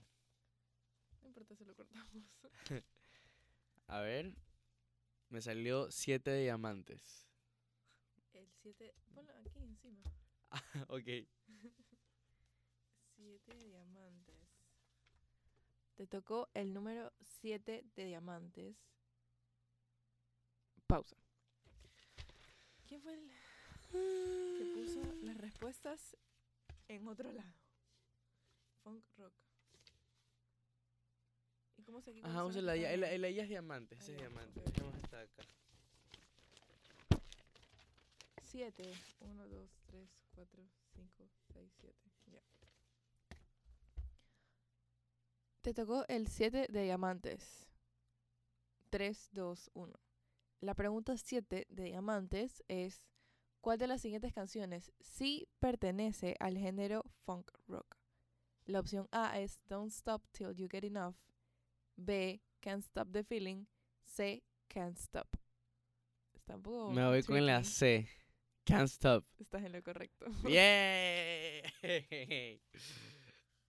No 1.23 1.29
importa 1.29 1.55
si 1.57 1.65
lo 1.65 1.75
cortamos. 1.75 2.07
A 3.87 4.01
ver, 4.01 4.35
me 5.31 5.41
salió 5.41 5.91
siete 5.91 6.37
diamantes. 6.37 7.27
El 8.33 8.49
7. 8.63 8.95
Ponlo 9.15 9.33
aquí 9.35 9.59
encima. 9.63 10.03
ok. 10.89 11.09
7 13.17 13.55
diamantes. 13.67 14.37
Te 15.95 16.07
tocó 16.07 16.49
el 16.55 16.73
número 16.73 17.13
7 17.21 17.85
de 17.95 18.05
diamantes. 18.05 18.77
Pausa. 20.87 21.17
¿Quién 22.87 23.01
fue 23.03 23.15
el 23.15 23.31
que 23.93 24.65
puso 24.75 25.01
las 25.23 25.37
respuestas 25.37 26.17
en 26.89 27.07
otro 27.07 27.31
lado? 27.33 27.55
Funk 28.83 29.05
rock. 29.19 29.33
¿Y 31.77 31.83
cómo 31.83 32.01
se 32.01 32.11
Ajá, 32.11 32.35
vamos 32.35 32.57
a 32.57 32.63
la 32.63 32.75
el, 32.75 33.05
el 33.05 33.25
ella 33.25 33.43
es 33.45 33.49
diamante, 33.49 33.95
ese 33.95 34.13
es 34.13 34.19
diamante. 34.19 34.61
Dejemos 34.61 34.95
de 34.95 35.19
acá. 35.19 35.45
7. 38.51 38.83
1, 39.21 39.49
2, 39.49 39.71
3, 39.87 40.25
4, 40.35 40.63
5, 40.97 41.29
6, 41.53 41.73
7. 41.81 41.95
Ya. 42.27 42.43
Te 45.63 45.73
tocó 45.73 46.05
el 46.09 46.27
7 46.27 46.67
de 46.69 46.83
diamantes. 46.83 47.69
3, 48.91 49.29
2, 49.33 49.71
1. 49.75 50.01
La 50.63 50.75
pregunta 50.75 51.17
7 51.17 51.67
de 51.69 51.85
diamantes 51.85 52.65
es: 52.67 53.05
¿Cuál 53.61 53.79
de 53.79 53.87
las 53.87 54.03
siguientes 54.03 54.33
canciones 54.33 54.93
sí 55.01 55.47
pertenece 55.61 56.35
al 56.41 56.59
género 56.59 57.05
funk 57.25 57.53
rock? 57.69 57.97
La 58.67 58.81
opción 58.81 59.09
A 59.13 59.39
es 59.39 59.61
Don't 59.69 59.93
Stop 59.93 60.27
Till 60.33 60.55
You 60.55 60.69
Get 60.69 60.85
Enough. 60.85 61.15
B. 61.95 62.43
Can't 62.61 62.83
Stop 62.83 63.13
the 63.13 63.23
Feeling. 63.23 63.67
C. 64.05 64.43
Can't 64.69 64.99
Stop. 64.99 65.29
Está 66.35 66.57
un 66.57 66.63
poco. 66.63 66.91
Me 66.91 67.07
voy 67.07 67.23
con 67.23 67.47
la 67.47 67.61
tricky. 67.61 67.75
C. 67.75 68.20
Can't 68.71 68.89
stop. 68.89 69.25
Estás 69.39 69.65
en 69.65 69.73
lo 69.73 69.83
correcto. 69.83 70.27
¡Yeah! 70.49 71.63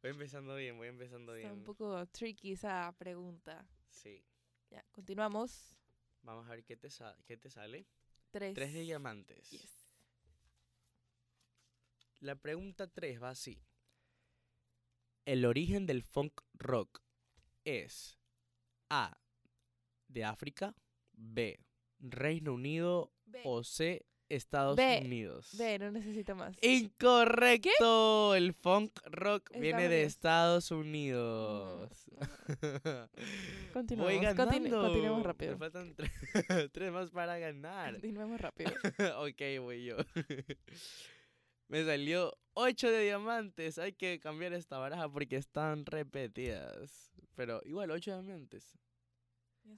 Voy 0.01 0.09
empezando 0.11 0.55
bien, 0.55 0.77
voy 0.77 0.87
empezando 0.87 1.35
Está 1.35 1.49
un 1.49 1.59
bien. 1.59 1.65
poco 1.65 2.07
tricky 2.07 2.53
esa 2.53 2.91
pregunta. 2.97 3.67
Sí. 3.89 4.23
Ya, 4.71 4.83
continuamos. 4.91 5.75
Vamos 6.23 6.47
a 6.47 6.51
ver 6.51 6.63
qué 6.63 6.75
te, 6.75 6.89
sa- 6.89 7.15
qué 7.27 7.37
te 7.37 7.51
sale. 7.51 7.85
Tres. 8.31 8.55
Tres 8.55 8.73
de 8.73 8.81
diamantes. 8.81 9.47
Yes. 9.51 9.87
La 12.19 12.35
pregunta 12.35 12.87
3 12.87 13.21
va 13.21 13.29
así. 13.29 13.61
El 15.25 15.45
origen 15.45 15.85
del 15.85 16.01
funk 16.03 16.41
rock 16.53 17.01
es 17.63 18.17
A. 18.89 19.19
De 20.07 20.23
África. 20.23 20.75
B. 21.13 21.59
Reino 21.99 22.53
Unido. 22.53 23.13
B. 23.25 23.41
O 23.45 23.63
C. 23.63 24.05
Estados. 24.35 24.77
Unidos. 24.79 25.49
B, 25.57 25.79
no 25.79 25.91
necesito 25.91 26.35
más. 26.35 26.55
Incorrecto. 26.61 28.35
El 28.35 28.53
funk 28.53 28.99
rock 29.05 29.51
viene 29.57 29.87
de 29.89 30.03
Estados 30.03 30.65
Estados 30.65 30.71
Unidos. 30.71 31.89
Continuemos. 33.73 34.13
Voy 34.13 34.25
continu- 34.25 34.81
continuemos 34.81 35.17
Me 35.19 35.23
rápido. 35.23 35.57
faltan 35.57 35.95
tres, 35.95 36.11
tres 36.71 36.91
más 36.91 37.09
para 37.11 37.37
ganar. 37.37 37.93
Continuemos 37.93 38.39
rápido. 38.39 38.71
ok, 39.19 39.41
voy 39.61 39.85
yo. 39.85 39.97
Me 41.67 41.85
salió 41.85 42.37
8 42.53 42.91
de 42.91 43.03
diamantes. 43.03 43.77
Hay 43.77 43.93
que 43.93 44.19
cambiar 44.19 44.53
esta 44.53 44.77
baraja 44.77 45.09
porque 45.09 45.37
están 45.37 45.85
repetidas. 45.85 47.11
Pero 47.35 47.61
igual, 47.65 47.91
8 47.91 48.11
diamantes. 48.21 48.77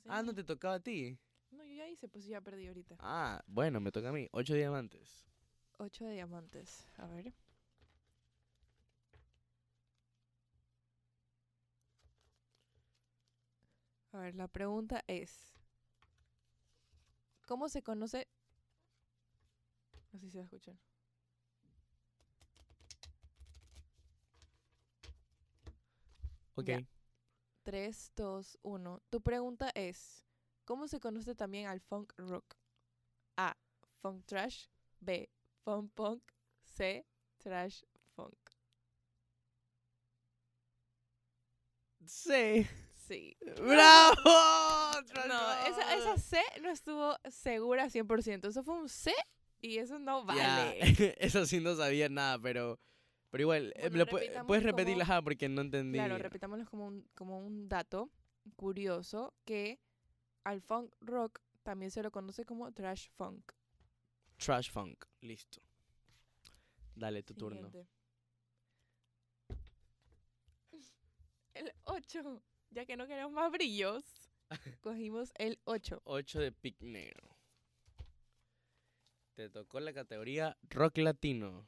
Ah, 0.07 0.23
no 0.23 0.33
te 0.33 0.43
tocaba 0.43 0.75
a 0.75 0.79
ti. 0.79 1.17
No, 1.53 1.63
yo 1.65 1.75
ya 1.75 1.87
hice, 1.87 2.07
pues 2.07 2.25
ya 2.25 2.41
perdí 2.41 2.67
ahorita. 2.67 2.95
Ah, 2.99 3.43
bueno, 3.47 3.79
me 3.79 3.91
toca 3.91 4.09
a 4.09 4.11
mí. 4.11 4.27
8 4.31 4.55
diamantes. 4.55 5.25
Ocho 5.77 6.05
de 6.05 6.13
diamantes. 6.13 6.87
A 6.97 7.07
ver. 7.07 7.33
A 14.11 14.19
ver, 14.19 14.35
la 14.35 14.47
pregunta 14.47 15.03
es: 15.07 15.53
¿Cómo 17.47 17.69
se 17.69 17.81
conoce? 17.81 18.27
Así 20.13 20.29
se 20.29 20.37
va 20.37 20.43
a 20.43 20.45
escuchar. 20.45 20.75
Ok. 26.55 26.67
Ya. 26.67 26.87
3, 27.63 28.11
2, 28.15 28.59
1. 28.61 29.01
Tu 29.09 29.21
pregunta 29.21 29.71
es: 29.73 30.23
¿Cómo 30.65 30.87
se 30.87 30.99
conoce 30.99 31.35
también 31.35 31.67
al 31.67 31.79
funk 31.81 32.13
rock? 32.17 32.55
A. 33.37 33.55
Funk 34.01 34.25
trash. 34.25 34.65
B. 34.99 35.29
Funk 35.63 35.91
punk. 35.93 36.23
C. 36.63 37.05
Trash 37.37 37.83
funk. 38.15 38.37
Sí. 42.05 42.67
Sí. 43.07 43.35
¡Bravo! 43.61 44.15
No, 45.27 45.51
esa, 45.67 45.95
esa 45.95 46.17
C 46.17 46.41
no 46.61 46.69
estuvo 46.69 47.15
segura 47.29 47.87
100%. 47.89 48.47
Eso 48.47 48.63
fue 48.63 48.75
un 48.75 48.87
C 48.89 49.13
y 49.59 49.77
eso 49.77 49.99
no 49.99 50.23
vale. 50.25 50.79
Eso 51.19 51.45
sí 51.45 51.59
no 51.59 51.75
sabía 51.75 52.09
nada, 52.09 52.39
pero... 52.39 52.79
Pero 53.29 53.41
igual, 53.43 53.73
eh, 53.75 53.89
Bueno, 53.89 54.05
puedes 54.05 54.31
como- 54.37 54.53
repetirla 54.55 55.03
ajá, 55.03 55.21
porque 55.21 55.49
no 55.49 55.61
entendí. 55.61 55.97
Claro, 55.97 56.17
repitámoslo 56.17 56.65
como 56.69 56.85
un, 56.87 57.09
como 57.15 57.39
un 57.39 57.67
dato 57.67 58.09
curioso 58.55 59.33
que 59.43 59.79
al 60.43 60.61
funk 60.61 60.93
rock 61.01 61.41
también 61.63 61.91
se 61.91 62.03
lo 62.03 62.11
conoce 62.11 62.45
como 62.45 62.71
trash 62.71 63.09
funk. 63.15 63.51
Trash 64.37 64.69
funk, 64.71 65.05
listo. 65.21 65.61
Dale, 66.95 67.23
tu 67.23 67.33
turno. 67.33 67.71
El 71.53 71.71
8. 71.85 72.41
Ya 72.71 72.85
que 72.85 72.97
no 72.97 73.05
queremos 73.07 73.31
más 73.31 73.51
brillos, 73.51 74.03
cogimos 74.81 75.31
el 75.35 75.59
8. 75.65 76.01
8 76.05 76.39
de 76.39 76.51
pic 76.51 76.81
negro. 76.81 77.29
Te 79.35 79.49
tocó 79.49 79.79
la 79.79 79.93
categoría 79.93 80.57
rock 80.69 80.97
latino. 80.97 81.67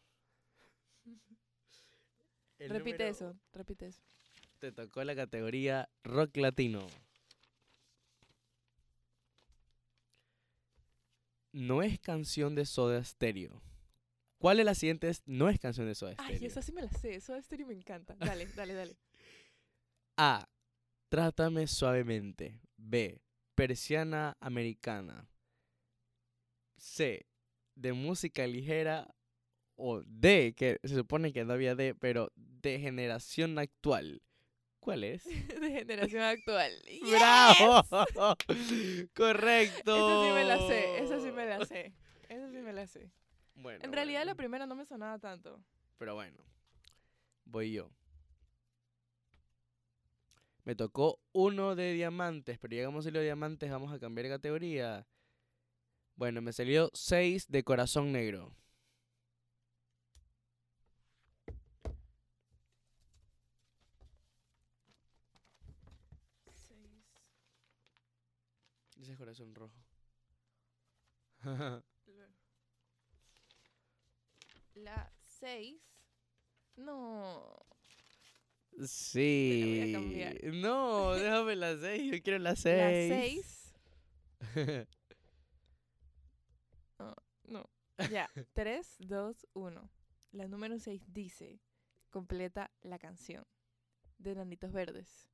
El 2.57 2.69
Repite 2.69 2.97
número- 3.03 3.11
eso, 3.11 3.35
repite 3.53 3.87
eso. 3.87 4.01
Te 4.59 4.71
tocó 4.71 5.03
la 5.03 5.15
categoría 5.15 5.89
rock 6.03 6.37
latino. 6.37 6.87
No 11.55 11.81
es 11.81 11.97
canción 12.01 12.53
de 12.53 12.65
Soda 12.65 13.01
Stereo. 13.01 13.61
¿Cuál 14.39 14.57
de 14.57 14.65
las 14.65 14.77
siguientes 14.77 15.23
no 15.25 15.47
es 15.47 15.57
canción 15.57 15.87
de 15.87 15.95
Soda 15.95 16.11
Stereo? 16.11 16.37
Ay, 16.37 16.45
esa 16.45 16.61
sí 16.61 16.73
me 16.73 16.81
la 16.81 16.91
sé, 16.91 17.15
eso 17.15 17.31
de 17.31 17.39
estéreo 17.39 17.65
me 17.65 17.73
encanta. 17.73 18.13
Dale, 18.15 18.45
dale, 18.57 18.73
dale. 18.73 18.97
A. 20.17 20.49
Trátame 21.07 21.65
suavemente. 21.67 22.59
B. 22.75 23.21
Persiana 23.55 24.35
americana. 24.41 25.29
C. 26.77 27.25
De 27.73 27.93
música 27.93 28.45
ligera. 28.45 29.15
O 29.77 30.01
D, 30.05 30.55
que 30.57 30.77
se 30.83 30.95
supone 30.95 31.31
que 31.31 31.45
no 31.45 31.53
había 31.53 31.73
D, 31.73 31.95
pero 31.95 32.33
de 32.35 32.79
generación 32.81 33.57
actual. 33.59 34.21
¿Cuál 34.85 35.03
es? 35.03 35.25
De 35.59 35.71
generación 35.71 36.21
actual. 36.21 36.71
¡Yes! 36.83 37.09
¡Bravo! 37.09 37.83
Correcto. 39.15 39.95
Esa 39.95 40.27
sí 40.27 40.33
me 40.35 40.43
la 40.45 40.67
sé, 40.67 41.03
esa 41.03 41.19
sí 41.19 41.31
me 41.31 41.45
la 41.47 41.65
sé. 41.65 41.93
Esa 42.29 42.51
sí 42.51 42.57
me 42.59 42.71
la 42.71 42.85
sé. 42.85 43.09
Bueno, 43.55 43.83
En 43.83 43.91
realidad 43.91 44.23
la 44.25 44.35
primera 44.35 44.67
no 44.67 44.75
me 44.75 44.85
sonaba 44.85 45.17
tanto. 45.17 45.59
Pero 45.97 46.13
bueno, 46.13 46.37
voy 47.45 47.71
yo. 47.71 47.89
Me 50.65 50.75
tocó 50.75 51.19
uno 51.31 51.75
de 51.75 51.93
diamantes, 51.93 52.59
pero 52.59 52.75
llegamos 52.75 53.07
a 53.07 53.09
los 53.09 53.23
diamantes, 53.23 53.71
vamos 53.71 53.91
a 53.91 53.99
cambiar 53.99 54.25
de 54.25 54.33
categoría. 54.33 55.07
Bueno, 56.15 56.43
me 56.43 56.53
salió 56.53 56.91
6 56.93 57.47
de 57.47 57.63
corazón 57.63 58.11
negro. 58.11 58.53
Ese 69.35 69.43
es 69.43 69.49
corazón 69.49 69.55
rojo. 69.55 69.83
La 74.75 75.11
6. 75.19 75.81
No. 76.77 77.65
sí. 78.85 79.91
cambiar. 79.93 80.41
No, 80.53 81.11
déjame 81.15 81.57
la 81.57 81.77
6, 81.77 82.11
yo 82.13 82.23
quiero 82.23 82.39
la 82.39 82.51
La 82.51 82.55
6. 82.55 83.73
6. 84.55 84.87
No. 87.47 87.69
Ya. 88.09 88.29
3, 88.53 88.95
2, 88.99 89.47
1. 89.53 89.91
La 90.31 90.47
número 90.47 90.79
6 90.79 91.03
dice: 91.07 91.59
completa 92.09 92.71
la 92.81 92.99
canción 92.99 93.45
de 94.17 94.33
Nanitos 94.35 94.71
Verdes. 94.71 95.29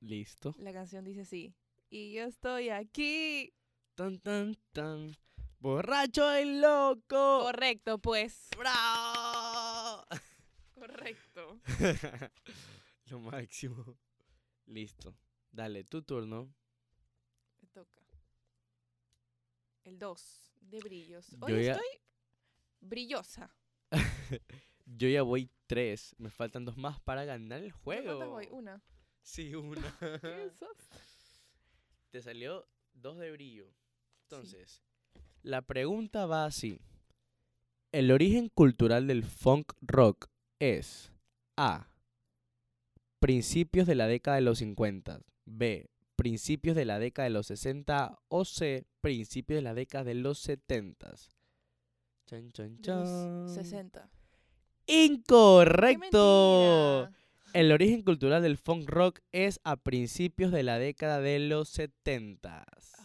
Listo. 0.00 0.54
La 0.58 0.72
canción 0.72 1.04
dice 1.04 1.22
así. 1.22 1.54
Y 1.90 2.12
yo 2.12 2.24
estoy 2.24 2.68
aquí. 2.70 3.52
Tan, 3.94 4.20
tan, 4.20 4.56
tan. 4.72 5.16
Borracho 5.58 6.38
y 6.38 6.60
loco. 6.60 7.40
Correcto, 7.42 7.98
pues. 7.98 8.48
¡Bravo! 8.56 10.04
Correcto. 10.74 11.60
Lo 13.06 13.18
máximo. 13.20 13.98
Listo. 14.66 15.14
Dale, 15.50 15.84
tu 15.84 16.02
turno. 16.02 16.54
Me 17.60 17.68
toca. 17.68 18.06
El 19.84 19.98
2 19.98 20.52
de 20.60 20.78
brillos. 20.78 21.26
Yo 21.30 21.38
Hoy 21.46 21.64
ya- 21.64 21.72
estoy 21.72 21.88
brillosa. 22.80 23.54
Yo 24.86 25.08
ya 25.08 25.22
voy 25.22 25.50
tres. 25.66 26.14
Me 26.18 26.30
faltan 26.30 26.64
dos 26.64 26.76
más 26.76 27.00
para 27.00 27.24
ganar 27.24 27.60
el 27.62 27.70
¿Yo 27.70 27.76
juego. 27.78 28.04
cuántas 28.06 28.28
voy? 28.28 28.48
Una. 28.50 28.82
Sí, 29.22 29.54
una. 29.54 29.96
¿Qué 30.00 30.44
es? 30.46 30.52
Te 32.10 32.22
salió 32.22 32.66
dos 32.92 33.18
de 33.18 33.30
brillo. 33.30 33.72
Entonces, 34.24 34.82
la 35.42 35.62
pregunta 35.62 36.26
va 36.26 36.44
así. 36.44 36.80
El 37.92 38.10
origen 38.10 38.48
cultural 38.48 39.06
del 39.06 39.24
funk 39.24 39.72
rock 39.80 40.28
es 40.58 41.12
A. 41.56 41.88
Principios 43.20 43.86
de 43.86 43.94
la 43.94 44.06
década 44.06 44.36
de 44.36 44.42
los 44.42 44.58
50. 44.58 45.20
B. 45.44 45.90
Principios 46.16 46.76
de 46.76 46.84
la 46.84 46.98
década 46.98 47.24
de 47.24 47.30
los 47.30 47.46
60. 47.46 48.18
O 48.28 48.44
C. 48.44 48.86
Principios 49.00 49.58
de 49.58 49.62
la 49.62 49.74
década 49.74 50.04
de 50.04 50.14
los 50.14 50.38
70. 50.38 51.14
Chan, 52.26 52.50
chan, 52.52 52.80
chan. 52.80 53.48
60. 53.48 54.10
Incorrecto. 54.86 56.20
El 57.52 57.72
origen 57.72 58.02
cultural 58.02 58.42
del 58.42 58.56
funk 58.56 58.88
rock 58.88 59.20
es 59.32 59.60
a 59.64 59.76
principios 59.76 60.52
de 60.52 60.62
la 60.62 60.78
década 60.78 61.20
de 61.20 61.38
los 61.40 61.68
70. 61.70 62.64
Ay, 62.98 63.04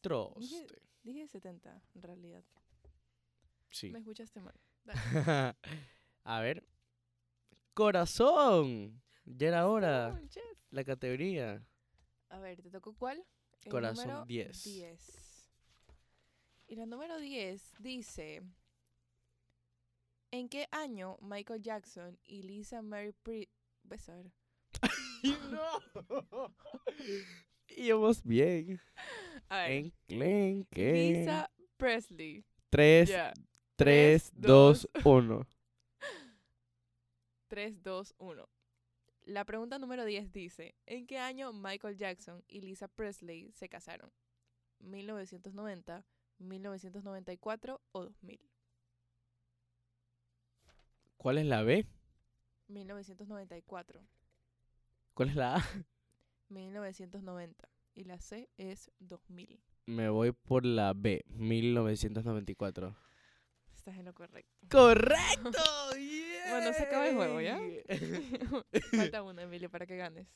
Troste. 0.00 0.82
dije 1.04 1.28
70, 1.28 1.82
en 1.94 2.02
realidad. 2.02 2.44
Sí. 3.70 3.90
Me 3.90 4.00
escuchaste 4.00 4.40
mal. 4.40 4.54
a 6.24 6.40
ver. 6.40 6.66
Corazón. 7.74 9.00
Ya 9.24 9.48
era 9.48 9.68
hora. 9.68 10.20
La 10.70 10.84
categoría. 10.84 11.64
A 12.28 12.38
ver, 12.40 12.60
¿te 12.60 12.70
tocó 12.70 12.94
cuál? 12.94 13.24
El 13.62 13.70
Corazón 13.70 14.08
número 14.08 14.24
10. 14.26 14.64
10. 14.64 15.52
Y 16.66 16.76
la 16.76 16.86
número 16.86 17.18
10 17.18 17.74
dice: 17.78 18.42
¿En 20.32 20.48
qué 20.48 20.66
año 20.70 21.18
Michael 21.20 21.60
Jackson 21.60 22.18
y 22.24 22.42
Lisa 22.42 22.80
Mary 22.80 23.12
Pri 23.22 23.50
ver. 23.84 24.32
no. 25.50 25.78
Íbamos 27.68 28.22
bien. 28.22 28.80
A 29.50 29.58
ver. 29.58 29.72
Enclenque. 29.72 30.92
Lisa 30.92 31.50
Presley. 31.76 32.46
3, 32.70 33.08
Ya. 33.10 33.34
3, 33.76 34.32
Tres, 34.32 34.32
2, 34.34 34.88
1. 35.04 35.46
3, 37.48 37.82
2, 37.82 38.14
1. 38.16 38.48
La 39.24 39.44
pregunta 39.44 39.78
número 39.78 40.06
10 40.06 40.32
dice: 40.32 40.74
¿En 40.86 41.06
qué 41.06 41.18
año 41.18 41.52
Michael 41.52 41.98
Jackson 41.98 42.42
y 42.48 42.62
Lisa 42.62 42.88
Presley 42.88 43.52
se 43.52 43.68
casaron? 43.68 44.10
¿1990, 44.80 46.04
1994 46.38 47.82
o 47.92 48.04
2000? 48.04 48.51
¿Cuál 51.22 51.38
es 51.38 51.46
la 51.46 51.62
B? 51.62 51.86
1994. 52.66 54.00
¿Cuál 55.14 55.28
es 55.28 55.36
la 55.36 55.54
A? 55.54 55.64
1990. 56.48 57.68
Y 57.94 58.02
la 58.02 58.18
C 58.18 58.50
es 58.56 58.90
2000. 58.98 59.62
Me 59.86 60.08
voy 60.08 60.32
por 60.32 60.66
la 60.66 60.92
B, 60.94 61.24
1994. 61.28 62.96
Estás 63.72 63.96
en 63.98 64.04
lo 64.06 64.12
correcto. 64.12 64.66
¡Correcto! 64.68 65.50
Bueno, 66.50 66.72
se 66.72 66.82
acaba 66.82 67.08
el 67.08 67.14
juego, 67.14 67.40
¿ya? 67.40 67.58
Falta 68.96 69.22
una, 69.22 69.42
Emilio, 69.42 69.70
para 69.70 69.86
que 69.86 69.96
ganes. 69.96 70.26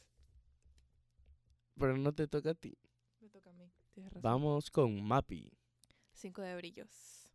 Pero 1.76 1.96
no 1.96 2.14
te 2.14 2.28
toca 2.28 2.50
a 2.50 2.54
ti. 2.54 2.78
Me 3.20 3.28
toca 3.28 3.50
a 3.50 3.52
mí. 3.54 3.72
Tienes 3.92 4.12
razón. 4.12 4.22
Vamos 4.22 4.70
con 4.70 5.02
Mappy. 5.02 5.52
Cinco 6.12 6.42
de 6.42 6.54
brillos. 6.54 7.32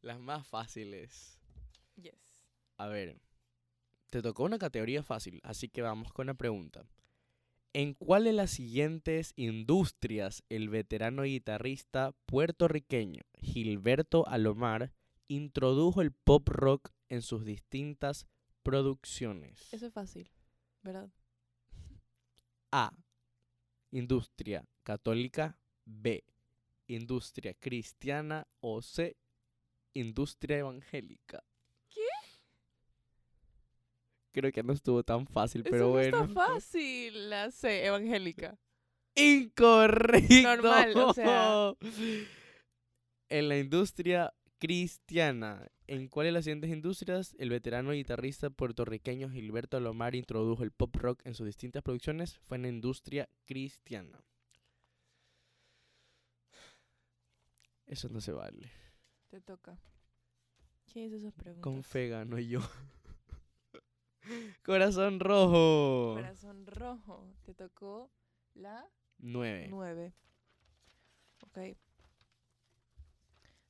Las 0.00 0.20
más 0.20 0.46
fáciles. 0.46 1.38
Yes. 1.96 2.46
A 2.76 2.86
ver, 2.86 3.20
te 4.10 4.22
tocó 4.22 4.44
una 4.44 4.58
categoría 4.58 5.02
fácil, 5.02 5.40
así 5.42 5.68
que 5.68 5.82
vamos 5.82 6.12
con 6.12 6.26
la 6.26 6.34
pregunta. 6.34 6.86
¿En 7.74 7.94
cuál 7.94 8.24
de 8.24 8.32
las 8.32 8.50
siguientes 8.50 9.34
industrias 9.36 10.42
el 10.48 10.68
veterano 10.68 11.24
guitarrista 11.24 12.12
puertorriqueño 12.26 13.22
Gilberto 13.40 14.26
Alomar 14.26 14.92
introdujo 15.28 16.00
el 16.00 16.12
pop 16.12 16.48
rock 16.48 16.90
en 17.08 17.20
sus 17.20 17.44
distintas 17.44 18.26
producciones? 18.62 19.72
Eso 19.72 19.86
es 19.86 19.92
fácil, 19.92 20.30
¿verdad? 20.82 21.10
A. 22.72 22.92
Industria 23.90 24.66
católica. 24.82 25.58
B. 25.84 26.24
Industria 26.86 27.54
cristiana. 27.54 28.46
O 28.60 28.82
C. 28.82 29.16
Industria 29.98 30.58
evangélica. 30.58 31.44
¿Qué? 31.88 32.06
Creo 34.32 34.52
que 34.52 34.62
no 34.62 34.72
estuvo 34.72 35.02
tan 35.02 35.26
fácil, 35.26 35.62
pero 35.64 35.76
Eso 35.76 35.84
no 35.84 35.90
bueno. 35.90 36.24
está 36.24 36.46
fácil, 36.46 37.30
la 37.30 37.50
C, 37.50 37.86
evangélica. 37.86 38.58
Incorrecto. 39.14 40.42
Normal, 40.42 40.96
o 40.96 41.14
sea. 41.14 41.74
En 43.28 43.48
la 43.48 43.58
industria 43.58 44.32
cristiana. 44.58 45.68
¿En 45.86 46.08
cuál 46.08 46.26
de 46.26 46.32
las 46.32 46.44
siguientes 46.44 46.70
industrias 46.70 47.34
el 47.38 47.50
veterano 47.50 47.92
guitarrista 47.92 48.50
puertorriqueño 48.50 49.30
Gilberto 49.30 49.76
Alomar 49.76 50.14
introdujo 50.14 50.62
el 50.62 50.70
pop 50.70 50.94
rock 50.96 51.20
en 51.24 51.34
sus 51.34 51.46
distintas 51.46 51.82
producciones? 51.82 52.38
Fue 52.38 52.56
en 52.56 52.62
la 52.62 52.68
industria 52.68 53.28
cristiana. 53.46 54.22
Eso 57.86 58.08
no 58.10 58.20
se 58.20 58.32
vale. 58.32 58.70
Te 59.28 59.40
toca. 59.40 59.78
¿Quién 60.90 61.06
hizo 61.06 61.16
esas 61.16 61.34
preguntas? 61.34 61.62
Con 61.62 61.82
fe 61.82 62.08
gano 62.08 62.38
yo. 62.38 62.60
Corazón 64.64 65.20
rojo. 65.20 66.14
Corazón 66.16 66.66
rojo. 66.66 67.34
Te 67.44 67.54
tocó 67.54 68.10
la 68.54 68.88
Nueve. 69.18 69.68
9. 69.70 70.14
Ok. 71.42 71.58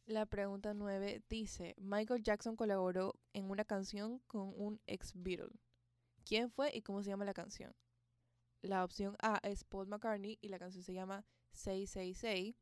La 0.07 0.27
pregunta 0.27 0.75
9 0.75 1.23
dice, 1.29 1.75
Michael 1.79 2.23
Jackson 2.23 2.57
colaboró 2.57 3.15
en 3.35 3.51
una 3.51 3.65
canción 3.65 4.21
con 4.27 4.53
un 4.57 4.81
ex 4.87 5.13
Beatle. 5.15 5.55
¿Quién 6.25 6.51
fue 6.51 6.75
y 6.75 6.83
cómo 6.83 7.03
se 7.03 7.11
llama 7.11 7.25
la 7.25 7.35
canción? 7.35 7.75
La 8.63 8.85
opción 8.85 9.17
A 9.21 9.39
es 9.43 9.65
Paul 9.65 9.87
McCartney 9.87 10.39
y 10.41 10.49
la 10.49 10.59
canción 10.59 10.83
se 10.83 10.95
llama 10.95 11.25
Say 11.53 11.87
Say 11.87 12.15
Say. 12.15 12.57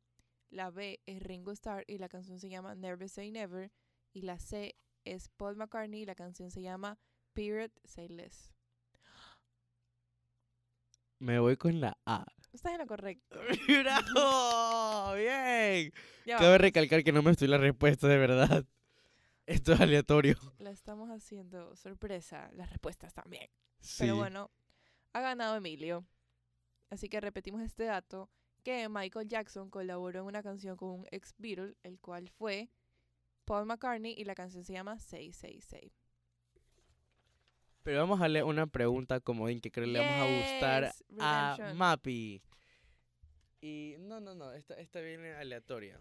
La 0.51 0.71
B 0.71 1.01
es 1.07 1.23
Ringo 1.23 1.53
Starr 1.53 1.85
y 1.87 1.99
la 1.99 2.09
canción 2.09 2.39
se 2.39 2.49
llama 2.49 2.75
Never 2.75 3.09
Say 3.09 3.31
Never. 3.31 3.71
Y 4.13 4.23
la 4.23 4.39
C 4.39 4.77
es 5.05 5.29
Paul 5.37 5.57
McCartney 5.57 6.03
y 6.03 6.07
la 6.07 6.15
canción 6.15 6.51
se 6.51 6.63
llama 6.63 6.99
Period 7.33 7.71
Say 7.85 8.09
Less. 8.09 8.53
Me 11.19 11.39
voy 11.39 11.57
con 11.57 11.81
la 11.81 11.99
A. 12.05 12.27
Estás 12.53 12.73
en 12.73 12.79
lo 12.79 12.87
correcto. 12.87 13.39
¡Bravo! 13.69 15.15
¡Bien! 15.15 15.93
Ya 16.25 16.37
Cabe 16.37 16.49
vamos. 16.49 16.61
recalcar 16.61 17.05
que 17.05 17.13
no 17.13 17.23
me 17.23 17.31
estoy 17.31 17.49
la 17.49 17.59
respuesta 17.59 18.07
de 18.09 18.19
verdad. 18.19 18.65
Esto 19.47 19.73
es 19.73 19.81
aleatorio. 19.81 20.37
La 20.59 20.71
estamos 20.71 21.11
haciendo 21.11 21.77
sorpresa, 21.77 22.51
las 22.55 22.71
respuestas 22.71 23.15
también. 23.15 23.49
Sí. 23.81 24.05
Pero 24.05 24.17
bueno, 24.17 24.51
ha 25.13 25.21
ganado 25.21 25.57
Emilio. 25.57 26.05
Así 26.91 27.09
que 27.09 27.21
repetimos 27.21 27.63
este 27.63 27.85
dato, 27.85 28.31
que 28.67 28.89
Michael 28.89 29.29
Jackson 29.29 29.71
colaboró 29.71 30.19
en 30.19 30.27
una 30.27 30.43
canción 30.43 30.77
con 30.77 30.89
un 30.91 31.07
ex 31.13 31.33
Beatle, 31.39 31.77
el 31.85 32.01
cual 32.01 32.29
fue 32.29 32.69
Paul 33.45 33.65
McCartney, 33.65 34.13
y 34.19 34.25
la 34.25 34.35
canción 34.35 34.65
se 34.65 34.73
llama 34.73 34.99
666. 34.99 35.93
Pero 37.85 38.01
vamos 38.01 38.21
a 38.21 38.27
leer 38.27 38.45
una 38.45 38.67
pregunta 38.67 39.21
comodín 39.21 39.61
que 39.61 39.71
creo 39.71 39.87
le 39.87 40.01
vamos 40.01 40.15
a 40.21 40.37
gustar 40.37 40.93
a. 41.21 41.73
Mappy. 41.77 42.43
Y 43.61 43.95
no, 44.01 44.19
no, 44.19 44.35
no, 44.35 44.53
esta, 44.53 44.75
esta 44.75 45.01
viene 45.01 45.33
aleatoria. 45.35 46.01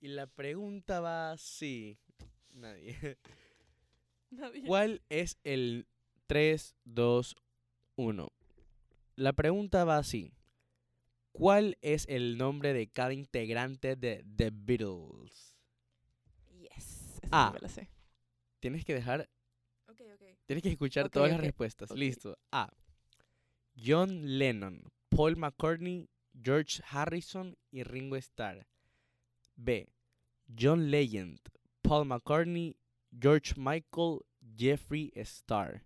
Y 0.00 0.08
la 0.08 0.26
pregunta 0.26 0.98
va 1.00 1.30
así. 1.30 1.96
Nadie. 2.50 3.18
Nadie- 4.32 4.66
¿Cuál 4.66 5.00
es 5.10 5.38
el 5.44 5.86
3, 6.26 6.74
2, 6.82 7.36
1? 7.94 8.32
La 9.14 9.32
pregunta 9.32 9.84
va 9.84 9.98
así. 9.98 10.32
¿Cuál 11.34 11.76
es 11.82 12.06
el 12.08 12.38
nombre 12.38 12.72
de 12.72 12.86
cada 12.86 13.12
integrante 13.12 13.96
de 13.96 14.24
The 14.36 14.50
Beatles? 14.52 15.56
Yes. 16.52 17.20
Ah. 17.32 17.52
me 17.60 17.68
sé. 17.68 17.90
Tienes 18.60 18.84
que 18.84 18.94
dejar, 18.94 19.28
Ok, 19.88 20.00
ok. 20.14 20.22
tienes 20.46 20.62
que 20.62 20.68
escuchar 20.70 21.06
Ok, 21.06 21.12
todas 21.12 21.32
las 21.32 21.40
respuestas. 21.40 21.90
Listo. 21.90 22.38
A. 22.52 22.70
John 23.76 24.38
Lennon, 24.38 24.92
Paul 25.08 25.36
McCartney, 25.36 26.08
George 26.40 26.80
Harrison 26.88 27.56
y 27.72 27.82
Ringo 27.82 28.14
Starr. 28.14 28.68
B. 29.56 29.88
John 30.56 30.88
Legend, 30.92 31.40
Paul 31.82 32.06
McCartney, 32.06 32.76
George 33.20 33.54
Michael, 33.56 34.20
Jeffrey 34.56 35.12
Starr. 35.16 35.82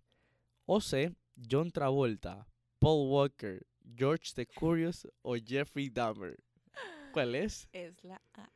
O 0.67 0.83
C. 0.83 1.15
John 1.51 1.71
Travolta, 1.71 2.47
Paul 2.81 3.09
Walker, 3.11 3.67
George 3.97 4.33
the 4.35 4.47
Curious 4.47 5.07
o 5.23 5.37
Jeffrey 5.37 5.89
Dahmer. 5.89 6.37
¿Cuál 7.13 7.35
es? 7.35 7.69
Es 7.73 8.03
la 8.05 8.21
A. 8.35 8.49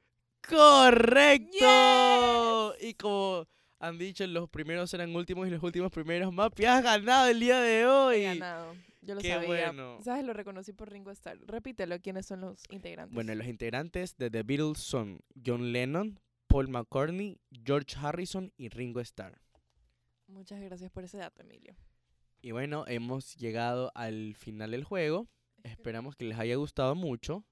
¡Correcto! 1.42 2.74
Y 2.80 2.94
como 2.94 3.46
han 3.78 3.98
dicho, 3.98 4.26
los 4.26 4.48
primeros 4.48 4.92
eran 4.94 5.14
últimos 5.14 5.46
y 5.48 5.50
los 5.50 5.62
últimos 5.62 5.90
primeros. 5.90 6.32
Mapi, 6.32 6.64
has 6.64 6.82
ganado 6.82 7.28
el 7.28 7.40
día 7.40 7.60
de 7.60 7.80
He 7.80 7.86
hoy. 7.86 8.22
ganado. 8.24 8.74
Yo 9.00 9.14
lo 9.16 9.20
qué 9.20 9.30
sabía. 9.30 9.46
bueno. 9.72 9.98
¿Sabes? 10.02 10.24
Lo 10.24 10.32
reconocí 10.32 10.72
por 10.72 10.90
Ringo 10.90 11.10
Starr. 11.10 11.38
Repítelo, 11.46 11.98
¿quiénes 12.00 12.26
son 12.26 12.40
los 12.42 12.62
integrantes? 12.70 13.14
Bueno, 13.14 13.34
los 13.34 13.46
integrantes 13.46 14.16
de 14.16 14.30
The 14.30 14.42
Beatles 14.44 14.78
son 14.78 15.20
John 15.44 15.72
Lennon, 15.72 16.20
Paul 16.46 16.68
McCartney, 16.68 17.40
George 17.64 17.96
Harrison 18.00 18.52
y 18.56 18.68
Ringo 18.68 19.00
Starr. 19.00 19.40
Muchas 20.28 20.60
gracias 20.60 20.90
por 20.92 21.02
ese 21.04 21.18
dato, 21.18 21.42
Emilio. 21.42 21.74
Y 22.44 22.50
bueno, 22.50 22.84
hemos 22.88 23.36
llegado 23.36 23.92
al 23.94 24.34
final 24.34 24.72
del 24.72 24.82
juego. 24.82 25.28
Esperamos 25.62 26.16
que 26.16 26.24
les 26.24 26.36
haya 26.40 26.56
gustado 26.56 26.96
mucho. 26.96 27.44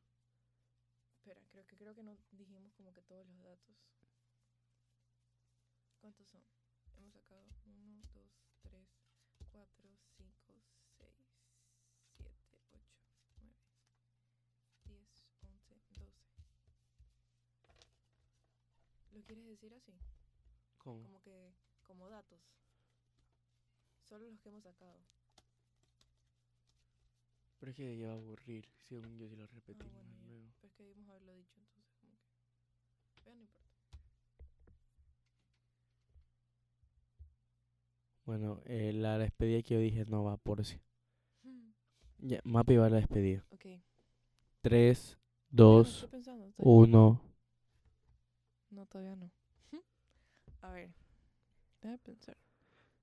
Espera, 1.18 1.41
creo 1.53 1.64
que 1.64 1.76
creo 1.76 1.95
que 1.95 2.03
no 2.03 2.16
dijimos 2.32 2.74
como 2.74 2.93
que 2.93 3.01
todos 3.03 3.24
los 3.24 3.38
datos. 3.45 3.76
¿Cuántos 6.01 6.26
son? 6.26 6.43
Hemos 6.97 7.12
sacado 7.12 7.47
1, 7.66 8.03
2, 8.12 8.32
3, 8.62 8.88
4, 9.53 9.91
5, 10.16 10.34
6, 10.49 10.64
7, 10.97 11.24
8, 12.51 12.80
9, 13.38 13.55
10, 14.86 15.24
11, 15.45 15.74
12. 15.95 16.11
¿Lo 19.12 19.22
quieres 19.22 19.47
decir 19.47 19.72
así? 19.72 19.95
¿Cómo? 20.78 21.05
Como 21.05 21.22
que, 21.22 21.55
como 21.84 22.09
datos. 22.09 22.41
Solo 24.11 24.28
los 24.28 24.40
que 24.40 24.48
hemos 24.48 24.64
sacado. 24.64 24.98
Pero 27.61 27.70
es 27.70 27.76
que 27.76 27.96
ya 27.96 28.08
va 28.08 28.14
a 28.14 28.16
aburrir, 28.16 28.68
según 28.88 29.16
yo 29.16 29.28
si 29.28 29.36
lo 29.36 29.44
Ah, 29.44 29.46
repetimos 29.46 29.92
bueno, 29.94 30.11
de 30.11 30.18
ya. 30.18 30.26
nuevo. 30.26 30.52
Pero 30.61 30.66
es 30.68 30.74
que 30.74 30.82
debimos 30.82 31.08
haberlo 31.11 31.32
dicho, 31.34 31.61
entonces 31.61 31.94
como 32.00 32.16
que... 32.18 32.28
Pero 33.22 33.36
no 33.36 33.42
importa. 33.42 33.70
Bueno, 38.24 38.61
eh, 38.64 38.92
la 38.92 39.18
despedida 39.18 39.62
que 39.62 39.74
yo 39.74 39.80
dije 39.80 40.04
no 40.06 40.24
va 40.24 40.36
por 40.38 40.64
si. 40.64 40.80
Ya, 42.22 42.38
Mapi 42.44 42.76
va 42.76 42.86
a 42.86 42.90
la 42.90 42.96
despedida. 42.98 43.46
Ok. 43.50 43.64
3, 44.61 45.16
Ya, 45.16 45.18
2, 45.56 45.88
estoy 45.94 46.08
pensando, 46.11 46.52
todavía 46.52 46.76
no. 46.86 47.11
1. 47.11 47.20
No, 48.70 48.86
todavía 48.86 49.16
no. 49.16 49.30
A 50.62 50.70
ver. 50.72 50.90
Déjame 51.80 51.98
pensar. 51.98 52.36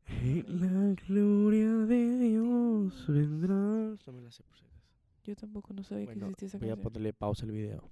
La 0.10 0.94
gloria 1.08 1.70
de 1.86 2.18
Dios 2.20 3.06
vendrá. 3.08 3.54
No 3.56 4.14
me 4.14 4.22
la 4.22 4.32
sé 4.32 4.44
por 4.44 4.58
si 4.58 4.64
acaso. 4.66 4.82
Yo 5.26 5.36
tampoco 5.36 5.74
no 5.74 5.84
sabía 5.84 6.08
que 6.08 6.14
existía 6.20 6.48
esa 6.48 6.58
voy 6.58 6.70
a 6.70 6.72
canción. 6.76 6.84
ponerle 6.84 7.14
pausa 7.14 7.46
al 7.46 7.52
video. 7.52 7.90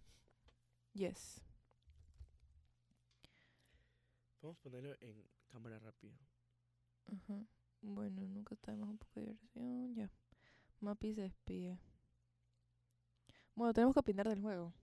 Yes. 0.93 1.41
Vamos 4.41 4.57
a 4.57 4.61
ponerlo 4.61 4.95
en 5.01 5.23
cámara 5.49 5.77
rápida. 5.79 6.15
Ajá. 7.07 7.45
Bueno, 7.81 8.21
nunca 8.27 8.55
está 8.55 8.71
de 8.71 8.77
más 8.77 8.89
un 8.89 8.97
poco 8.97 9.19
de 9.19 9.25
diversión. 9.27 9.93
Ya. 9.95 10.09
Mapi 10.79 11.13
se 11.13 11.21
despide. 11.21 11.77
Bueno, 13.55 13.73
tenemos 13.73 13.93
que 13.93 13.99
opinar 13.99 14.27
del 14.29 14.41
juego. 14.41 14.73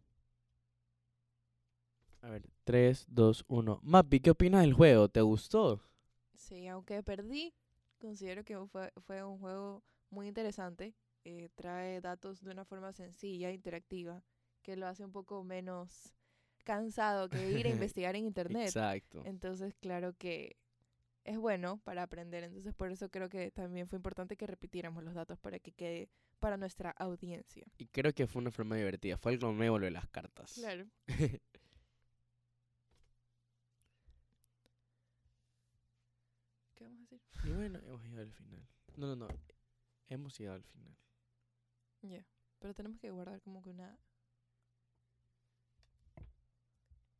A 2.20 2.28
ver, 2.28 2.49
3, 2.64 3.07
2, 3.09 3.45
1. 3.49 3.80
Mapi, 3.83 4.20
¿qué 4.20 4.30
opinas 4.30 4.61
del 4.62 4.74
juego? 4.74 5.09
¿Te 5.09 5.20
gustó? 5.22 5.80
Sí, 6.35 6.66
aunque 6.68 7.03
perdí, 7.03 7.55
considero 7.99 8.45
que 8.45 8.59
fue, 8.66 8.93
fue 9.07 9.22
un 9.24 9.39
juego 9.39 9.83
muy 10.11 10.28
interesante. 10.28 10.95
Eh, 11.24 11.51
trae 11.55 12.01
datos 12.01 12.43
de 12.43 12.51
una 12.51 12.64
forma 12.64 12.93
sencilla, 12.93 13.53
interactiva, 13.53 14.24
que 14.62 14.76
lo 14.76 14.87
hace 14.87 15.05
un 15.05 15.12
poco 15.12 15.45
menos 15.45 16.14
cansado 16.64 17.28
que 17.28 17.51
ir 17.53 17.66
a 17.66 17.70
investigar 17.97 18.16
en 18.16 18.24
internet. 18.24 18.66
Exacto. 18.66 19.22
Entonces, 19.24 19.74
claro 19.74 20.14
que 20.14 20.57
es 21.24 21.39
bueno 21.39 21.78
para 21.85 22.03
aprender. 22.03 22.45
Entonces, 22.45 22.74
por 22.74 22.91
eso 22.91 23.09
creo 23.09 23.28
que 23.28 23.51
también 23.51 23.87
fue 23.87 23.97
importante 23.97 24.37
que 24.37 24.47
repitiéramos 24.47 25.05
los 25.05 25.14
datos 25.14 25.39
para 25.39 25.59
que 25.59 25.72
quede 25.72 26.09
para 26.41 26.57
nuestra 26.57 26.91
audiencia. 26.91 27.66
Y 27.78 27.87
creo 27.87 28.12
que 28.12 28.26
fue 28.26 28.43
una 28.43 28.51
forma 28.51 28.76
divertida. 28.76 29.16
Fue 29.16 29.33
algo 29.33 29.53
nuevo 29.53 29.78
lo 29.78 29.85
de 29.85 29.93
las 29.93 30.09
cartas. 30.09 30.55
Claro. 30.55 30.87
¿Qué 36.74 36.85
vamos 36.85 37.12
a 37.12 37.14
decir? 37.14 37.32
Y 37.45 37.51
bueno, 37.51 37.78
hemos 37.80 38.03
llegado 38.05 38.22
al 38.22 38.32
final. 38.32 38.68
No, 38.97 39.07
no, 39.07 39.16
no. 39.16 39.28
Hemos 40.09 40.38
llegado 40.38 40.57
al 40.57 40.64
final. 40.64 40.97
Ya. 42.03 42.26
Pero 42.59 42.74
tenemos 42.74 42.99
que 43.01 43.11
guardar 43.11 43.40
como 43.43 43.62
que 43.62 43.70
una. 43.70 43.99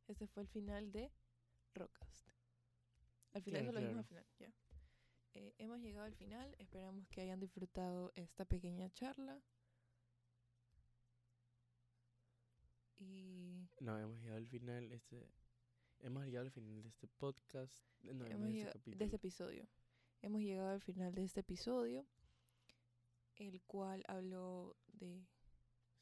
Este 0.07 0.27
fue 0.27 0.43
el 0.43 0.49
final 0.49 0.91
de 0.91 1.11
Rockcast. 1.73 2.29
Al 3.33 3.41
final 3.43 3.61
Claro, 3.63 3.71
eso 3.71 3.71
lo 3.71 3.87
al 3.87 3.93
claro. 3.93 4.07
final, 4.07 4.25
ya. 4.39 4.53
Eh, 5.33 5.55
hemos 5.57 5.79
llegado 5.79 6.05
al 6.05 6.13
final. 6.15 6.55
Esperamos 6.59 7.07
que 7.09 7.21
hayan 7.21 7.39
disfrutado 7.39 8.11
esta 8.15 8.45
pequeña 8.45 8.89
charla. 8.91 9.41
Y 12.97 13.67
No, 13.79 13.97
hemos 13.99 14.19
llegado 14.19 14.37
al 14.37 14.47
final. 14.47 14.91
Este, 14.91 15.27
hemos 15.99 16.23
llegado 16.25 16.45
al 16.45 16.51
final 16.51 16.81
de 16.83 16.89
este 16.89 17.07
podcast. 17.07 17.73
No, 18.03 18.25
hemos 18.25 18.27
de 18.27 18.33
este 18.33 18.51
llegado- 18.53 18.73
de 18.73 18.79
capítulo. 18.79 19.05
este 19.05 19.15
episodio. 19.17 19.67
Hemos 20.23 20.41
llegado 20.41 20.69
al 20.69 20.81
final 20.81 21.13
de 21.13 21.23
este 21.25 21.41
episodio, 21.41 22.07
el 23.35 23.61
cual 23.63 24.03
habló 24.07 24.75
de, 24.87 25.27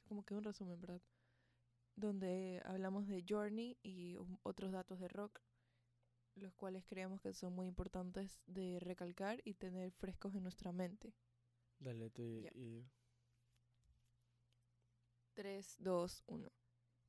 como 0.07 0.23
que 0.23 0.35
un 0.35 0.43
resumen, 0.43 0.79
¿verdad? 0.79 1.01
Donde 1.95 2.61
hablamos 2.63 3.07
de 3.07 3.25
Journey 3.27 3.77
y 3.81 4.17
otros 4.43 4.71
datos 4.71 4.99
de 4.99 5.07
rock, 5.07 5.41
los 6.35 6.53
cuales 6.53 6.85
creemos 6.85 7.19
que 7.19 7.33
son 7.33 7.53
muy 7.53 7.65
importantes 7.67 8.39
de 8.45 8.77
recalcar 8.79 9.41
y 9.43 9.55
tener 9.55 9.91
frescos 9.91 10.35
en 10.35 10.43
nuestra 10.43 10.71
mente. 10.71 11.15
Dale, 11.79 12.11
tú 12.11 12.21
y, 12.27 12.43
Ya. 12.43 12.51
y- 12.53 12.85
3, 15.33 15.77
2, 15.79 16.23
1. 16.27 16.51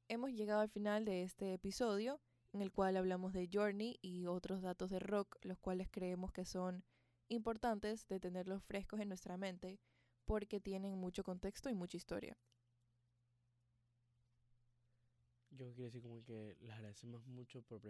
Hemos 0.09 0.31
llegado 0.33 0.63
al 0.63 0.71
final 0.71 1.05
de 1.05 1.25
este 1.25 1.53
episodio 1.53 2.23
en 2.53 2.63
el 2.63 2.73
cual 2.73 2.97
hablamos 2.97 3.35
de 3.35 3.49
Journey 3.53 3.99
y 4.01 4.27
otros 4.27 4.63
datos 4.63 4.89
de 4.91 4.99
rock, 4.99 5.37
los 5.43 5.59
cuales 5.59 5.89
creemos 5.91 6.33
que 6.33 6.45
son 6.47 6.83
importantes 7.29 8.07
de 8.09 8.21
tenerlos 8.21 8.63
frescos 8.65 9.01
en 9.01 9.09
nuestra 9.09 9.37
mente 9.37 9.81
porque 10.25 10.61
tienen 10.61 10.99
mucho 10.99 11.23
contexto 11.23 11.69
y 11.71 11.75
mucha 11.75 11.97
historia. 11.97 12.37
Yo 15.51 15.67
quiero 15.75 15.85
decir 15.85 16.03
como 16.03 16.23
que 16.25 16.57
les 16.61 16.73
agradecemos 16.73 17.27
mucho 17.27 17.63
por, 17.63 17.83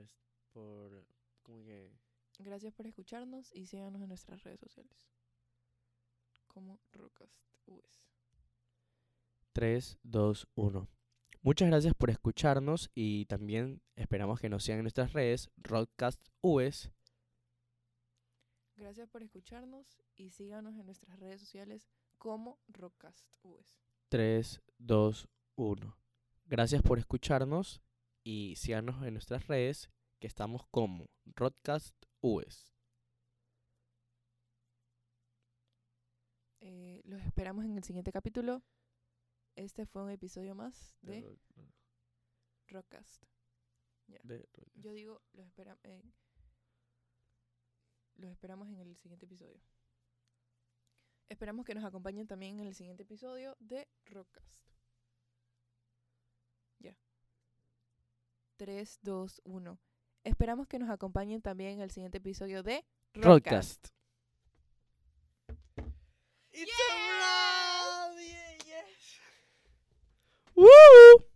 por 0.53 1.07
como 1.43 1.63
que 1.63 1.93
Gracias 2.39 2.73
por 2.73 2.87
escucharnos 2.87 3.55
y 3.55 3.67
síganos 3.67 4.01
en 4.01 4.09
nuestras 4.09 4.43
redes 4.43 4.61
sociales 4.61 5.09
como 6.49 6.81
Rockcast 6.93 7.33
US. 7.67 8.05
3, 9.53 9.99
2, 10.03 10.49
1. 10.55 10.89
Muchas 11.43 11.69
gracias 11.69 11.95
por 11.95 12.11
escucharnos 12.11 12.91
y 12.95 13.27
también 13.27 13.83
esperamos 13.97 14.41
que 14.41 14.49
nos 14.49 14.65
sigan 14.65 14.81
en 14.81 14.85
nuestras 14.85 15.13
redes, 15.13 15.51
Rockcast 15.57 16.21
US. 16.41 16.91
Gracias 18.83 19.09
por 19.09 19.23
escucharnos 19.23 20.03
y 20.17 20.31
síganos 20.31 20.75
en 20.75 20.85
nuestras 20.87 21.17
redes 21.21 21.41
sociales 21.41 21.89
como 22.19 22.59
Rockcast 22.67 23.25
US. 23.43 23.79
3, 24.09 24.61
2, 24.79 25.29
1. 25.55 25.97
Gracias 26.47 26.83
por 26.83 26.99
escucharnos 26.99 27.81
y 28.25 28.57
síganos 28.57 29.01
en 29.07 29.13
nuestras 29.15 29.47
redes 29.47 29.89
que 30.19 30.27
estamos 30.27 30.67
como 30.73 31.09
Rodcast 31.27 31.95
US. 32.23 32.75
Eh, 36.61 37.03
los 37.05 37.23
esperamos 37.23 37.65
en 37.65 37.77
el 37.77 37.85
siguiente 37.85 38.11
capítulo. 38.11 38.65
Este 39.55 39.87
fue 39.87 40.03
un 40.03 40.11
episodio 40.11 40.57
más 40.57 40.97
de 41.03 41.21
Rockcast. 42.67 43.23
de 44.09 44.39
Rockcast. 44.39 44.75
Yo 44.75 44.93
digo, 44.93 45.23
los, 45.35 45.47
espera- 45.47 45.79
eh, 45.85 46.03
los 48.23 48.33
esperamos 48.33 48.69
en 48.69 48.79
el 48.79 48.97
siguiente 48.97 49.27
episodio. 49.27 49.61
Esperamos 51.29 51.65
que 51.65 51.75
nos 51.75 51.85
acompañen 51.85 52.27
también 52.27 52.61
en 52.61 52.67
el 52.67 52.75
siguiente 52.75 53.03
episodio 53.03 53.57
de 53.59 53.89
Rockcast. 54.07 54.69
Ya. 56.79 56.97
3, 58.57 58.99
2, 59.03 59.43
1. 59.45 59.81
Esperamos 60.25 60.69
que 60.69 60.79
nos 60.79 60.91
acompañen 60.91 61.43
también 61.43 61.73
en 61.73 61.81
el 61.81 61.91
siguiente 61.91 62.19
episodio 62.19 62.63
de 62.63 62.85
Rockcast. 63.15 63.27
Rockcast. 63.27 63.89
It's 66.53 66.71
a! 66.71 68.13
Yeah, 68.15 68.59
yes. 68.67 69.21
Woo! 70.55 71.32